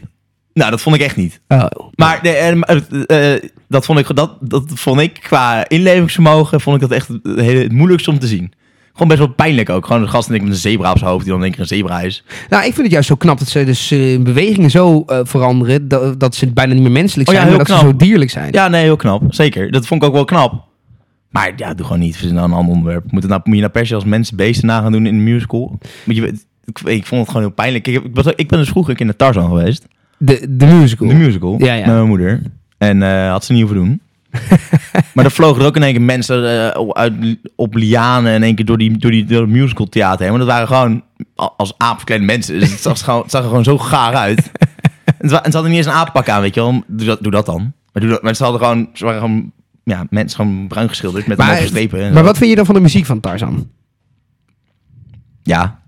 Nou, 0.53 0.71
dat 0.71 0.81
vond 0.81 0.95
ik 0.95 1.01
echt 1.01 1.15
niet. 1.15 1.41
Oh. 1.47 1.65
Maar 1.95 2.19
nee, 2.21 2.33
eh, 2.33 3.33
eh, 3.33 3.41
dat, 3.67 3.85
vond 3.85 3.99
ik, 3.99 4.15
dat, 4.15 4.37
dat 4.39 4.63
vond 4.73 4.99
ik 4.99 5.19
qua 5.21 5.69
inlevingsvermogen 5.69 6.61
vond 6.61 6.75
ik 6.75 6.81
dat 6.89 6.91
echt 6.97 7.07
het, 7.23 7.71
moeilijkste 7.71 8.09
om 8.09 8.19
te 8.19 8.27
zien. 8.27 8.51
Gewoon 8.91 9.07
best 9.07 9.19
wel 9.19 9.29
pijnlijk 9.33 9.69
ook. 9.69 9.85
Gewoon 9.85 10.01
een 10.01 10.09
gast 10.09 10.29
en 10.29 10.35
ik 10.35 10.41
met 10.41 10.51
een 10.51 10.57
zebra 10.57 10.91
op 10.91 10.97
zijn 10.97 11.09
hoofd 11.09 11.23
die 11.23 11.33
dan 11.33 11.43
één 11.43 11.51
keer 11.51 11.59
een 11.59 11.67
zebra 11.67 12.01
is. 12.01 12.23
Nou, 12.49 12.65
ik 12.65 12.73
vind 12.73 12.83
het 12.83 12.91
juist 12.91 13.07
zo 13.07 13.15
knap 13.15 13.39
dat 13.39 13.47
ze 13.47 13.63
dus 13.63 13.91
in 13.91 14.23
bewegingen 14.23 14.69
zo 14.69 15.03
veranderen... 15.23 15.87
Dat, 15.87 16.19
dat 16.19 16.35
ze 16.35 16.51
bijna 16.53 16.73
niet 16.73 16.81
meer 16.83 16.91
menselijk 16.91 17.29
Oh 17.29 17.35
ja, 17.35 17.41
zijn, 17.41 17.55
maar 17.55 17.65
dat 17.65 17.77
ze 17.77 17.83
zo 17.85 17.95
dierlijk 17.95 18.29
zijn. 18.31 18.51
Ja, 18.51 18.67
nee, 18.67 18.83
heel 18.83 18.95
knap. 18.95 19.21
Zeker. 19.29 19.71
Dat 19.71 19.87
vond 19.87 20.01
ik 20.01 20.07
ook 20.07 20.13
wel 20.13 20.25
knap. 20.25 20.69
Maar 21.31 21.53
ja, 21.55 21.73
doe 21.73 21.85
gewoon 21.85 22.01
niet. 22.01 22.15
We 22.15 22.21
zijn 22.21 22.33
nou 22.33 22.47
een 22.47 22.55
ander 22.55 22.73
onderwerp. 22.73 23.11
Moet, 23.11 23.21
het 23.21 23.31
nou, 23.31 23.41
moet 23.43 23.55
je 23.55 23.61
nou 23.61 23.73
per 23.73 23.85
se 23.85 23.95
als 23.95 24.03
mensen 24.03 24.37
beesten 24.37 24.67
na 24.67 24.81
gaan 24.81 24.91
doen 24.91 25.05
in 25.05 25.15
een 25.15 25.23
musical? 25.23 25.79
Moet 26.05 26.15
je, 26.15 26.27
ik, 26.65 26.79
ik 26.79 27.05
vond 27.05 27.21
het 27.21 27.29
gewoon 27.29 27.45
heel 27.45 27.55
pijnlijk. 27.55 27.87
Ik, 27.87 28.03
ik, 28.03 28.09
was, 28.13 28.25
ik 28.25 28.47
ben 28.47 28.59
dus 28.59 28.69
vroeger 28.69 28.95
keer 28.95 29.05
naar 29.05 29.15
Tarzan 29.15 29.47
geweest. 29.47 29.87
De, 30.17 30.45
de 30.49 30.65
musical. 30.65 31.07
De 31.07 31.13
musical. 31.13 31.55
Ja, 31.59 31.73
ja. 31.73 31.85
Met 31.85 31.95
mijn 31.95 32.07
moeder. 32.07 32.41
En 32.77 33.03
eh, 33.03 33.29
had 33.29 33.45
ze 33.45 33.53
niet 33.53 33.61
hoeven 33.61 33.79
doen. 33.79 34.01
maar 35.13 35.23
dan 35.23 35.31
vlogen 35.31 35.61
er 35.61 35.67
ook 35.67 35.75
in 35.75 35.83
één 35.83 35.93
keer 35.93 36.01
mensen 36.01 36.73
eh, 36.73 36.89
uit, 36.89 37.13
op 37.55 37.75
lianen 37.75 38.33
in 38.33 38.43
één 38.43 38.55
keer 38.55 38.65
door, 38.65 38.77
die, 38.77 38.97
door, 38.97 39.11
die, 39.11 39.25
door 39.25 39.41
het 39.41 39.49
musical 39.49 39.85
theater 39.85 40.19
heen. 40.19 40.29
Maar 40.29 40.39
dat 40.39 40.47
waren 40.47 40.67
gewoon 40.67 41.03
als 41.35 41.73
aap 41.77 41.97
verkleede 41.97 42.25
mensen. 42.25 42.59
Dus 42.59 42.71
het 42.71 42.81
zag, 42.81 43.03
gewoon, 43.03 43.21
het 43.21 43.31
zag 43.31 43.41
er 43.41 43.47
gewoon 43.47 43.63
zo 43.63 43.77
gaar 43.77 44.13
uit. 44.13 44.51
en 45.19 45.29
ze 45.29 45.35
hadden 45.35 45.63
niet 45.63 45.77
eens 45.77 45.85
een 45.85 45.91
aappak 45.91 46.29
aan, 46.29 46.41
weet 46.41 46.53
je 46.53 46.61
wel. 46.61 46.83
Doe 46.87 47.07
dat, 47.07 47.23
doe 47.23 47.31
dat 47.31 47.45
dan. 47.45 47.73
Maar, 47.93 48.01
doe 48.01 48.11
dat, 48.11 48.21
maar 48.21 48.35
ze 48.35 48.43
hadden 48.43 48.61
gewoon, 48.61 48.89
ze 48.93 49.05
waren 49.05 49.19
gewoon, 49.19 49.51
ja, 49.91 50.05
mensen 50.09 50.35
gewoon 50.35 50.67
bruin 50.67 50.89
geschilderd 50.89 51.27
met 51.27 51.37
Maar- 51.37 51.57
strepen. 51.61 52.01
en 52.01 52.13
Maar 52.13 52.23
wat 52.23 52.37
vind 52.37 52.49
je 52.49 52.55
dan 52.55 52.65
van 52.65 52.75
de 52.75 52.81
muziek 52.81 53.05
van 53.05 53.19
Tarzan? 53.19 53.67
Ja, 55.43 55.79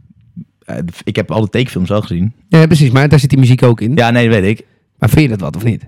Eh, 0.65 0.77
ik 1.03 1.15
heb 1.15 1.31
alle 1.31 1.49
tekenfilms 1.49 1.91
al 1.91 2.01
gezien. 2.01 2.33
Ja, 2.49 2.65
precies. 2.65 2.89
Maar 2.91 3.09
daar 3.09 3.19
zit 3.19 3.29
die 3.29 3.39
muziek 3.39 3.63
ook 3.63 3.81
in. 3.81 3.91
Ja, 3.95 4.09
nee, 4.09 4.29
dat 4.29 4.39
weet 4.39 4.59
ik. 4.59 4.65
Maar 4.99 5.09
vind 5.09 5.21
je 5.21 5.27
dat 5.27 5.39
wat 5.39 5.55
of 5.55 5.63
niet? 5.63 5.83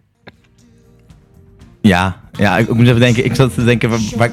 Ja, 1.81 2.19
ja 2.37 2.57
ik, 2.57 2.67
ik 2.67 2.73
moet 2.75 2.87
even 2.87 2.99
denken. 2.99 3.25
Ik 3.25 3.35
zat 3.35 3.53
te 3.53 3.63
denken, 3.63 3.89
waar, 3.89 3.99
waar, 4.15 4.29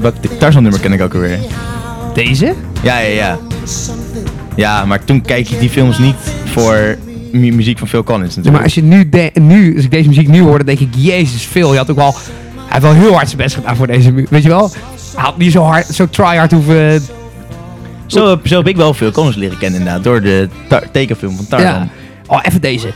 wat 0.00 0.14
Tarzan 0.38 0.62
nummer 0.62 0.80
ken 0.80 0.92
ik 0.92 1.00
ook 1.00 1.14
alweer. 1.14 1.38
Deze? 2.14 2.54
Ja, 2.82 2.98
ja, 2.98 3.08
ja. 3.14 3.38
Ja, 4.56 4.84
maar 4.84 5.04
toen 5.04 5.20
kijk 5.22 5.46
je 5.46 5.58
die 5.58 5.70
films 5.70 5.98
niet 5.98 6.16
voor 6.44 6.96
mu- 7.32 7.50
muziek 7.52 7.78
van 7.78 7.88
Phil 7.88 8.02
Collins 8.04 8.34
Ja, 8.34 8.40
natuurlijk. 8.40 8.54
maar 8.54 8.64
als 8.64 8.74
je 8.74 8.82
nu, 8.82 9.08
de- 9.08 9.40
nu, 9.40 9.74
als 9.76 9.84
ik 9.84 9.90
deze 9.90 10.08
muziek 10.08 10.28
nu 10.28 10.40
hoor, 10.40 10.56
dan 10.56 10.66
denk 10.66 10.78
ik, 10.80 10.94
jezus, 10.96 11.42
Phil, 11.42 11.72
je 11.72 11.78
had 11.78 11.90
ook 11.90 11.96
wel, 11.96 12.14
hij 12.72 12.80
heeft 12.80 12.92
wel 12.92 13.02
heel 13.02 13.12
hard 13.14 13.26
zijn 13.26 13.40
best 13.42 13.54
gedaan 13.54 13.76
voor 13.76 13.86
deze 13.86 14.10
muziek. 14.12 14.30
Weet 14.30 14.42
je 14.42 14.48
wel? 14.48 14.70
Hij 15.14 15.24
had 15.24 15.36
niet 15.38 15.52
zo 15.52 15.62
hard, 15.62 15.86
zo 15.86 16.08
try-hard 16.08 16.52
hoeven... 16.52 17.02
Zo, 18.06 18.28
heb- 18.30 18.46
zo 18.46 18.56
heb 18.56 18.66
ik 18.68 18.76
wel 18.76 18.94
Phil 18.94 19.10
Collins 19.10 19.36
leren 19.36 19.58
kennen 19.58 19.78
inderdaad, 19.80 20.04
door 20.04 20.20
de 20.20 20.48
tekenfilm 20.92 21.36
van 21.36 21.46
Tarzan. 21.46 21.68
Ja. 21.72 21.88
Oh, 22.26 22.38
even 22.42 22.60
deze. 22.60 22.92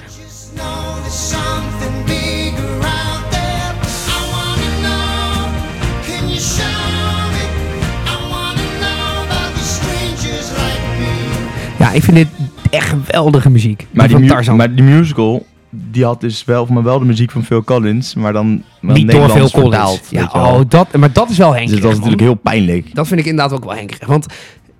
Ja, 11.78 11.92
ik 11.92 12.02
vind 12.02 12.16
dit 12.16 12.28
echt 12.70 12.88
geweldige 12.88 13.50
muziek. 13.50 13.86
Maar, 13.90 14.04
die 14.06 14.12
van 14.16 14.24
mu- 14.24 14.30
Tarzan. 14.30 14.56
maar 14.56 14.74
die 14.74 14.84
musical, 14.84 15.46
die 15.70 16.04
had 16.04 16.20
dus 16.20 16.44
wel, 16.44 16.66
maar 16.66 16.82
wel 16.82 16.98
de 16.98 17.04
muziek 17.04 17.30
van 17.30 17.44
Phil 17.44 17.64
Collins, 17.64 18.14
maar 18.14 18.32
dan 18.32 18.62
niet 18.80 19.10
door 19.10 19.28
Phil 19.30 19.50
Collins. 19.50 20.00
Ja, 20.10 20.30
oh, 20.32 20.60
dat, 20.68 20.96
maar 20.96 21.12
dat 21.12 21.30
is 21.30 21.38
wel 21.38 21.54
Henk. 21.54 21.68
Dus 21.68 21.80
dat 21.80 21.90
is 21.90 21.96
natuurlijk 21.96 22.22
heel 22.22 22.34
pijnlijk. 22.34 22.94
Dat 22.94 23.06
vind 23.08 23.20
ik 23.20 23.26
inderdaad 23.26 23.58
ook 23.58 23.64
wel 23.64 23.74
henkerig. 23.74 24.08
Want 24.08 24.26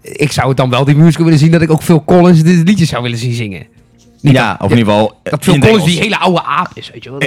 ik 0.03 0.33
zou 0.33 0.49
het 0.49 0.57
dan 0.57 0.71
wel 0.71 0.85
die 0.85 0.97
musical 0.97 1.25
willen 1.25 1.39
zien 1.39 1.51
dat 1.51 1.63
ik 1.63 1.71
ook 1.71 1.83
Phil 1.83 2.05
Collins 2.05 2.43
dit 2.43 2.69
liedje 2.69 2.85
zou 2.85 3.03
willen 3.03 3.19
zien 3.19 3.33
zingen. 3.33 3.67
Niet 4.21 4.35
ja, 4.35 4.51
dat, 4.51 4.61
of 4.61 4.71
in 4.71 4.79
ieder 4.79 4.93
geval 4.93 5.19
dat 5.23 5.45
Phil 5.45 5.59
Collins 5.59 5.85
die 5.85 5.99
hele 5.99 6.19
oude 6.19 6.43
aap 6.43 6.71
is, 6.75 6.91
weet 6.93 7.05
je 7.05 7.11
wel. 7.11 7.25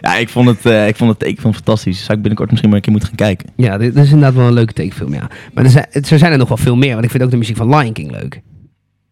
Ja, 0.00 0.16
ik 0.24 0.28
vond 0.28 0.48
het, 0.48 0.66
eh, 0.66 0.88
ik 0.88 0.96
vond 0.96 1.10
het 1.10 1.18
tekenfilm 1.18 1.54
fantastisch. 1.54 1.98
Zou 1.98 2.10
ik 2.10 2.18
binnenkort 2.18 2.50
misschien 2.50 2.68
maar 2.68 2.78
een 2.78 2.84
keer 2.84 2.92
moeten 2.92 3.08
gaan 3.08 3.26
kijken. 3.26 3.48
Ja, 3.56 3.78
dit, 3.78 3.94
dit 3.94 4.04
is 4.04 4.10
inderdaad 4.10 4.34
wel 4.34 4.46
een 4.46 4.52
leuke 4.52 4.72
tekenfilm, 4.72 5.14
ja. 5.14 5.30
Maar 5.54 5.64
er 5.64 5.70
zijn, 5.70 5.86
er 5.90 6.18
zijn 6.18 6.32
er 6.32 6.38
nog 6.38 6.48
wel 6.48 6.56
veel 6.56 6.76
meer, 6.76 6.92
want 6.92 7.04
ik 7.04 7.10
vind 7.10 7.22
ook 7.22 7.30
de 7.30 7.36
muziek 7.36 7.56
van 7.56 7.76
Lion 7.76 7.92
King 7.92 8.10
leuk. 8.10 8.40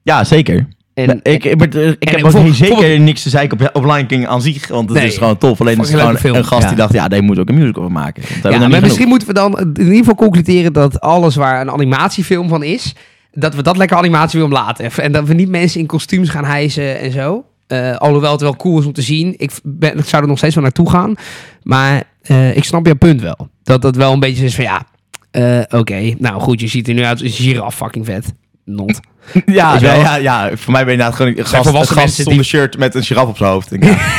Ja, 0.02 0.24
zeker. 0.24 0.68
En, 0.94 1.06
Maar 1.06 1.16
ik, 1.22 1.44
ik, 1.44 1.62
ik, 1.62 1.74
ik 1.98 2.10
en 2.10 2.16
heb 2.16 2.24
ook 2.24 2.42
niet 2.42 2.54
zeker 2.54 3.00
niks 3.00 3.22
te 3.22 3.28
zeiken 3.28 3.60
op, 3.60 3.70
op 3.76 3.84
Lion 3.84 4.06
King 4.06 4.26
aan 4.26 4.42
zich, 4.42 4.68
want 4.68 4.88
het 4.88 4.98
Nee. 4.98 5.06
is 5.06 5.16
gewoon 5.16 5.38
tof. 5.38 5.60
Alleen 5.60 5.78
het 5.78 5.84
is 5.84 5.90
Fucking 5.90 6.08
gewoon 6.08 6.20
film, 6.20 6.36
een 6.36 6.44
gast 6.44 6.62
ja. 6.62 6.68
die 6.68 6.76
dacht, 6.76 6.92
ja, 6.92 7.08
daar 7.08 7.22
moet 7.22 7.38
ook 7.38 7.48
een 7.48 7.54
musical 7.58 7.82
van 7.82 7.92
maken. 7.92 8.22
Ja, 8.42 8.58
maar 8.58 8.68
misschien 8.68 8.90
genoeg. 8.90 9.08
moeten 9.08 9.28
we 9.28 9.34
dan 9.34 9.58
in 9.58 9.78
ieder 9.78 9.96
geval 9.96 10.14
concluderen 10.14 10.72
dat 10.72 11.00
alles 11.00 11.34
waar 11.36 11.60
een 11.60 11.70
animatiefilm 11.70 12.48
van 12.48 12.62
is, 12.62 12.94
dat 13.32 13.54
we 13.54 13.62
dat 13.62 13.76
lekker 13.76 13.96
animatiefilm 13.96 14.52
laten. 14.52 14.90
En 14.90 15.12
dat 15.12 15.26
we 15.26 15.34
niet 15.34 15.48
mensen 15.48 15.80
in 15.80 15.86
kostuums 15.86 16.28
gaan 16.28 16.44
hijsen 16.44 16.98
en 16.98 17.12
zo. 17.12 17.44
Eh, 17.66 17.96
alhoewel 17.96 18.32
het 18.32 18.40
wel 18.40 18.56
cool 18.56 18.78
is 18.80 18.86
om 18.86 18.92
te 18.92 19.02
zien. 19.02 19.34
Ik, 19.36 19.50
ben, 19.62 19.98
ik 19.98 20.04
zou 20.04 20.22
er 20.22 20.28
nog 20.28 20.38
steeds 20.38 20.54
wel 20.54 20.64
naartoe 20.64 20.90
gaan. 20.90 21.14
Maar 21.62 22.02
eh, 22.22 22.56
ik 22.56 22.64
snap 22.64 22.86
jouw 22.86 22.94
punt 22.94 23.20
wel. 23.20 23.48
Dat 23.62 23.82
dat 23.82 23.96
wel 23.96 24.12
een 24.12 24.20
beetje 24.20 24.44
is 24.44 24.54
van 24.54 24.64
ja, 24.64 24.86
eh, 25.30 25.78
oké. 25.80 26.14
nou 26.18 26.40
goed, 26.40 26.60
je 26.60 26.66
ziet 26.68 26.88
er 26.88 26.94
nu 26.94 27.02
uit 27.04 27.22
als 27.22 27.38
een 27.38 27.44
giraf 27.44 27.74
fucking 27.74 28.04
vet. 28.04 28.32
Not. 28.64 29.00
Ja, 29.46 29.78
ja, 29.80 30.16
ja, 30.16 30.50
voor 30.54 30.72
mij 30.72 30.84
ben 30.84 30.92
je 30.94 30.98
inderdaad 30.98 31.14
gewoon 31.14 31.32
een 31.36 31.46
gast, 31.46 31.66
een 31.90 31.96
gast 31.96 32.14
zonder 32.14 32.34
die- 32.34 32.42
shirt 32.42 32.78
met 32.78 32.94
een 32.94 33.02
giraf 33.02 33.28
op 33.28 33.36
zijn 33.36 33.50
hoofd. 33.50 33.72
Ik 33.72 33.80
denk, 33.80 33.98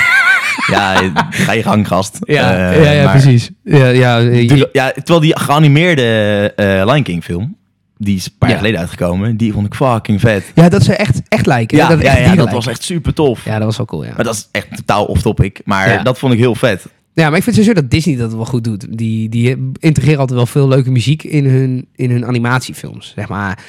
Ja, 0.72 1.02
ja, 1.02 1.28
ga 1.30 1.52
je 1.52 1.64
gang, 1.64 1.88
gast. 1.88 2.18
Ja, 2.22 2.70
Eh, 2.72 2.84
ja, 2.84 2.92
ja 2.92 3.04
maar- 3.04 3.12
precies. 3.22 3.50
Ja, 3.64 3.88
ja, 3.88 4.20
eh, 4.20 4.64
ja, 4.74 4.92
terwijl 4.92 5.20
die 5.20 5.40
geanimeerde 5.40 6.54
eh 6.56 6.66
Lion 6.86 7.04
King 7.04 7.24
film, 7.24 7.56
die 7.98 8.16
is 8.16 8.26
een 8.26 8.32
paar 8.38 8.50
Ja. 8.50 8.56
jaar 8.56 8.64
geleden 8.64 8.82
uitgekomen, 8.82 9.38
die 9.38 9.54
vond 9.54 9.66
ik 9.66 9.74
fucking 9.76 10.20
vet. 10.20 10.52
ja, 10.56 10.70
dat 10.70 10.84
ze 10.84 10.96
echt, 10.96 11.22
echt 11.28 11.46
lijken. 11.46 11.78
Ja, 11.78 11.88
dat 11.88 12.00
echt 12.00 12.36
dat 12.36 12.52
was 12.52 12.68
echt 12.68 12.84
super 12.84 13.14
tof. 13.14 13.46
Ja, 13.46 13.56
dat 13.58 13.64
was 13.66 13.78
wel 13.78 13.86
cool, 13.86 14.04
ja. 14.06 14.14
Maar 14.16 14.24
dat 14.26 14.36
is 14.36 14.48
echt 14.52 14.68
totaal 14.76 15.06
off-topic. 15.06 15.62
Maar 15.66 16.04
dat 16.04 16.20
vond 16.20 16.34
ik 16.34 16.40
heel 16.40 16.56
vet. 16.56 16.86
Ja, 17.14 17.28
maar 17.30 17.38
ik 17.38 17.44
vind 17.44 17.56
sowieso 17.56 17.82
dat 17.82 17.92
Disney 17.92 18.16
dat 18.16 18.34
wel 18.34 18.46
goed 18.46 18.64
doet. 18.64 18.98
Die, 18.98 19.30
die 19.30 19.72
integreren 19.80 20.20
altijd 20.20 20.38
wel 20.38 20.48
veel 20.48 20.68
leuke 20.68 20.92
muziek 20.92 21.24
in 21.24 21.46
hun, 21.46 21.88
in 21.96 22.12
hun 22.12 22.26
animatiefilms, 22.26 23.12
zeg 23.16 23.28
maar. 23.28 23.60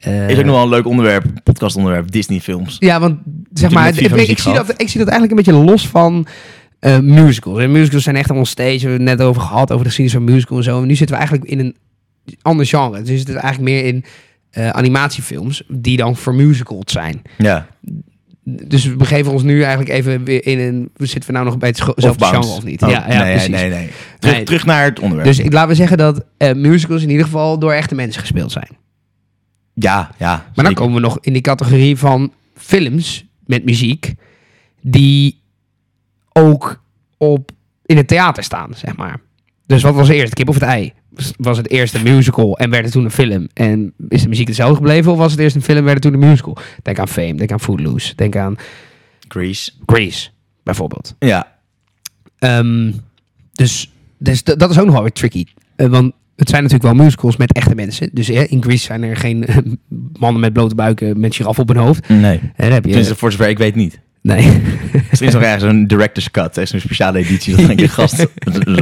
Eh, 0.00 0.28
Is 0.28 0.38
ook 0.38 0.44
nog 0.44 0.54
wel 0.54 0.62
een 0.62 0.68
leuk 0.68 0.86
onderwerp, 0.86 1.24
podcastonderwerp, 1.42 2.10
Disney 2.10 2.40
films. 2.40 2.76
Ja, 2.78 3.00
want 3.00 3.18
zeg 3.52 3.70
maar, 3.70 3.88
ik, 3.88 3.94
zie 4.38 4.52
dat, 4.52 4.74
ik 4.76 4.88
zie 4.88 4.98
dat 5.04 5.08
eigenlijk 5.08 5.30
een 5.30 5.36
beetje 5.36 5.64
los 5.64 5.88
van 5.88 6.26
eh, 6.78 6.98
musicals. 6.98 7.58
En 7.58 7.72
musicals 7.72 8.02
zijn 8.02 8.16
echt 8.16 8.30
on 8.30 8.46
stage, 8.46 8.78
we 8.78 8.88
hebben 8.88 9.06
het 9.08 9.18
net 9.18 9.26
over 9.26 9.42
gehad, 9.42 9.70
over 9.72 9.84
de 9.84 9.90
geschiedenis 9.90 10.24
van 10.24 10.34
musical 10.34 10.56
en 10.56 10.62
zo. 10.64 10.80
En 10.80 10.86
nu 10.86 10.94
zitten 10.94 11.16
we 11.16 11.22
eigenlijk 11.22 11.50
in 11.50 11.58
een 11.58 11.76
ander 12.42 12.66
genre. 12.66 13.02
Dus 13.02 13.18
het 13.18 13.28
is 13.28 13.34
eigenlijk 13.34 13.72
meer 13.72 13.84
in 13.84 14.04
eh, 14.50 14.68
animatiefilms, 14.68 15.62
die 15.68 15.96
dan 15.96 16.16
vermusicald 16.16 16.90
zijn. 16.90 17.22
Ja. 17.38 17.66
Dus 18.44 18.84
we 18.84 18.96
begeven 18.96 19.32
ons 19.32 19.42
nu 19.42 19.60
eigenlijk 19.60 19.90
even 19.90 20.24
weer 20.24 20.46
in 20.46 20.58
een... 20.58 20.90
Zitten 20.96 21.26
we 21.26 21.32
nou 21.32 21.44
nog 21.44 21.58
bij 21.58 21.68
hetzelfde 21.68 22.24
genre 22.24 22.54
of 22.56 22.64
niet? 22.64 22.82
Oh, 22.82 22.90
ja, 22.90 23.04
ja, 23.08 23.22
nee, 23.22 23.32
precies. 23.32 23.48
nee, 23.48 23.70
nee. 23.70 23.90
Terug, 24.18 24.34
Nee. 24.36 24.44
terug 24.44 24.64
naar 24.64 24.84
het 24.84 25.00
onderwerp. 25.00 25.28
Dus 25.28 25.38
ik 25.38 25.52
laten 25.52 25.68
we 25.68 25.74
zeggen 25.74 25.98
dat 25.98 26.24
musicals 26.56 27.02
in 27.02 27.10
ieder 27.10 27.24
geval 27.24 27.58
door 27.58 27.72
echte 27.72 27.94
mensen 27.94 28.20
gespeeld 28.20 28.52
zijn. 28.52 28.68
Ja, 29.78 30.10
ja. 30.18 30.50
Maar 30.54 30.64
dan 30.64 30.74
komen 30.74 30.94
we 30.94 31.00
nog 31.00 31.18
in 31.20 31.32
die 31.32 31.42
categorie 31.42 31.96
van 31.96 32.32
films 32.54 33.24
met 33.46 33.64
muziek 33.64 34.14
die 34.80 35.40
ook 36.32 36.82
op 37.16 37.50
in 37.86 37.96
het 37.96 38.08
theater 38.08 38.42
staan, 38.42 38.74
zeg 38.74 38.96
maar. 38.96 39.20
Dus 39.66 39.82
wat 39.82 39.94
was 39.94 40.08
eerst, 40.08 40.34
kip 40.34 40.48
of 40.48 40.54
het 40.54 40.62
ei? 40.64 40.92
Was- 41.36 41.56
het 41.56 41.70
eerst 41.70 41.94
een 41.94 42.02
musical 42.02 42.58
en 42.58 42.70
werd 42.70 42.84
het 42.84 42.92
toen 42.92 43.04
een 43.04 43.10
film? 43.10 43.48
En 43.52 43.92
is 44.08 44.22
de 44.22 44.28
muziek 44.28 44.46
hetzelfde 44.46 44.76
gebleven? 44.76 45.12
Of 45.12 45.18
was 45.18 45.30
het 45.30 45.40
eerst 45.40 45.56
een 45.56 45.62
film 45.62 45.78
en 45.78 45.84
werd 45.84 46.04
het 46.04 46.12
toen 46.12 46.22
een 46.22 46.28
musical? 46.28 46.56
Denk 46.82 46.98
aan 46.98 47.08
Fame, 47.08 47.34
denk 47.34 47.52
aan 47.52 47.60
Footloose, 47.60 48.14
denk 48.14 48.36
aan 48.36 48.56
Grease. 49.28 49.70
Grease, 49.86 50.28
bijvoorbeeld. 50.62 51.14
Ja. 51.18 51.52
Ehm, 52.38 52.92
dus 53.52 53.90
dus 54.18 54.44
dat 54.44 54.70
is 54.70 54.78
ook 54.78 54.84
nog 54.84 54.94
wel 54.94 55.02
weer 55.02 55.12
tricky. 55.12 55.44
Eh, 55.76 55.86
want 55.86 56.12
het 56.36 56.48
zijn 56.48 56.62
natuurlijk 56.62 56.94
wel 56.94 57.04
musicals 57.04 57.36
met 57.36 57.52
echte 57.52 57.74
mensen. 57.74 58.10
Dus 58.12 58.28
eh, 58.28 58.50
in 58.52 58.62
Grease 58.62 58.84
zijn 58.84 59.02
er 59.02 59.16
geen 59.16 59.46
eh, 59.46 59.56
mannen 60.18 60.40
met 60.40 60.52
blote 60.52 60.74
buiken 60.74 61.20
met 61.20 61.34
giraf 61.34 61.58
op 61.58 61.68
hun 61.68 61.76
hoofd. 61.76 62.08
Nee. 62.08 62.38
En 62.38 62.50
dan 62.56 62.72
heb 62.72 62.82
je... 62.84 62.88
Tenminste, 62.88 63.16
voor 63.16 63.30
zover 63.32 63.48
ik 63.48 63.58
weet 63.58 63.74
niet. 63.74 64.00
nee. 64.22 64.44
Er 65.10 65.22
is 65.22 65.32
nog 65.32 65.42
ergens 65.42 65.62
een 65.62 65.86
director's 65.86 66.30
cut. 66.30 66.56
Er 66.56 66.62
is 66.62 66.72
een 66.72 66.80
speciale 66.80 67.18
editie. 67.18 67.56
Dat 67.56 67.66
denk 67.66 67.80
ik 67.80 67.90
gast 67.90 68.16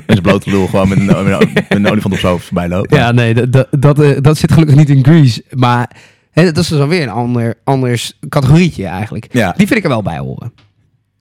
zijn 0.06 0.22
blote 0.22 0.50
lul 0.50 0.66
gewoon 0.66 0.88
met 0.88 0.98
een, 0.98 1.04
met 1.06 1.40
een- 1.42 1.64
een 1.68 1.86
olifant 1.90 2.14
op 2.14 2.20
zijn 2.20 2.32
hoofd 2.32 2.44
voorbij 2.44 2.68
loopt. 2.68 2.94
Ja, 2.94 3.12
nee, 3.12 3.34
dat, 3.34 3.52
dat, 3.52 3.66
dat, 3.70 4.00
eh, 4.00 4.10
dat 4.20 4.38
zit 4.38 4.52
gelukkig 4.52 4.76
niet 4.76 4.88
in 4.90 5.04
Grease. 5.04 5.42
Maar 5.50 5.90
hè, 6.30 6.44
dat 6.44 6.56
is 6.58 6.68
dus 6.68 6.80
alweer 6.80 7.02
een 7.02 7.08
ander, 7.08 7.54
anders 7.64 8.18
categorietje 8.28 8.86
eigenlijk. 8.86 9.26
Ja. 9.32 9.54
Die 9.56 9.66
vind 9.66 9.78
ik 9.78 9.84
er 9.84 9.90
wel 9.90 10.02
bij 10.02 10.18
horen. 10.18 10.52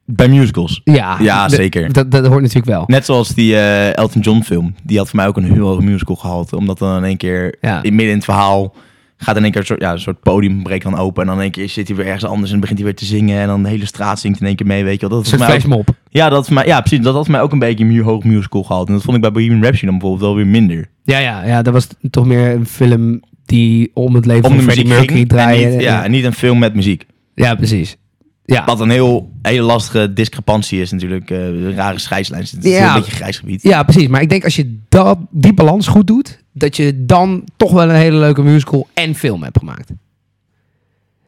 Bij 0.06 0.28
musicals. 0.28 0.82
Ja, 0.84 1.18
Ja, 1.22 1.50
zeker. 1.50 1.94
Dat, 1.94 2.12
dat 2.12 2.26
hoort 2.26 2.40
natuurlijk 2.42 2.66
wel. 2.68 2.84
Net 2.88 3.06
zoals 3.06 3.30
die 3.34 3.56
eh, 3.56 3.98
Elton 3.98 4.22
John 4.22 4.42
film. 4.42 4.76
Die 4.84 4.98
had 4.98 5.08
voor 5.10 5.16
mij 5.16 5.28
ook 5.28 5.38
een 5.38 5.44
heel 5.54 5.68
hoog 5.68 5.82
musical 5.82 6.16
gehalte. 6.16 6.56
Omdat 6.58 6.78
dan 6.78 6.98
in 6.98 7.04
één 7.04 7.18
keer 7.18 7.56
Ja. 7.62 7.84
in 7.84 7.90
midden 7.96 8.10
in 8.10 8.16
het 8.16 8.24
verhaal 8.24 8.76
gaat 9.18 9.36
in 9.38 9.44
één 9.44 9.52
keer 9.52 9.60
een 9.62 9.68
soort, 9.68 9.82
ja, 9.82 9.92
een 9.92 10.00
soort 10.00 10.20
podium 10.20 10.64
breekt 10.64 10.84
dan 10.84 10.98
open. 10.98 11.22
En 11.22 11.28
dan 11.28 11.36
in 11.38 11.42
één 11.44 11.52
keer 11.52 11.70
zit 11.70 11.88
hij 11.88 11.98
weer 11.98 12.06
ergens 12.06 12.26
anders 12.26 12.52
en 12.52 12.60
begint 12.60 12.78
hij 12.80 12.88
weer 12.88 12.98
te 12.98 13.06
zingen. 13.06 13.42
En 13.42 13.48
dan 13.48 13.64
de 13.64 13.70
hele 13.70 13.86
straat 13.86 14.20
zingt 14.20 14.40
in 14.42 14.48
één 14.48 14.56
keer 14.56 14.66
mee, 14.68 14.84
weet 14.84 15.02
je 15.02 15.08
wel. 15.08 15.18
Dat 15.18 15.26
is 15.26 15.38
mij 15.38 15.48
flashmob. 15.50 15.90
ja, 16.10 16.30
dat 16.30 16.46
voor 16.46 16.54
mij, 16.54 16.66
ja, 16.66 16.80
precies. 16.82 17.00
Dat 17.04 17.14
had 17.14 17.24
voor 17.24 17.32
mij 17.32 17.42
ook 17.42 17.52
een 17.52 17.60
beetje 17.60 17.86
een 17.86 18.00
hoog 18.02 18.24
musical 18.24 18.64
gehalte. 18.64 18.88
En 18.88 18.94
dat 18.94 19.04
vond 19.04 19.16
ik 19.16 19.22
bij 19.22 19.32
Bohemian 19.32 19.62
Rhapsody 19.62 19.86
dan 19.86 19.98
bijvoorbeeld 20.00 20.26
wel 20.30 20.36
weer 20.36 20.48
minder. 20.52 20.90
Ja, 21.04 21.18
ja, 21.18 21.46
ja, 21.46 21.62
dat 21.62 21.74
was 21.74 21.88
toch 22.10 22.26
meer 22.26 22.52
een 22.52 22.66
film 22.66 23.22
die 23.46 23.92
om 23.94 24.16
het 24.16 24.26
leven 24.26 24.44
Om 24.44 24.50
van 24.50 24.58
de 24.58 24.64
Freddie 24.64 24.84
muziek 24.86 24.98
Mercury 25.00 25.18
ging. 25.20 25.32
En 25.32 25.38
draaide. 25.38 25.66
niet, 25.76 25.82
ja, 25.82 26.04
en 26.04 26.12
niet 26.12 26.24
een 26.24 26.34
film 26.34 26.60
met 26.60 26.74
muziek. 26.76 27.06
ja, 27.36 27.56
precies. 27.56 27.98
Ja. 28.46 28.66
Wat 28.66 28.80
een 28.80 28.90
heel, 28.90 29.32
hele 29.42 29.62
lastige 29.62 30.14
discrepantie 30.14 30.82
is 30.82 30.92
natuurlijk. 30.92 31.30
eh, 31.30 31.46
een 31.48 31.76
rare 31.76 32.00
scheidslijn. 32.00 32.44
Het 32.44 32.66
is 32.66 32.72
Ja. 32.72 32.88
een 32.88 32.94
beetje 32.94 33.12
een 33.12 33.18
grijs 33.18 33.38
gebied. 33.38 33.62
ja, 33.64 33.84
precies. 33.84 34.08
Maar 34.08 34.22
ik 34.22 34.30
denk 34.30 34.44
als 34.44 34.56
je 34.56 34.78
dat, 34.90 35.18
die 35.30 35.54
balans 35.54 35.88
goed 35.88 36.08
doet, 36.08 36.44
dat 36.52 36.76
je 36.78 37.06
dan 37.06 37.44
toch 37.58 37.72
wel 37.72 37.90
een 37.90 37.96
hele 37.96 38.18
leuke 38.18 38.42
musical 38.44 38.88
en 38.94 39.16
film 39.16 39.44
hebt 39.44 39.58
gemaakt. 39.58 39.92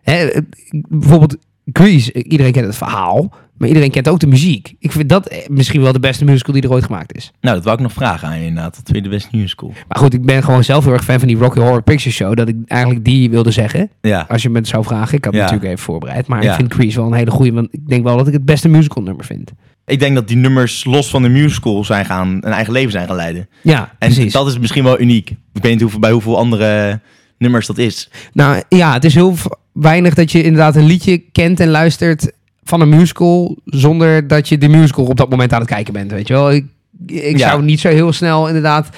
Hè, 0.02 0.26
eh, 0.26 0.42
bijvoorbeeld 0.90 1.38
Grease, 1.74 2.14
iedereen 2.24 2.52
kent 2.52 2.66
het 2.66 2.76
verhaal, 2.76 3.34
maar 3.58 3.68
iedereen 3.68 3.92
kent 3.92 4.08
ook 4.08 4.20
de 4.20 4.28
muziek. 4.28 4.74
Ik 4.80 4.92
vind 4.92 5.10
dat 5.10 5.28
eh, 5.28 5.38
misschien 5.50 5.82
wel 5.82 5.92
de 5.94 6.00
beste 6.00 6.26
musical 6.26 6.54
die 6.54 6.64
er 6.64 6.72
ooit 6.72 6.84
gemaakt 6.86 7.16
is. 7.16 7.32
Nou, 7.42 7.56
dat 7.56 7.64
wou 7.66 7.76
ik 7.78 7.84
nog 7.84 7.94
vragen 7.94 8.28
aan 8.28 8.40
je 8.40 8.46
inderdaad. 8.46 8.76
Wat 8.76 8.84
vind 8.86 8.98
je 8.98 9.04
de 9.04 9.10
beste 9.10 9.30
musical? 9.38 9.74
Maar 9.88 9.98
goed, 9.98 10.14
ik 10.14 10.26
ben 10.26 10.44
gewoon 10.44 10.64
zelf 10.64 10.84
heel 10.84 10.94
erg 10.94 11.04
fan 11.04 11.20
van 11.20 11.28
die 11.28 11.38
Rocky 11.38 11.60
Horror 11.60 11.84
Picture 11.84 12.12
Show, 12.16 12.36
dat 12.36 12.48
ik 12.48 12.56
eigenlijk 12.68 13.06
die 13.06 13.30
wilde 13.30 13.52
zeggen. 13.52 13.90
Ja. 14.02 14.26
Als 14.30 14.42
je 14.42 14.50
me 14.50 14.58
het 14.58 14.68
zou 14.68 14.84
vragen. 14.84 15.18
Ik 15.18 15.24
had 15.26 15.34
het 15.34 15.42
Ja. 15.42 15.48
natuurlijk 15.50 15.72
even 15.72 15.84
voorbereid. 15.86 16.28
Maar 16.28 16.44
Ja. 16.44 16.50
ik 16.50 16.56
vind 16.56 16.74
Grease 16.74 16.98
wel 16.98 17.08
een 17.08 17.14
hele 17.18 17.32
goede. 17.32 17.52
Want 17.52 17.68
ik 17.72 17.88
denk 17.88 18.04
wel 18.04 18.18
dat 18.18 18.28
ik 18.28 18.34
het 18.34 18.46
beste 18.46 18.68
musical 18.70 19.04
nummer 19.04 19.26
vind. 19.26 19.52
Ik 19.86 20.00
denk 20.00 20.16
dat 20.16 20.28
die 20.28 20.38
nummers 20.38 20.84
los 20.86 21.10
van 21.10 21.22
de 21.22 21.30
musical 21.30 21.84
zijn 21.84 22.06
gaan, 22.06 22.28
een 22.28 22.42
eigen 22.52 22.74
leven 22.74 22.92
zijn 22.92 23.08
gaan 23.08 23.16
leiden. 23.16 23.48
Ja, 23.62 23.80
En 24.00 24.10
precies. 24.10 24.34
dat 24.34 24.48
is 24.48 24.60
misschien 24.60 24.84
wel 24.84 25.00
uniek. 25.00 25.30
Ik 25.30 25.62
weet 25.62 25.72
niet 25.72 25.82
hoeveel, 25.82 26.00
bij 26.00 26.12
hoeveel 26.12 26.38
andere 26.38 27.00
nummers 27.38 27.68
dat 27.68 27.78
is. 27.78 28.10
Nou 28.34 28.62
ja, 28.70 28.94
het 28.94 29.04
is 29.04 29.16
heel 29.16 29.36
weinig 29.74 30.14
dat 30.14 30.32
je 30.32 30.44
inderdaad 30.44 30.76
een 30.76 30.86
liedje 30.86 31.18
kent 31.18 31.60
en 31.60 31.70
luistert 31.70 32.32
van 32.66 32.82
een 32.82 32.90
musical. 32.90 33.58
Zonder 33.66 34.28
dat 34.28 34.50
je 34.50 34.58
de 34.58 34.68
musical 34.68 35.06
op 35.06 35.18
dat 35.18 35.30
moment 35.30 35.54
aan 35.54 35.60
het 35.60 35.70
kijken 35.70 35.94
bent. 35.94 36.12
Weet 36.12 36.28
je 36.28 36.34
wel. 36.34 36.52
Ik, 36.52 36.66
ik 37.06 37.38
Ja. 37.38 37.50
zou 37.50 37.64
niet 37.64 37.80
zo 37.80 37.90
heel 37.90 38.14
snel 38.14 38.48
inderdaad. 38.48 38.90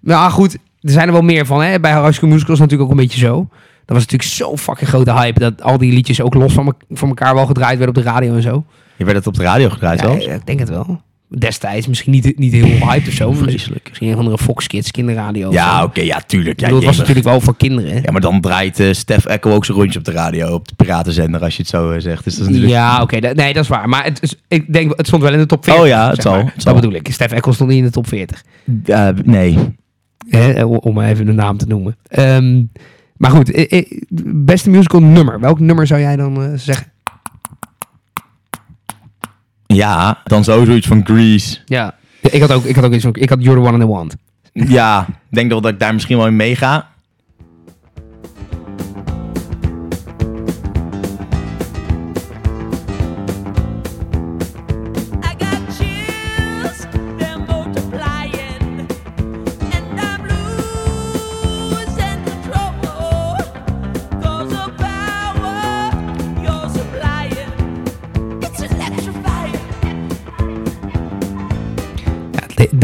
Maar 0.00 0.16
ah, 0.16 0.32
goed, 0.32 0.54
er 0.54 0.90
zijn 0.90 1.06
er 1.06 1.12
wel 1.12 1.22
meer 1.22 1.46
van. 1.46 1.62
Hè? 1.62 1.80
Bij 1.80 1.92
High 2.02 2.12
School 2.12 2.30
Musical 2.30 2.54
is 2.54 2.60
natuurlijk 2.60 2.90
ook 2.90 2.96
een 2.96 3.02
beetje 3.02 3.18
zo. 3.18 3.48
Dat 3.84 3.96
was 3.96 4.06
natuurlijk 4.06 4.30
zo'n 4.30 4.58
fucking 4.58 4.88
grote 4.88 5.12
hype. 5.12 5.38
Dat 5.40 5.62
al 5.62 5.78
die 5.78 5.92
liedjes 5.92 6.20
ook 6.20 6.34
los 6.34 6.52
van, 6.52 6.64
me- 6.64 6.96
van 6.96 7.08
elkaar 7.08 7.34
wel 7.34 7.46
gedraaid 7.46 7.78
werden 7.78 7.96
op 7.96 8.02
de 8.02 8.10
radio 8.10 8.34
en 8.34 8.42
zo. 8.42 8.64
Je 8.96 9.04
werd 9.04 9.16
het 9.16 9.26
op 9.26 9.34
de 9.34 9.42
radio 9.42 9.68
gedraaid 9.68 10.00
Ja, 10.00 10.06
zelfs. 10.06 10.26
ik 10.26 10.46
denk 10.46 10.58
het 10.58 10.68
wel. 10.68 11.00
Destijds 11.28 11.86
misschien 11.86 12.12
niet, 12.12 12.38
niet 12.38 12.52
heel 12.52 12.88
hyped 12.88 13.08
of 13.08 13.14
zo. 13.14 13.32
Vreselijk. 13.32 13.86
Misschien 13.88 14.08
een 14.08 14.16
van 14.16 14.24
de 14.24 14.38
Fox 14.38 14.66
Kids 14.66 14.90
kinderradio. 14.90 15.52
Ja, 15.52 15.82
oké, 15.84 16.00
ja, 16.00 16.20
tuurlijk. 16.26 16.60
Ja, 16.60 16.64
bedoel, 16.66 16.80
het 16.80 16.88
was 16.88 16.98
natuurlijk 16.98 17.26
wel 17.26 17.40
voor 17.40 17.56
kinderen. 17.56 17.90
hè? 17.90 17.96
ja, 18.02 18.10
maar 18.12 18.20
dan 18.20 18.40
draait 18.40 18.80
eh, 18.80 18.92
Stef 18.92 19.24
Echo 19.24 19.50
ook 19.50 19.64
zijn 19.64 19.78
rondje 19.78 19.98
op 19.98 20.04
de 20.04 20.10
radio, 20.12 20.54
op 20.54 20.68
de 20.68 20.74
piratenzender, 20.74 21.40
als 21.40 21.56
je 21.56 21.62
het 21.62 21.70
zo 21.70 21.90
eh, 21.90 22.00
zegt. 22.00 22.24
Dus 22.24 22.32
dat 22.34 22.42
is 22.42 22.48
natuurlijk... 22.48 22.72
Ja, 22.72 23.02
oké. 23.02 23.18
nee, 23.18 23.52
dat 23.52 23.62
is 23.62 23.68
waar. 23.68 23.88
Maar 23.88 24.04
het, 24.04 24.22
is, 24.22 24.34
ik 24.48 24.72
denk, 24.72 24.92
het 24.96 25.06
stond 25.06 25.22
wel 25.22 25.32
in 25.32 25.38
de 25.38 25.46
top 25.46 25.64
40. 25.64 25.82
Oh 25.82 25.88
ja, 25.88 26.10
het 26.10 26.22
zal, 26.22 26.34
het 26.36 26.44
Dat 26.44 26.62
zal. 26.62 26.74
bedoel 26.74 26.92
ik. 26.92 27.08
Stef 27.12 27.32
Eckel 27.32 27.52
stond 27.52 27.70
niet 27.70 27.78
in 27.78 27.84
de 27.84 27.90
top 27.90 28.08
40. 28.08 28.42
Eh, 28.84 29.08
nee. 29.24 29.58
Hè, 30.28 30.64
om 30.64 31.00
even 31.00 31.26
de 31.26 31.32
naam 31.32 31.56
te 31.56 31.66
noemen. 31.66 31.96
Ehm, 32.08 32.62
maar 33.16 33.30
goed, 33.30 33.68
beste 34.24 34.70
musical 34.70 35.00
nummer. 35.00 35.40
Welk 35.40 35.60
nummer 35.60 35.86
zou 35.86 36.00
jij 36.00 36.16
dan 36.16 36.42
eh, 36.42 36.50
zeggen? 36.54 36.86
Ja, 39.76 40.18
dan 40.24 40.44
sowieso 40.44 40.72
iets 40.72 40.86
van 40.86 41.00
Grease. 41.04 41.58
Ja. 41.64 41.94
Ik 42.20 42.40
had 42.40 42.52
ook, 42.52 42.64
ik 42.64 42.74
had 42.74 42.84
ook 42.84 42.92
iets 42.92 43.04
van, 43.04 43.14
ik 43.14 43.28
had 43.28 43.42
You're 43.42 43.60
the 43.60 43.66
One 43.66 43.72
and 43.72 43.80
the 43.80 43.88
Want. 43.88 44.16
Ja, 44.52 45.06
ik 45.08 45.14
denk 45.28 45.50
wel 45.50 45.60
dat 45.60 45.72
ik 45.72 45.78
daar 45.78 45.94
misschien 45.94 46.16
wel 46.16 46.26
in 46.26 46.36
meega. 46.36 46.88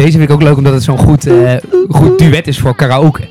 Deze 0.05 0.19
vind 0.19 0.31
ik 0.31 0.35
ook 0.35 0.43
leuk 0.43 0.57
omdat 0.57 0.73
het 0.73 0.83
zo'n 0.83 0.99
goed, 0.99 1.27
eh, 1.27 1.55
goed 1.89 2.19
duet 2.19 2.47
is 2.47 2.59
voor 2.59 2.75
karaoke. 2.75 3.29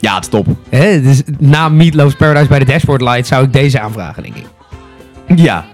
Ja, 0.00 0.14
het 0.14 0.22
is 0.22 0.30
top. 0.30 0.46
Hè, 0.68 1.02
dus 1.02 1.22
na 1.38 1.68
Meatloaf's 1.68 2.16
Paradise 2.16 2.48
bij 2.48 2.58
de 2.58 2.64
Dashboard 2.64 3.00
Light 3.00 3.26
zou 3.26 3.44
ik 3.44 3.52
deze 3.52 3.80
aanvragen, 3.80 4.22
denk 4.22 4.34
ik. 4.36 4.46
Ja. 5.36 5.64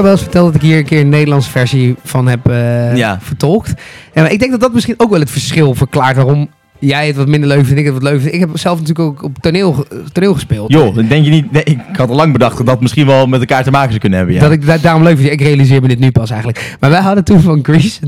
Jou 0.00 0.02
wel 0.02 0.12
eens 0.12 0.22
verteld 0.22 0.46
dat 0.52 0.62
ik 0.62 0.68
hier 0.68 0.78
een 0.78 0.84
keer 0.84 1.00
een 1.00 1.08
Nederlandse 1.08 1.50
versie 1.50 1.96
van 2.04 2.26
heb 2.28 2.48
eh, 2.48 2.96
Ja. 2.96 3.18
vertolkt? 3.20 3.74
En 4.12 4.30
ik 4.32 4.38
denk 4.38 4.50
dat 4.50 4.60
dat 4.60 4.72
misschien 4.72 4.94
ook 4.96 5.10
wel 5.10 5.20
het 5.20 5.30
verschil 5.30 5.74
verklaart 5.74 6.16
waarom 6.16 6.48
jij 6.78 7.06
het 7.06 7.16
wat 7.16 7.28
minder 7.28 7.48
leuk 7.48 7.64
vindt, 7.64 7.78
ik 7.78 7.84
het 7.84 7.94
wat 7.94 8.02
leuk 8.02 8.20
vind. 8.20 8.34
Ik 8.34 8.40
heb 8.40 8.50
zelf 8.54 8.78
natuurlijk 8.80 9.08
ook 9.08 9.22
op 9.22 9.38
toneel, 9.38 9.86
toneel 10.12 10.34
gespeeld. 10.34 10.72
Joh, 10.72 10.94
dan 10.94 11.06
denk 11.06 11.24
je 11.24 11.30
niet... 11.30 11.52
Nee, 11.52 11.62
ik 11.64 11.78
had 11.96 12.08
al 12.08 12.16
lang 12.16 12.32
bedacht 12.32 12.56
dat 12.56 12.66
dat 12.66 12.80
misschien 12.80 13.06
wel 13.06 13.26
met 13.26 13.40
elkaar 13.40 13.62
te 13.64 13.70
maken 13.70 13.88
zou 13.88 14.00
kunnen 14.00 14.18
hebben. 14.18 14.36
Ja. 14.36 14.42
Dat 14.42 14.52
ik 14.52 14.66
da- 14.66 14.78
daarom 14.78 15.02
leuk 15.02 15.18
vind. 15.18 15.30
Ik 15.32 15.40
realiseer 15.40 15.80
me 15.82 15.88
dit 15.88 15.98
nu 15.98 16.10
pas 16.10 16.30
eigenlijk. 16.30 16.76
Maar 16.80 16.90
wij 16.90 17.00
hadden 17.00 17.24
toen 17.24 17.40
van 17.40 17.58
Grease. 17.62 18.00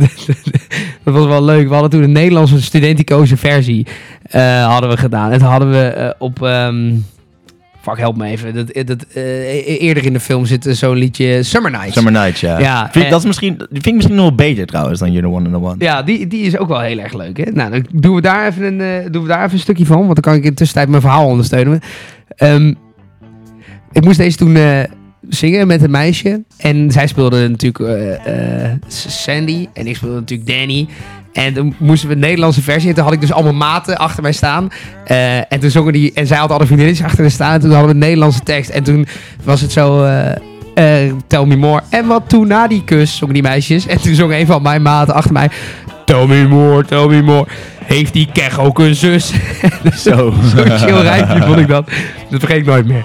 dat 1.05 1.15
was 1.15 1.27
wel 1.27 1.45
leuk. 1.45 1.67
We 1.69 1.73
hadden 1.73 1.91
toen 1.91 2.03
een 2.03 2.13
Nederlandse 2.13 2.63
studenticoze 2.63 3.37
versie 3.37 3.87
eh, 4.23 4.67
hadden 4.67 4.91
we 4.91 4.97
gedaan. 4.97 5.31
En 5.31 5.39
toen 5.39 5.49
hadden 5.49 5.71
we 5.71 5.83
eh, 5.85 6.11
op. 6.19 6.43
ehm, 6.43 6.91
fuck, 7.83 7.99
help 7.99 8.17
me 8.17 8.27
even. 8.27 8.55
Dat, 8.55 8.87
dat, 8.87 9.07
eh, 9.15 9.23
e- 9.23 9.77
eerder 9.77 10.05
in 10.05 10.13
de 10.13 10.21
film 10.21 10.47
zit 10.47 10.67
eh, 10.67 10.75
zo'n 10.75 10.97
liedje 10.97 11.43
Summer 11.43 11.71
Nights. 11.71 11.93
Summer 11.93 12.13
Nights, 12.13 12.41
ja. 12.41 12.59
Ja, 12.59 12.89
vind, 12.93 13.05
eh, 13.05 13.11
dat 13.11 13.21
is 13.21 13.27
misschien, 13.27 13.57
die 13.57 13.67
vind 13.71 13.87
ik 13.87 13.95
misschien 13.95 14.17
nog 14.17 14.25
wel 14.25 14.35
beter 14.35 14.67
trouwens 14.67 15.01
dan 15.01 15.13
You're 15.13 15.29
the 15.29 15.35
One 15.35 15.45
and 15.45 15.55
the 15.55 15.69
One. 15.71 15.77
Ja, 15.79 16.03
die, 16.03 16.27
die 16.27 16.43
is 16.43 16.59
ook 16.59 16.69
wel 16.69 16.81
heel 16.81 16.99
erg 16.99 17.13
leuk. 17.13 17.37
Hè? 17.37 17.51
Nou, 17.51 17.71
dan 17.71 17.87
doen 17.93 18.15
we, 18.15 18.21
daar 18.21 18.47
even 18.47 18.65
een, 18.65 18.81
eh, 18.81 19.11
doen 19.11 19.23
we 19.23 19.29
daar 19.29 19.43
even 19.43 19.53
een 19.53 19.59
stukje 19.59 19.87
van. 19.87 20.01
Want 20.01 20.15
dan 20.15 20.23
kan 20.23 20.35
ik 20.35 20.45
in 20.45 20.51
de 20.51 20.57
tussentijd 20.57 20.89
mijn 20.89 21.03
verhaal 21.03 21.27
ondersteunen. 21.27 21.81
Ehm, 22.37 22.75
ik 23.93 24.05
moest 24.05 24.19
deze 24.19 24.37
toen 24.37 24.57
eh, 24.57 24.81
zingen 25.29 25.67
met 25.67 25.83
een 25.83 25.91
meisje. 25.91 26.45
En 26.57 26.91
zij 26.91 27.07
speelde 27.07 27.49
natuurlijk 27.49 27.85
eh, 27.85 28.65
eh, 28.65 28.73
Sandy. 28.87 29.69
En 29.73 29.87
ik 29.87 29.97
speelde 29.97 30.15
natuurlijk 30.21 30.49
Danny. 30.49 30.89
En 31.33 31.55
toen 31.55 31.75
moesten 31.79 32.09
we 32.09 32.15
een 32.15 32.21
Nederlandse 32.21 32.63
versie. 32.63 32.89
En 32.89 32.95
toen 32.95 33.05
had 33.05 33.13
ik 33.13 33.21
dus 33.21 33.33
allemaal 33.33 33.53
maten 33.53 33.97
achter 33.99 34.23
mij 34.23 34.33
staan. 34.33 34.69
Eh, 35.05 35.37
en 35.37 35.61
toen 35.61 35.71
zongen 35.71 35.93
die... 35.93 36.13
En 36.15 36.27
zij 36.27 36.39
had 36.39 36.51
alle 36.51 36.67
vriendinnetjes 36.67 37.07
achter 37.07 37.21
haar 37.21 37.31
staan. 37.31 37.53
En 37.53 37.61
toen 37.61 37.71
hadden 37.71 37.89
we 37.89 37.95
een 37.95 38.01
Nederlandse 38.01 38.43
tekst. 38.43 38.71
En 38.71 38.83
toen 38.83 39.07
was 39.45 39.61
het 39.61 39.73
zo... 39.73 40.05
eh, 40.05 40.31
eh, 40.75 41.13
tell 41.27 41.45
me 41.45 41.57
more. 41.57 41.83
En 41.89 42.07
wat 42.07 42.23
toen 42.29 42.47
na 42.47 42.67
die 42.67 42.85
kus 42.85 43.17
zongen 43.17 43.35
die 43.35 43.43
meisjes. 43.43 43.87
En 43.87 44.01
toen 44.01 44.15
zong 44.15 44.33
een 44.33 44.47
van 44.47 44.63
mijn 44.63 44.83
maten 44.83 45.15
achter 45.15 45.33
mij... 45.33 45.51
Tell 46.05 46.27
me 46.27 46.49
more, 46.49 46.85
tell 46.85 47.07
me 47.07 47.23
more. 47.23 47.47
Heeft 47.85 48.13
die 48.13 48.29
kech 48.33 48.59
ook 48.59 48.79
een 48.79 48.95
zus? 48.95 49.33
Zo. 50.05 50.35
Zo'n 50.57 50.79
chill 50.79 51.01
rijmpje 51.01 51.43
vond 51.43 51.59
ik 51.59 51.69
dat. 51.69 51.91
Dat 52.31 52.41
vergeet 52.41 52.59
ik 52.59 52.67
nooit 52.67 52.87
meer. 52.87 53.05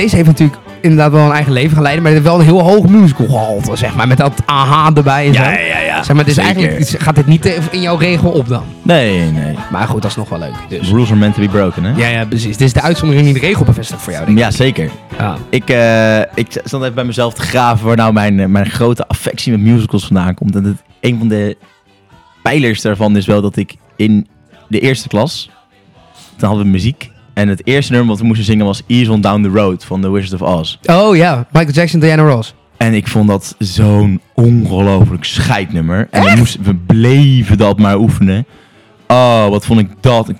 Deze 0.00 0.16
heeft 0.16 0.28
natuurlijk 0.28 0.58
inderdaad 0.80 1.12
wel 1.12 1.24
een 1.24 1.32
eigen 1.32 1.52
leven 1.52 1.76
geleid, 1.76 1.96
maar 1.96 2.12
het 2.12 2.14
heeft 2.14 2.24
wel 2.24 2.38
een 2.38 2.44
heel 2.44 2.62
hoog 2.62 2.88
musical 2.88 3.26
gehalte, 3.26 3.76
zeg 3.76 3.94
maar. 3.94 4.08
Met 4.08 4.18
dat 4.18 4.32
aha 4.44 4.90
erbij 4.94 5.26
en 5.26 5.34
zo. 5.34 5.42
Ja, 5.42 5.58
ja, 5.58 5.78
ja. 5.78 6.02
Zeg 6.02 6.16
maar, 6.16 6.24
dus 6.24 6.34
Zeker. 6.34 6.56
eigenlijk 6.56 7.02
gaat 7.02 7.14
dit 7.14 7.26
niet 7.26 7.44
in 7.70 7.80
jouw 7.80 7.96
regel 7.96 8.30
op 8.30 8.48
dan. 8.48 8.62
Nee, 8.82 9.30
nee. 9.30 9.54
Maar 9.70 9.88
goed, 9.88 10.02
dat 10.02 10.10
is 10.10 10.16
nog 10.16 10.28
wel 10.28 10.38
leuk. 10.38 10.54
Dus. 10.68 10.88
Rules 10.88 11.10
are 11.10 11.18
meant 11.18 11.34
to 11.34 11.40
be 11.40 11.48
broken, 11.48 11.84
hè? 11.84 11.96
Ja, 11.96 12.08
ja, 12.08 12.24
precies. 12.24 12.56
Dit 12.56 12.66
is 12.66 12.72
de 12.72 12.80
uitzondering 12.80 13.24
die 13.24 13.34
de 13.34 13.40
regel 13.40 13.64
bevestigt 13.64 14.02
voor 14.02 14.12
jou, 14.12 14.24
denk 14.24 14.38
ik. 14.38 14.44
Ja, 14.44 14.50
zeker. 14.50 14.90
Ja. 15.18 15.36
Ik, 15.50 15.70
eh, 15.70 16.18
ik 16.34 16.60
stond 16.64 16.82
even 16.82 16.94
bij 16.94 17.04
mezelf 17.04 17.34
te 17.34 17.42
graven 17.42 17.86
waar 17.86 17.96
nou 17.96 18.12
mijn, 18.12 18.40
eh, 18.40 18.46
mijn 18.46 18.70
grote 18.70 19.08
affectie 19.08 19.52
met 19.52 19.60
musicals 19.60 20.06
vandaan 20.06 20.34
komt. 20.34 20.56
En 20.56 20.64
het, 20.64 20.82
een 21.00 21.18
van 21.18 21.28
de 21.28 21.56
pijlers 22.42 22.80
daarvan 22.80 23.16
is 23.16 23.26
wel 23.26 23.40
dat 23.42 23.56
ik 23.56 23.74
in 23.96 24.26
de 24.68 24.80
eerste 24.80 25.08
klas, 25.08 25.50
toen 26.36 26.48
hadden 26.48 26.66
we 26.66 26.72
muziek. 26.72 27.10
En 27.40 27.48
het 27.48 27.66
eerste 27.66 27.92
nummer 27.92 28.08
wat 28.10 28.18
we 28.18 28.24
moesten 28.24 28.46
zingen 28.46 28.66
was 28.66 28.82
Ease 28.86 29.12
on 29.12 29.20
Down 29.20 29.42
the 29.42 29.48
Road 29.48 29.84
van 29.84 30.00
The 30.00 30.10
Wizard 30.10 30.42
of 30.42 30.58
Oz. 30.58 30.76
Oh 30.82 31.16
ja, 31.16 31.46
Michael 31.52 31.72
Jackson, 31.72 32.00
Diana 32.00 32.22
Ross. 32.22 32.54
En 32.76 32.94
ik 32.94 33.08
vond 33.08 33.28
dat 33.28 33.54
zo'n 33.58 34.20
ongelooflijk 34.34 35.24
scheidnummer. 35.24 36.08
En 36.10 36.22
we, 36.22 36.32
moesten, 36.36 36.62
we 36.62 36.74
bleven 36.74 37.58
dat 37.58 37.78
maar 37.78 37.98
oefenen. 37.98 38.46
Oh, 39.06 39.48
wat 39.48 39.66
vond 39.66 39.80
ik 39.80 39.88
dat... 40.00 40.32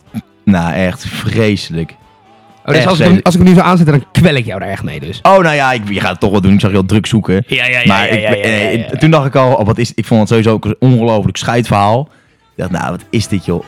Nou, 0.44 0.74
echt 0.74 1.06
vreselijk. 1.08 1.90
Oh, 1.90 2.66
dus 2.66 2.76
Echt, 2.76 2.86
als, 2.86 3.00
ik, 3.00 3.06
hem- 3.06 3.20
als 3.22 3.34
ik 3.34 3.40
hem 3.40 3.48
nu 3.50 3.56
zo 3.56 3.62
aanzet, 3.64 3.86
dan 3.86 4.04
kwel 4.12 4.34
ik 4.34 4.46
jou 4.46 4.60
daar 4.60 4.68
echt 4.68 4.82
mee 4.82 5.00
dus. 5.00 5.18
Oh, 5.22 5.38
nou 5.38 5.54
ja, 5.54 5.72
ik, 5.72 5.88
je 5.88 6.00
gaat 6.00 6.10
het 6.10 6.20
toch 6.20 6.30
wel 6.30 6.40
doen. 6.40 6.52
Ik 6.52 6.60
zag 6.60 6.70
je 6.70 6.76
al 6.76 6.84
druk 6.84 7.06
zoeken. 7.06 7.44
Ja, 7.46 7.66
ja, 7.66 7.78
ja. 7.78 7.86
maar 7.86 8.06
ja, 8.06 8.12
ik, 8.12 8.20
ja, 8.20 8.30
ja, 8.30 8.36
ja, 8.36 8.42
eh, 8.42 8.74
ja, 8.74 8.86
ja. 8.90 8.98
toen 8.98 9.10
dacht 9.10 9.26
ik 9.26 9.34
al, 9.34 9.52
oh, 9.54 9.66
wat 9.66 9.78
is, 9.78 9.92
ik 9.94 10.06
vond 10.06 10.20
het 10.20 10.28
sowieso 10.28 10.52
ook 10.52 10.64
een 10.64 10.76
ongelooflijk 10.78 11.36
scheidverhaal. 11.36 12.08
Ik 12.40 12.56
dacht, 12.56 12.70
nou, 12.70 12.90
wat 12.90 13.04
is 13.10 13.28
dit, 13.28 13.44
joh? 13.44 13.64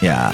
Ja, 0.00 0.32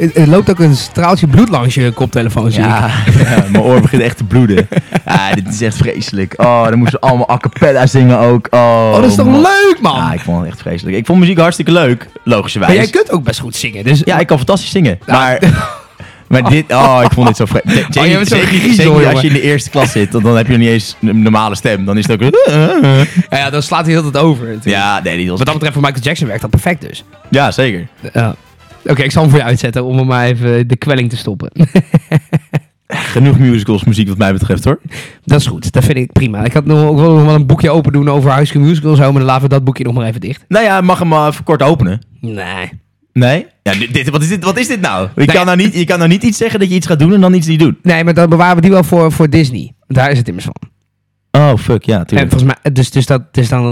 Er, 0.00 0.16
er 0.16 0.28
loopt 0.28 0.50
ook 0.50 0.58
een 0.58 0.76
straaltje 0.76 1.26
bloed 1.26 1.48
langs 1.48 1.74
je 1.74 1.90
koptelefoon, 1.92 2.50
zie 2.50 2.62
ja, 2.62 2.90
ja, 3.18 3.44
mijn 3.50 3.60
oor 3.64 3.80
begint 3.80 4.02
echt 4.02 4.16
te 4.16 4.24
bloeden. 4.24 4.68
Ja, 5.06 5.34
dit 5.34 5.48
is 5.48 5.60
echt 5.60 5.76
vreselijk. 5.76 6.34
Oh, 6.36 6.64
dan 6.64 6.78
moesten 6.78 6.98
ze 7.02 7.06
allemaal 7.08 7.30
a 7.30 7.36
cappella 7.36 7.86
zingen 7.86 8.18
ook. 8.18 8.46
Oh, 8.50 8.90
Oh, 8.94 9.00
dat 9.00 9.10
is 9.10 9.14
toch 9.14 9.26
man. 9.26 9.40
leuk, 9.40 9.76
man? 9.80 9.96
Ja, 9.96 10.12
ik 10.12 10.20
vond 10.20 10.38
het 10.38 10.48
echt 10.48 10.60
vreselijk. 10.60 10.96
Ik 10.96 11.06
vond 11.06 11.18
muziek 11.20 11.38
hartstikke 11.38 11.72
leuk, 11.72 12.08
logischerwijs. 12.24 12.74
maar 12.74 12.82
jij 12.84 12.92
kunt 12.92 13.10
ook 13.10 13.24
best 13.24 13.40
goed 13.40 13.56
zingen, 13.56 13.84
dus... 13.84 14.02
Ja, 14.04 14.18
ik 14.18 14.26
kan 14.26 14.36
fantastisch 14.36 14.70
zingen. 14.70 14.98
Maar, 15.06 15.38
maar 16.28 16.50
dit, 16.50 16.72
oh, 16.72 17.00
ik 17.04 17.12
vond 17.12 17.26
dit 17.26 17.36
zo 17.36 17.44
vreselijk. 17.44 17.86
Oh, 17.86 18.02
zeker, 18.04 18.46
griezel, 18.46 18.74
zeker 18.74 18.84
jongen. 18.84 19.10
als 19.10 19.20
je 19.20 19.26
in 19.26 19.32
de 19.32 19.42
eerste 19.42 19.70
klas 19.70 19.92
zit, 19.92 20.12
dan, 20.12 20.22
dan 20.22 20.36
heb 20.36 20.46
je 20.46 20.52
nog 20.52 20.60
niet 20.60 20.70
eens 20.70 20.96
een 21.00 21.22
normale 21.22 21.54
stem. 21.54 21.84
Dan 21.84 21.98
is 21.98 22.06
het 22.06 22.22
ook... 22.22 22.34
Ja, 23.30 23.38
ja, 23.38 23.50
dan 23.50 23.62
slaat 23.62 23.84
hij 23.84 23.94
heel 23.94 24.04
het 24.04 24.16
over. 24.16 24.44
natuurlijk. 24.46 24.76
Ja, 24.76 25.00
nee, 25.02 25.16
die 25.16 25.28
was... 25.28 25.36
Wat 25.38 25.46
dat 25.46 25.54
betreft 25.54 25.74
voor 25.74 25.84
Michael 25.84 26.02
Jackson 26.04 26.26
werkt 26.26 26.42
dat 26.42 26.50
perfect 26.50 26.80
dus. 26.80 27.04
Ja, 27.28 27.50
zeker. 27.50 27.86
Ja. 28.12 28.34
Oké, 28.84 29.02
ik 29.02 29.10
zal 29.10 29.22
hem 29.22 29.30
voor 29.30 29.40
je 29.40 29.46
uitzetten 29.46 29.84
om 29.84 29.96
hem 29.96 30.06
maar 30.06 30.26
even 30.26 30.68
de 30.68 30.76
kwelling 30.76 31.10
te 31.10 31.16
stoppen. 31.16 31.50
Genoeg 32.88 33.38
musicals 33.38 33.84
muziek 33.84 34.08
wat 34.08 34.18
mij 34.18 34.32
betreft, 34.32 34.64
hoor. 34.64 34.80
dat 35.24 35.40
is 35.40 35.46
goed, 35.46 35.72
dat 35.72 35.84
vind 35.84 35.96
ik 35.96 36.12
prima. 36.12 36.44
Ik 36.44 36.52
had 36.52 36.64
nog 36.64 36.96
nog 36.96 37.24
wel 37.24 37.34
een 37.34 37.46
boekje 37.46 37.70
open 37.70 37.92
doen 37.92 38.08
over 38.08 38.34
High 38.36 38.44
School 38.50 38.62
Musical 38.62 38.94
zo, 38.96 39.02
maar 39.02 39.12
dan 39.12 39.22
laten 39.22 39.42
we 39.42 39.48
dat 39.48 39.64
boekje 39.64 39.84
nog 39.84 39.94
maar 39.94 40.06
even 40.06 40.20
dicht. 40.20 40.44
Nou 40.48 40.64
ja, 40.64 40.80
mag 40.80 40.98
hem 40.98 41.08
maar 41.08 41.28
even 41.28 41.44
kort 41.44 41.62
openen. 41.62 42.00
Nee. 42.20 42.70
Nee? 43.12 43.46
Ja, 43.62 43.72
dit, 43.74 43.94
dit- 43.94 44.08
wat, 44.10 44.22
is 44.22 44.28
dit, 44.28 44.44
wat 44.44 44.58
is 44.58 44.66
dit 44.68 44.80
nou? 44.80 45.02
Je, 45.04 45.10
Nee. 45.14 45.26
kan 45.36 45.44
nou 45.46 45.56
niet, 45.56 45.74
je 45.74 45.84
kan 45.84 45.98
nou 45.98 46.10
niet 46.10 46.22
iets 46.22 46.38
zeggen 46.38 46.60
dat 46.60 46.68
je 46.68 46.74
iets 46.74 46.86
gaat 46.86 46.98
doen 46.98 47.12
en 47.14 47.20
dan 47.20 47.34
iets 47.34 47.46
niet 47.46 47.58
doen. 47.58 47.78
Nee, 47.82 48.04
maar 48.04 48.14
dan 48.14 48.28
bewaren 48.28 48.54
we 48.56 48.62
die 48.62 48.70
wel 48.70 48.84
voor, 48.84 49.12
voor 49.12 49.30
Disney. 49.30 49.72
Daar 49.86 50.10
is 50.10 50.18
het 50.18 50.28
immers 50.28 50.44
van. 50.46 50.54
Oh, 51.32 51.56
fuck, 51.56 51.84
ja, 51.84 51.98
En 51.98 52.06
tuurlijk. 52.06 52.30
volgens 52.30 52.52
mij, 52.62 52.72
dus, 52.72 52.90
dus, 52.90 53.06
dat, 53.06 53.22
dus 53.34 53.48
dan 53.48 53.62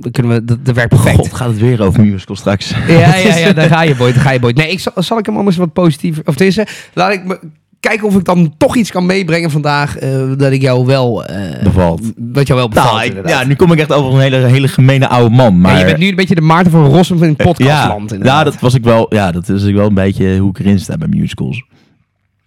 dan 0.00 0.12
kunnen 0.12 0.32
we, 0.32 0.44
dat, 0.44 0.64
dat 0.64 0.74
werkt 0.74 0.90
perfect. 0.90 1.16
God, 1.16 1.34
gaat 1.34 1.48
het 1.48 1.58
weer 1.58 1.82
over 1.82 2.04
musicals 2.04 2.38
straks. 2.38 2.74
Ja, 2.88 3.16
ja, 3.16 3.36
ja, 3.36 3.52
daar 3.52 3.68
ga 3.68 3.82
je, 3.82 3.94
boy. 3.94 4.12
Daar 4.12 4.22
ga 4.22 4.30
je, 4.30 4.38
boy. 4.40 4.50
Nee, 4.54 4.70
ik 4.70 4.80
zal, 4.80 4.92
zal 4.96 5.18
ik 5.18 5.26
hem 5.26 5.36
anders 5.36 5.56
wat 5.56 5.72
positief... 5.72 6.20
Of 6.24 6.34
deze, 6.34 6.66
laat 6.94 7.12
ik 7.12 7.24
me 7.24 7.38
kijken 7.80 8.06
of 8.06 8.16
ik 8.16 8.24
dan 8.24 8.54
toch 8.58 8.76
iets 8.76 8.90
kan 8.90 9.06
meebrengen 9.06 9.50
vandaag 9.50 9.98
eh, 9.98 10.10
dat 10.36 10.52
ik 10.52 10.62
jou 10.62 10.86
wel... 10.86 11.24
eh, 11.24 11.62
Bevalt. 11.62 12.02
Dat 12.16 12.46
jou 12.46 12.58
wel 12.58 12.68
bevalt, 12.68 12.92
Nou, 12.92 13.04
ik, 13.04 13.28
ja, 13.28 13.44
nu 13.44 13.54
kom 13.54 13.72
ik 13.72 13.78
echt 13.78 13.92
over 13.92 14.12
een 14.14 14.20
hele, 14.20 14.36
hele 14.36 14.68
gemene 14.68 15.08
oude 15.08 15.34
man. 15.34 15.60
Maar 15.60 15.72
Ja, 15.72 15.78
je 15.78 15.84
bent 15.84 15.98
nu 15.98 16.08
een 16.08 16.14
beetje 16.16 16.34
de 16.34 16.40
Maarten 16.40 16.72
van 16.72 16.84
Rossum 16.86 17.18
van 17.18 17.28
het 17.28 17.36
podcastland. 17.36 18.16
ja, 18.22 18.44
dat 18.44 18.60
was 18.60 18.74
ik 18.74 18.84
wel. 18.84 19.06
Ja, 19.14 19.32
dat 19.32 19.48
is 19.48 19.62
ik 19.64 19.74
wel 19.74 19.86
een 19.86 19.94
beetje 19.94 20.38
hoe 20.38 20.50
ik 20.50 20.58
erin 20.58 20.78
sta 20.78 20.96
bij 20.96 21.08
musicals. 21.08 21.64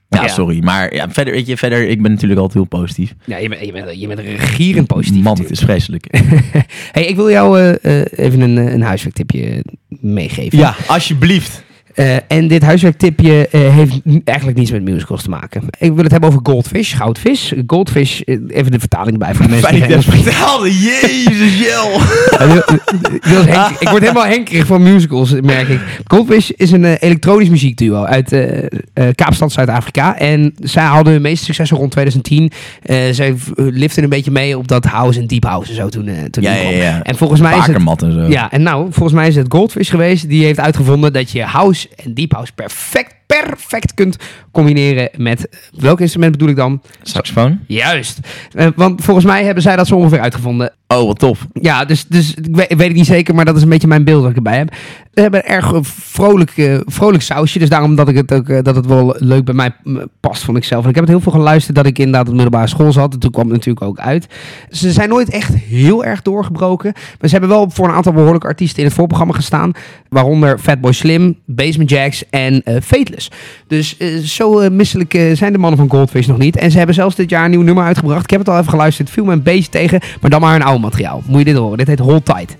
Ja, 0.10 0.22
Ja. 0.22 0.28
sorry. 0.28 0.64
Maar 0.64 0.94
ja, 0.94 1.10
verder, 1.10 1.34
weet 1.34 1.48
je, 1.48 1.58
verder, 1.58 1.88
ik 1.88 2.02
ben 2.02 2.12
natuurlijk 2.12 2.40
altijd 2.40 2.58
heel 2.70 2.80
positief. 2.80 3.14
Ja, 3.26 3.38
je 3.38 3.50
bent, 3.50 3.66
je 3.66 3.72
bent, 3.72 4.00
je 4.00 4.08
bent 4.08 4.20
regierend 4.20 4.88
positief. 4.88 5.24
Man, 5.24 5.38
het 5.40 5.52
is 5.52 5.60
vreselijk. 5.60 6.06
hey, 6.92 7.06
ik 7.06 7.16
wil 7.16 7.30
jou 7.30 7.60
eh, 7.60 8.00
eh, 8.02 8.06
even 8.16 8.42
een, 8.42 8.58
eh, 8.58 8.74
een 8.74 8.82
huiswerktipje 8.82 9.64
meegeven. 9.88 10.58
ja, 10.58 10.76
alsjeblieft. 10.88 11.66
Eh, 11.98 12.16
en 12.28 12.48
dit 12.48 12.64
huiswerktipje 12.64 13.48
eh, 13.48 13.62
heeft 13.76 14.00
eigenlijk 14.24 14.58
niets 14.58 14.72
met 14.72 14.84
musicals 14.84 15.24
te 15.24 15.30
maken. 15.30 15.62
Ik 15.80 15.94
wil 15.94 16.04
het 16.04 16.12
hebben 16.12 16.30
over 16.30 16.42
goldfish, 16.44 16.96
goudvis. 16.96 17.54
Goldfish, 17.68 18.22
eh, 18.22 18.38
even 18.48 18.72
de 18.72 18.80
vertaling 18.80 19.12
erbij 19.12 19.34
voor 19.34 19.46
de 19.46 19.52
mensen 19.52 19.90
dat 19.90 20.04
vertelde. 20.04 20.80
Jezus, 20.80 21.60
Jel. 21.60 21.90
Ik 23.80 23.90
word 23.90 24.02
helemaal 24.02 24.26
henkerig 24.26 24.66
van 24.66 24.84
musicals, 24.84 25.32
merk 25.42 25.68
ik. 25.68 25.80
Goldfish 26.06 26.50
is 26.50 26.72
een 26.72 26.86
elektronisch 26.86 27.50
muziekduo 27.50 28.04
uit 28.04 28.36
Kaapstad, 29.16 29.52
Zuid-Afrika. 29.52 30.18
En 30.18 30.54
zij 30.60 30.84
hadden 30.84 31.14
hun 31.14 31.22
meeste 31.22 31.46
successen 31.46 31.78
rond 31.78 31.92
2010. 31.92 32.52
Eh, 32.82 32.98
zij 33.12 33.36
liften 33.56 34.04
een 34.04 34.10
beetje 34.10 34.32
mee 34.32 34.58
op 34.58 34.68
dat 34.68 34.86
house 34.86 35.20
en 35.20 35.28
deep 35.28 35.44
house 35.44 35.70
en 35.70 35.76
zo 35.76 35.90
toen, 35.90 36.10
toen 36.30 36.44
Ja, 36.44 36.54
ja, 36.54 36.70
ja. 36.70 37.04
En 37.04 37.16
volgens 37.16 37.42
mij 37.42 37.58
is 37.58 37.66
het... 37.66 38.02
En 38.02 38.14
zo. 38.14 38.26
Ja, 38.30 38.52
en 38.52 38.62
nou, 38.62 38.88
volgens 38.92 39.14
mij 39.14 39.28
is 39.28 39.36
het 39.36 39.46
Goldfish 39.50 39.90
geweest. 39.90 40.30
Die 40.30 40.44
heeft 40.44 40.60
uitgevonden 40.60 41.14
dat 41.14 41.32
je 41.32 41.44
house 41.44 41.87
en 41.96 42.14
deep 42.14 42.34
house 42.34 42.52
perfect, 42.52 43.16
perfect 43.28 43.94
kunt 43.94 44.18
combineren 44.52 45.10
met... 45.18 45.70
Welk 45.80 46.00
instrument 46.00 46.32
bedoel 46.32 46.50
ik 46.50 46.56
dan? 46.56 46.82
Saxofoon? 47.02 47.60
Juist. 47.68 48.20
Eh, 48.52 48.68
want 48.76 49.04
volgens 49.04 49.26
mij 49.26 49.44
hebben 49.44 49.64
zij 49.64 49.76
dat 49.76 49.88
zo 49.88 49.96
ongeveer 49.96 50.20
uitgevonden. 50.20 50.74
Oh, 50.88 51.06
wat 51.06 51.20
tof. 51.20 51.48
Ja, 51.54 51.86
dus, 51.86 52.06
dus 52.06 52.34
ik 52.34 52.56
weet, 52.56 52.72
ik 52.72 52.78
weet 52.78 52.88
het 52.88 52.98
niet 52.98 53.06
zeker, 53.06 53.36
maar 53.36 53.46
dat 53.46 53.56
is 53.56 53.62
een 53.62 53.70
beetje 53.70 53.88
mijn 53.88 54.04
beeld 54.04 54.22
dat 54.22 54.30
ik 54.30 54.38
erbij 54.38 54.58
heb. 54.58 54.74
We 55.14 55.22
hebben 55.22 55.40
een 55.40 55.52
erg 55.52 55.74
eh, 55.74 55.80
vrolijk, 55.84 56.58
eh, 56.58 56.78
vrolijk 56.86 57.24
sausje, 57.24 57.60
dus 57.60 57.70
daarom 57.70 57.96
dat, 57.96 58.10
ik 58.10 58.16
het 58.16 58.34
ook, 58.34 58.64
dat 58.64 58.76
het 58.76 58.86
wel 58.86 59.16
leuk 59.20 59.46
bij 59.46 59.54
mij 59.54 59.76
mm, 59.84 60.08
past, 60.20 60.44
vond 60.44 60.58
ik 60.58 60.64
zelf. 60.64 60.84
En 60.84 60.90
ik 60.90 60.96
heb 60.96 61.04
het 61.04 61.14
heel 61.14 61.24
veel 61.24 61.32
geluisterd 61.32 61.76
dat 61.76 61.86
ik 61.86 61.98
inderdaad 61.98 62.28
op 62.28 62.34
middelbare 62.34 62.68
school 62.68 62.92
zat. 62.92 63.14
En 63.14 63.20
toen 63.20 63.32
kwam 63.32 63.46
het 63.46 63.54
natuurlijk 63.54 63.86
ook 63.86 64.00
uit. 64.00 64.28
Ze 64.70 64.92
zijn 64.92 65.10
nooit 65.10 65.30
echt 65.30 65.54
heel 65.54 66.06
erg 66.06 66.22
doorgebroken, 66.22 66.92
maar 66.94 67.30
ze 67.30 67.38
hebben 67.38 67.50
wel 67.50 67.70
voor 67.70 67.88
een 67.88 67.96
aantal 67.96 68.14
behoorlijke 68.14 68.48
artiesten 68.48 68.80
in 68.80 68.86
het 68.86 68.94
voorprogramma 68.94 69.34
gestaan. 69.34 69.72
Waaronder 70.10 70.60
Fatboy 70.60 70.92
Slim, 70.92 71.38
Basement 71.46 71.90
Jacks 71.90 72.30
en 72.30 72.64
eh 72.64 72.82
Fateless. 72.82 73.17
Dus 73.68 73.98
eh, 73.98 74.18
zo 74.18 74.60
eh, 74.60 74.70
misselijk 74.70 75.14
eh, 75.14 75.36
zijn 75.36 75.52
de 75.52 75.58
mannen 75.58 75.80
van 75.80 75.90
Goldfish 75.90 76.28
nog 76.28 76.38
niet. 76.38 76.58
En 76.58 76.72
ze 76.72 76.78
hebben 76.78 76.96
zelfs 76.96 77.16
dit 77.16 77.30
jaar 77.30 77.46
een 77.46 77.52
nieuw 77.52 77.62
nummer 77.62 77.84
uitgebracht. 77.84 78.24
Ik 78.24 78.30
heb 78.30 78.40
het 78.40 78.50
al 78.50 78.58
even 78.58 78.70
geluisterd, 78.70 79.10
viel 79.10 79.26
me 79.26 79.32
een 79.34 79.44
beetje 79.44 79.70
tegen, 79.70 80.00
maar 80.22 80.30
dan 80.30 80.42
maar 80.42 80.56
een 80.56 80.64
oude 80.64 80.82
materiaal. 80.82 81.22
Moet 81.26 81.40
je 81.40 81.46
dit 81.46 81.56
horen? 81.56 81.78
Dit 81.78 81.88
heet 81.88 82.00
Hold 82.00 82.26
Tight. 82.26 82.58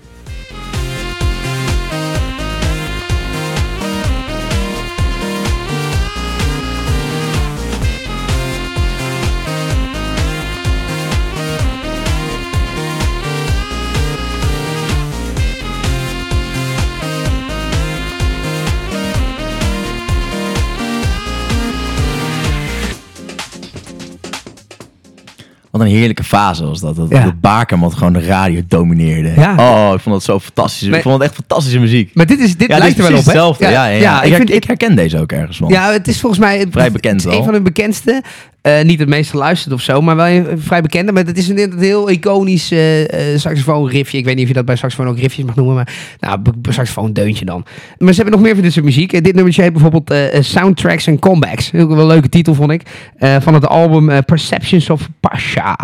Wat 25.78 25.86
een 25.86 25.92
heerlijke 25.92 26.24
fase 26.24 26.64
was 26.66 26.80
dat. 26.80 26.96
Dat, 26.96 27.06
Ja. 27.10 27.24
dat 27.24 27.40
Bakermat 27.40 27.94
gewoon 27.94 28.12
de 28.12 28.20
radio 28.24 28.60
domineerde. 28.68 29.32
Ja. 29.36 29.54
Oh, 29.58 29.94
ik 29.94 30.00
vond 30.00 30.14
dat 30.14 30.24
zo 30.24 30.38
fantastisch. 30.40 30.88
Maar- 30.88 30.96
ik 30.96 31.02
vond 31.02 31.14
het 31.14 31.24
echt 31.24 31.34
fantastische 31.34 31.78
muziek. 31.78 32.10
Maar 32.14 32.26
dit, 32.26 32.38
is, 32.40 32.56
dit 32.56 32.68
ja, 32.68 32.78
lijkt 32.78 32.96
er 32.98 33.02
wel 33.02 33.18
op, 33.18 33.24
hetzelfde. 33.24 33.64
Ja, 33.64 33.86
ja, 33.86 33.86
ja. 34.00 34.22
ik 34.22 34.34
vind 34.34 34.52
ik 34.52 34.64
herken 34.64 34.96
deze 34.96 35.18
ook 35.20 35.32
ergens 35.32 35.56
van. 35.56 35.68
Ja, 35.68 35.92
het 35.92 36.08
is 36.08 36.20
volgens 36.20 36.40
mij 36.40 36.58
het- 36.58 36.68
Vrij 36.70 36.92
bekend 36.92 37.22
het 37.22 37.32
is 37.32 37.38
een 37.38 37.44
van 37.44 37.52
de 37.52 37.60
bekendste. 37.60 38.22
Eh, 38.68 38.84
niet 38.84 38.98
het 38.98 39.08
meest 39.08 39.30
geluisterd 39.30 39.74
of 39.74 39.80
zo, 39.80 40.00
maar 40.00 40.16
wel 40.16 40.26
een 40.26 40.60
vrij 40.60 40.82
bekende. 40.82 41.12
Maar 41.12 41.24
het 41.24 41.38
is 41.38 41.48
een, 41.48 41.72
heel 41.78 42.10
iconisch 42.10 42.70
eh 42.70 43.32
eh 43.32 43.38
saxofoon 43.38 43.88
riffje. 43.88 44.18
Ik 44.18 44.24
weet 44.24 44.34
niet 44.34 44.42
of 44.42 44.48
je 44.48 44.54
dat 44.54 44.64
bij 44.64 44.76
saxofoon 44.76 45.08
ook 45.08 45.18
riffjes 45.18 45.44
mag 45.44 45.54
noemen, 45.56 45.74
maar 45.74 45.94
nou, 46.20 46.40
b- 46.42 46.52
b- 46.62 46.72
saxofoon 46.72 47.12
deuntje 47.12 47.44
dan. 47.44 47.64
Maar 47.98 48.12
ze 48.12 48.22
hebben 48.22 48.40
nog 48.40 48.46
meer 48.46 48.62
van 48.62 48.70
soort 48.70 48.84
muziek. 48.84 49.24
Dit 49.24 49.34
nummertje 49.34 49.62
heet 49.62 49.72
bijvoorbeeld 49.72 50.14
Soundtracks 50.44 51.08
and 51.08 51.20
Comebacks. 51.20 51.70
Heel 51.70 51.90
een 51.90 52.06
leuke 52.06 52.28
titel 52.28 52.54
vond 52.54 52.70
ik. 52.70 52.82
Van 53.18 53.54
het 53.54 53.66
album 53.66 54.24
Perceptions 54.24 54.90
of 54.90 55.08
Pasha. 55.20 55.76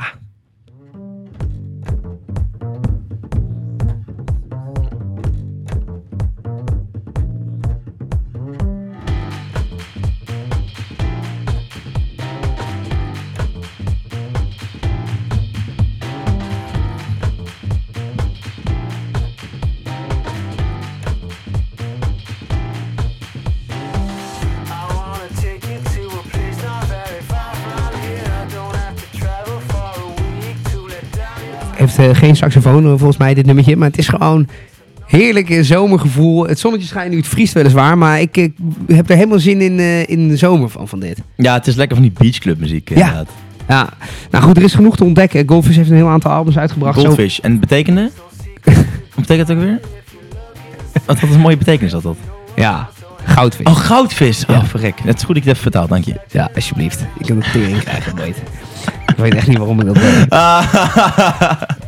Heeft 31.97 32.13
eh, 32.15 32.19
geen 32.19 32.37
saxofoon 32.37 32.85
eh, 32.85 32.89
volgens 32.89 33.17
mij 33.17 33.35
dit 33.35 33.47
nummertje. 33.47 33.77
Maar 33.77 33.89
het 33.89 33.99
is 33.99 34.09
gewoon 34.09 34.49
heerlijk 35.07 35.51
eh, 35.51 35.63
zomergevoel. 35.63 36.47
Het 36.47 36.59
zonnetje 36.59 36.87
schijnt 36.87 37.11
nu, 37.11 37.17
het 37.17 37.29
vriest 37.29 37.53
weliswaar. 37.53 37.99
Maar 37.99 38.21
ik, 38.21 38.37
ik 38.37 38.53
heb 38.87 39.11
er 39.11 39.17
helemaal 39.17 39.39
zin 39.39 39.61
in, 39.61 40.09
in 40.09 40.29
de 40.29 40.37
zomer 40.37 40.69
van, 40.69 40.89
van 40.89 41.01
dit. 41.01 41.19
Ja, 41.37 41.55
het 41.55 41.67
is 41.67 41.75
lekker 41.75 41.97
van 41.97 42.05
die 42.07 42.15
beachclub 42.19 42.59
muziek. 42.59 42.89
Ja. 42.89 42.95
inderdaad. 42.95 43.29
Ja, 43.69 43.89
nou 44.31 44.45
goed, 44.45 44.57
er 44.57 44.63
is 44.63 44.75
genoeg 44.75 44.97
te 44.97 45.05
ontdekken. 45.05 45.49
Goldfish 45.49 45.77
heeft 45.77 45.91
een 45.91 45.97
heel 45.97 46.09
aantal 46.09 46.31
albums 46.31 46.59
uitgebracht. 46.59 47.01
Zo- 47.01 47.05
Goldfish. 47.05 47.39
En 47.39 47.51
het 47.51 47.61
betekende? 47.61 48.11
Wat 49.15 49.27
betekent 49.27 49.49
het 49.49 49.57
ook 49.57 49.63
weer? 49.65 49.81
Wat 51.05 51.19
had 51.21 51.31
een 51.31 51.41
mooie 51.41 51.57
betekenis 51.57 51.93
had 51.93 52.03
dat? 52.03 52.17
Ja, 52.55 52.89
goudvis. 53.25 53.67
Oh, 53.67 53.77
goudvis. 53.77 54.47
Oh, 54.47 54.65
verrek. 54.65 54.99
Het 55.05 55.17
is 55.17 55.23
goed 55.23 55.35
dat 55.35 55.45
je 55.45 55.51
het 55.51 55.59
even 55.59 55.89
dank 55.89 56.05
je. 56.05 56.21
Ja, 56.31 56.51
alsjeblieft. 56.55 57.05
Ik 57.19 57.27
kan 57.27 57.37
het 57.37 57.53
tering 57.53 57.79
krijgen, 57.79 58.17
weet. 58.17 58.37
Ik 59.07 59.17
weet 59.17 59.35
echt 59.35 59.47
niet 59.47 59.59
waarom 59.59 59.81
ik 59.81 59.87
dat 59.87 59.99
weet. 59.99 60.27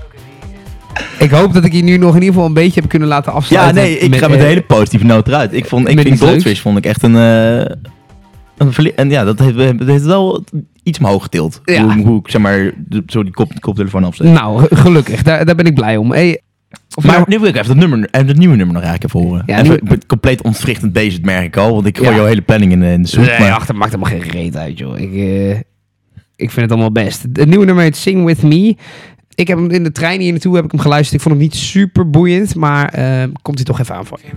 Ik 1.18 1.30
hoop 1.30 1.52
dat 1.52 1.64
ik 1.64 1.72
je 1.72 1.82
nu 1.82 1.96
nog 1.96 2.08
in 2.14 2.14
ieder 2.20 2.28
geval 2.34 2.46
een 2.46 2.54
beetje 2.54 2.80
heb 2.80 2.88
kunnen 2.90 3.08
laten 3.08 3.32
Ja, 3.32 3.38
afsluiten. 3.38 3.74
nee, 3.82 3.98
ik 3.98 4.14
ga 4.16 4.28
met 4.28 4.36
eh, 4.36 4.42
een 4.42 4.48
hele 4.48 4.62
positieve 4.62 5.04
noot 5.04 5.28
eruit. 5.28 5.52
Ik, 5.52 5.66
vond, 5.66 5.88
ik 5.88 6.00
vind. 6.00 6.18
Goldfish 6.20 6.60
vond 6.60 6.78
ik 6.78 6.86
echt 6.86 7.02
een... 7.02 7.16
eh, 7.16 7.74
een 8.56 8.92
en 8.96 9.10
ja, 9.10 9.24
dat 9.24 9.38
heeft, 9.38 9.78
dat 9.78 9.88
heeft 9.88 10.04
wel 10.04 10.44
iets 10.82 10.98
omhoog 10.98 11.22
getild. 11.22 11.60
Ja. 11.64 11.82
Hoe, 11.94 12.06
hoe 12.06 12.18
ik 12.18 12.30
zeg 12.30 12.40
maar 12.40 12.72
zo 13.06 13.22
die 13.22 13.32
kop, 13.32 13.52
koptelefoon 13.60 14.04
afzet. 14.04 14.26
Nou, 14.26 14.60
ge- 14.60 14.76
gelukkig. 14.76 15.22
Daar, 15.22 15.44
daar 15.44 15.54
ben 15.54 15.66
ik 15.66 15.74
blij 15.74 15.96
om. 15.96 16.12
Hey, 16.12 16.40
of 16.94 17.04
Maar 17.04 17.14
nou- 17.14 17.24
nu 17.28 17.38
wil 17.38 17.48
ik 17.48 17.54
even 17.54 17.66
dat, 17.66 17.76
nummer, 17.76 18.08
even 18.10 18.26
dat 18.26 18.36
nieuwe 18.36 18.56
nummer 18.56 18.74
nog 18.74 18.84
eigenlijk 18.84 19.14
even 19.14 19.26
horen. 19.28 19.42
Ja, 19.46 19.62
even, 19.62 20.06
compleet 20.06 20.42
ontwrichtend 20.42 20.92
bezig, 20.92 21.20
merk 21.20 21.44
ik 21.44 21.56
al. 21.56 21.74
Want 21.74 21.86
ik 21.86 21.96
gooi 21.96 22.10
Ja. 22.10 22.16
jouw 22.16 22.24
hele 22.26 22.40
planning 22.42 22.72
in, 22.72 22.80
de- 22.80 22.92
in 22.92 23.02
de 23.02 23.08
soep. 23.08 23.24
Nee, 23.24 23.38
maar- 23.38 23.52
ach, 23.52 23.66
dat 23.66 23.76
maakt 23.76 23.92
helemaal 23.92 24.20
geen 24.20 24.30
reet 24.30 24.56
uit, 24.56 24.78
joh. 24.78 24.98
Ik, 24.98 25.12
eh, 25.14 25.50
ik 26.36 26.50
vind 26.50 26.56
het 26.56 26.70
allemaal 26.70 26.92
best. 26.92 27.22
Het 27.32 27.48
nieuwe 27.48 27.64
nummer 27.64 27.84
heet 27.84 27.96
Sing 27.96 28.24
With 28.24 28.42
Me. 28.42 28.76
Ik 29.36 29.48
heb 29.48 29.58
hem 29.58 29.70
in 29.70 29.84
de 29.84 29.92
trein 29.92 30.20
hier 30.20 30.30
naartoe 30.32 30.54
heb 30.54 30.64
ik 30.64 30.70
hem 30.70 30.80
geluisterd. 30.80 31.14
Ik 31.14 31.20
vond 31.20 31.34
hem 31.34 31.44
niet 31.44 31.54
super 31.54 32.10
boeiend, 32.10 32.54
maar 32.54 32.88
eh, 32.88 33.24
komt 33.42 33.56
hij 33.56 33.64
toch 33.64 33.80
even 33.80 33.94
aan 33.94 34.06
voor 34.06 34.18
je. 34.22 34.28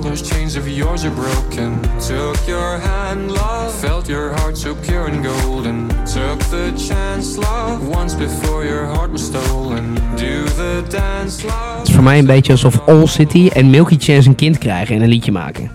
All 0.00 0.08
those 0.08 0.22
chains 0.22 0.56
of 0.56 0.66
yours 0.66 1.04
are 1.04 1.14
broken. 1.14 1.80
Took 1.98 2.46
your 2.46 2.78
hand, 2.78 3.30
love. 3.30 3.74
Felt 3.80 4.08
your 4.08 4.32
heart 4.32 4.56
so 4.56 4.74
pure 4.74 5.06
and 5.06 5.22
golden. 5.24 5.88
Took 5.88 6.38
the 6.50 6.72
chance, 6.88 7.36
love. 7.36 7.86
Once 7.88 8.14
before 8.14 8.64
your 8.64 8.86
heart 8.86 9.10
was 9.10 9.26
stolen. 9.26 9.94
Do 10.16 10.44
the 10.44 10.82
dance, 10.88 11.46
love. 11.46 11.78
Het 11.78 11.88
is 11.88 11.94
voor 11.94 12.02
mij 12.02 12.18
een 12.18 12.26
beetje 12.26 12.52
alsof 12.52 12.80
All 12.86 13.06
City 13.06 13.50
en 13.52 13.70
Milky 13.70 13.96
Chance 13.98 14.28
een 14.28 14.34
kind 14.34 14.58
krijgen 14.58 14.96
en 14.96 15.02
een 15.02 15.08
liedje 15.08 15.32
maken. 15.32 15.70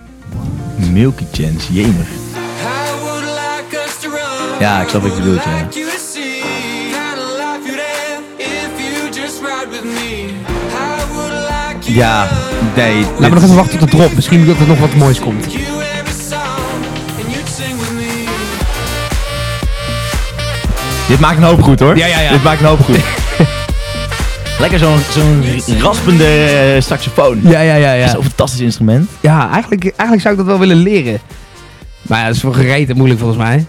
Milky 0.92 1.24
Chance, 1.32 1.72
jemig. 1.72 2.08
Ja, 4.60 4.80
ik 4.80 4.88
snap 4.88 5.02
wat 5.02 5.16
je 5.16 5.22
bedoelt, 5.22 5.44
ja. 5.44 5.68
Ja, 11.96 12.28
nee. 12.76 13.00
Laten 13.00 13.16
we 13.28 13.28
nog 13.28 13.42
even 13.42 13.54
wachten 13.56 13.78
tot 13.78 13.90
de 13.90 13.96
drop. 13.96 14.14
Misschien 14.14 14.46
dat 14.46 14.58
er 14.60 14.66
nog 14.66 14.78
wat 14.78 14.94
moois 14.94 15.20
komt. 15.20 15.46
Dit 21.08 21.20
maakt 21.20 21.36
een 21.36 21.42
hoop 21.42 21.62
goed 21.62 21.80
hoor. 21.80 21.96
Ja, 21.96 22.06
ja, 22.06 22.20
ja. 22.20 22.30
Dit 22.30 22.42
maakt 22.42 22.60
een 22.60 22.66
hoop 22.66 22.80
goed. 22.84 22.98
Lekker 24.60 24.78
zo'n 24.78 24.98
zo'n 25.10 25.44
raspende 25.80 26.24
eh, 26.44 26.80
saxofoon. 26.82 27.40
Ja, 27.42 27.60
ja, 27.60 27.74
ja. 27.74 27.96
Dat 27.96 28.04
is 28.06 28.10
Ja, 28.12 28.16
een 28.16 28.22
fantastisch 28.24 28.60
instrument. 28.60 29.10
ja 29.20 29.50
eigenlijk, 29.52 29.82
eigenlijk 29.84 30.20
zou 30.20 30.34
ik 30.34 30.38
dat 30.40 30.46
wel 30.46 30.58
willen 30.58 30.76
leren. 30.76 31.20
Maar 32.02 32.18
ja, 32.18 32.26
dat 32.26 32.34
is 32.34 32.40
voor 32.40 32.54
gereten 32.54 32.96
moeilijk 32.96 33.20
volgens 33.20 33.40
mij. 33.42 33.66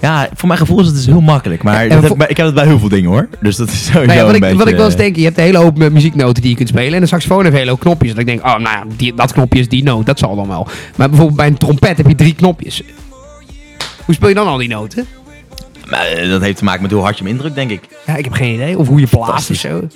Ja, 0.00 0.28
voor 0.34 0.48
mijn 0.48 0.60
gevoel 0.60 0.80
is 0.80 0.86
het 0.86 0.94
dus 0.94 1.06
heel 1.06 1.20
makkelijk. 1.20 1.62
Maar 1.62 1.82
En 1.82 1.88
dat 1.88 2.02
heb 2.02 2.12
ik, 2.12 2.18
bij- 2.18 2.28
ik 2.28 2.36
heb 2.36 2.46
het 2.46 2.54
bij 2.54 2.64
heel 2.64 2.78
veel 2.78 2.88
dingen 2.88 3.10
hoor. 3.10 3.28
Dus 3.40 3.56
dat 3.56 3.68
is 3.68 3.84
sowieso 3.84 4.06
Nou 4.06 4.18
ja, 4.18 4.20
wat, 4.20 4.28
een 4.28 4.34
ik, 4.34 4.40
beetje... 4.40 4.56
wat 4.56 4.68
ik 4.68 4.76
wel 4.76 4.84
eens 4.84 4.94
eh, 4.94 5.00
denk, 5.00 5.16
je 5.16 5.24
hebt 5.24 5.38
een 5.38 5.44
hele 5.44 5.58
hoop 5.58 5.82
eh, 5.82 5.90
muzieknoten 5.90 6.42
die 6.42 6.50
je 6.50 6.56
kunt 6.56 6.68
spelen. 6.68 6.94
En 6.94 7.02
een 7.02 7.08
saxofoon 7.08 7.38
heeft 7.38 7.52
een 7.52 7.58
hele 7.58 7.70
hoop 7.70 7.80
knopjes. 7.80 8.10
Dat 8.10 8.18
ik 8.20 8.26
denk, 8.26 8.38
oh, 8.44 8.50
nou 8.52 8.62
ja, 8.62 8.84
die, 8.96 9.14
dat 9.14 9.32
knopje 9.32 9.58
is 9.60 9.68
die 9.68 9.82
noot. 9.82 10.06
Dat 10.06 10.18
zal 10.18 10.36
dan 10.36 10.48
wel. 10.48 10.66
Maar 10.96 11.08
bijvoorbeeld 11.08 11.38
bij 11.38 11.46
een 11.46 11.56
trompet 11.58 11.96
heb 11.96 12.06
je 12.08 12.14
drie 12.14 12.34
knopjes. 12.34 12.82
Hoe 14.04 14.14
speel 14.14 14.28
je 14.28 14.34
dan 14.34 14.46
al 14.46 14.56
die 14.56 14.68
noten? 14.68 15.06
maar, 15.90 16.06
eh, 16.06 16.30
dat 16.30 16.40
heeft 16.40 16.56
te 16.58 16.64
maken 16.64 16.82
met 16.82 16.90
hoe 16.90 17.02
hard 17.02 17.18
je 17.18 17.24
hem 17.24 17.32
indrukt, 17.32 17.54
denk 17.54 17.70
ik. 17.70 17.80
Ja, 18.06 18.16
ik 18.16 18.24
heb 18.24 18.32
geen 18.32 18.54
idee. 18.54 18.78
Of 18.78 18.88
hoe 18.88 19.00
je 19.00 19.06
blaast 19.06 19.50
of 19.50 19.56
zo. 19.56 19.88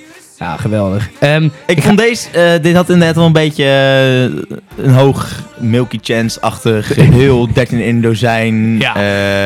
Ja, 0.43 0.57
geweldig. 0.57 1.11
Ehm, 1.19 1.49
Ik 1.67 1.83
vond 1.83 1.99
deze, 1.99 2.29
eh, 2.31 2.63
dit 2.63 2.75
had 2.75 2.89
inderdaad 2.91 3.17
wel 3.17 3.27
een 3.27 3.33
beetje 3.33 3.65
eh, 3.65 4.85
een 4.85 4.93
hoog 4.95 5.43
Milky 5.59 5.99
Chance-achtig, 6.03 6.95
heel 6.95 7.53
13 7.53 7.79
in 7.85 7.95
een 7.95 8.01
dozijn. 8.01 8.79
Ja, 8.79 8.95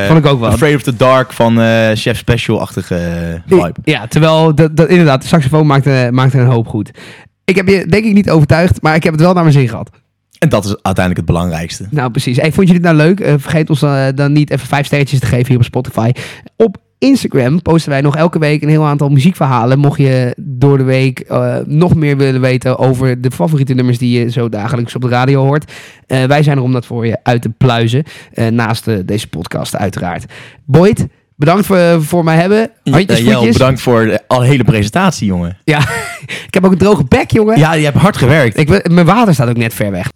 eh, 0.03 0.07
vond 0.07 0.19
ik 0.25 0.27
ook 0.27 0.41
wel. 0.41 0.49
Afraid 0.51 0.75
of 0.75 0.83
the 0.83 0.97
Dark 0.97 1.33
van 1.33 1.57
Chef 1.97 2.17
Special-achtige 2.19 3.43
vibe. 3.47 3.75
Ja, 3.85 4.07
terwijl 4.07 4.55
dat, 4.55 4.77
dat, 4.77 4.89
inderdaad, 4.89 5.23
de 5.23 5.29
saxofoon 5.29 5.67
maakt, 5.67 5.87
eh, 5.87 6.09
maakt 6.09 6.35
een 6.35 6.47
hoop 6.47 6.69
goed. 6.69 6.91
Ik 7.45 7.57
heb 7.57 7.69
je 7.69 7.87
denk 7.87 8.05
ik 8.05 8.13
niet 8.13 8.31
overtuigd, 8.31 8.83
maar 8.83 8.95
ik 8.95 9.03
heb 9.03 9.13
het 9.13 9.23
wel 9.23 9.33
naar 9.33 9.43
mijn 9.43 9.55
zin 9.55 9.69
gehad. 9.69 9.91
En 10.39 10.49
dat 10.49 10.65
is 10.65 10.71
uiteindelijk 10.71 11.17
het 11.17 11.35
belangrijkste. 11.37 11.87
Nou, 11.91 12.11
precies. 12.11 12.37
Hey, 12.37 12.53
vond 12.53 12.67
je 12.67 12.73
dit 12.73 12.83
nou 12.83 12.97
leuk? 12.97 13.35
Vergeet 13.37 13.71
ons 13.71 13.81
dan 14.15 14.33
niet 14.33 14.51
even 14.51 14.67
vijf 14.67 14.87
sterretjes 14.87 15.21
te 15.21 15.27
geven 15.27 15.47
hier 15.47 15.57
op 15.57 15.65
Spotify. 15.65 16.11
Op 16.57 16.77
Instagram 16.99 17.63
posten 17.63 17.91
wij 17.91 18.01
nog 18.01 18.17
elke 18.17 18.39
week 18.39 18.63
een 18.63 18.69
heel 18.69 18.85
aantal 18.85 19.09
muziekverhalen. 19.09 19.79
Mocht 19.79 19.99
je 19.99 20.35
door 20.37 20.79
de 20.79 20.85
week 20.85 21.21
eh, 21.21 21.57
nog 21.65 21.95
meer 21.95 22.17
willen 22.17 22.41
weten 22.41 22.79
over 22.79 23.21
de 23.21 23.31
favoriete 23.31 23.75
nummers 23.75 23.99
die 23.99 24.19
je 24.19 24.31
zo 24.31 24.49
dagelijks 24.49 24.95
op 24.95 25.03
de 25.03 25.09
radio 25.09 25.45
hoort. 25.45 25.73
Eh, 26.07 26.25
wij 26.25 26.43
zijn 26.43 26.57
er 26.57 26.63
om 26.63 26.73
dat 26.73 26.87
voor 26.87 27.07
je 27.07 27.19
uit 27.23 27.43
te 27.43 27.49
pluizen. 27.49 28.05
Eh, 28.33 28.47
naast 28.47 29.07
deze 29.07 29.29
podcast 29.29 29.77
uiteraard. 29.77 30.25
Boyd, 30.65 31.07
bedankt 31.37 31.67
voor, 31.67 32.03
voor 32.03 32.25
mij 32.25 32.37
hebben. 32.37 32.71
Handjes, 32.85 33.23
voetjes. 33.23 33.53
bedankt 33.53 33.81
voor 33.81 34.05
de 34.05 34.21
al 34.27 34.43
hele 34.43 34.65
presentatie, 34.65 35.27
jongen. 35.27 35.59
Ja, 35.65 35.79
ik 36.47 36.55
heb 36.55 36.65
ook 36.65 36.73
een 36.73 36.79
droge 36.79 37.05
bek, 37.05 37.31
jongen. 37.31 37.59
Ja, 37.59 37.73
je 37.73 37.85
hebt 37.85 37.97
hard 37.97 38.17
gewerkt. 38.17 38.59
Ik, 38.59 38.91
mijn 38.91 39.07
water 39.07 39.35
staat 39.35 39.49
ook 39.49 39.57
net 39.57 39.75
ver 39.75 39.91
weg. 39.91 40.09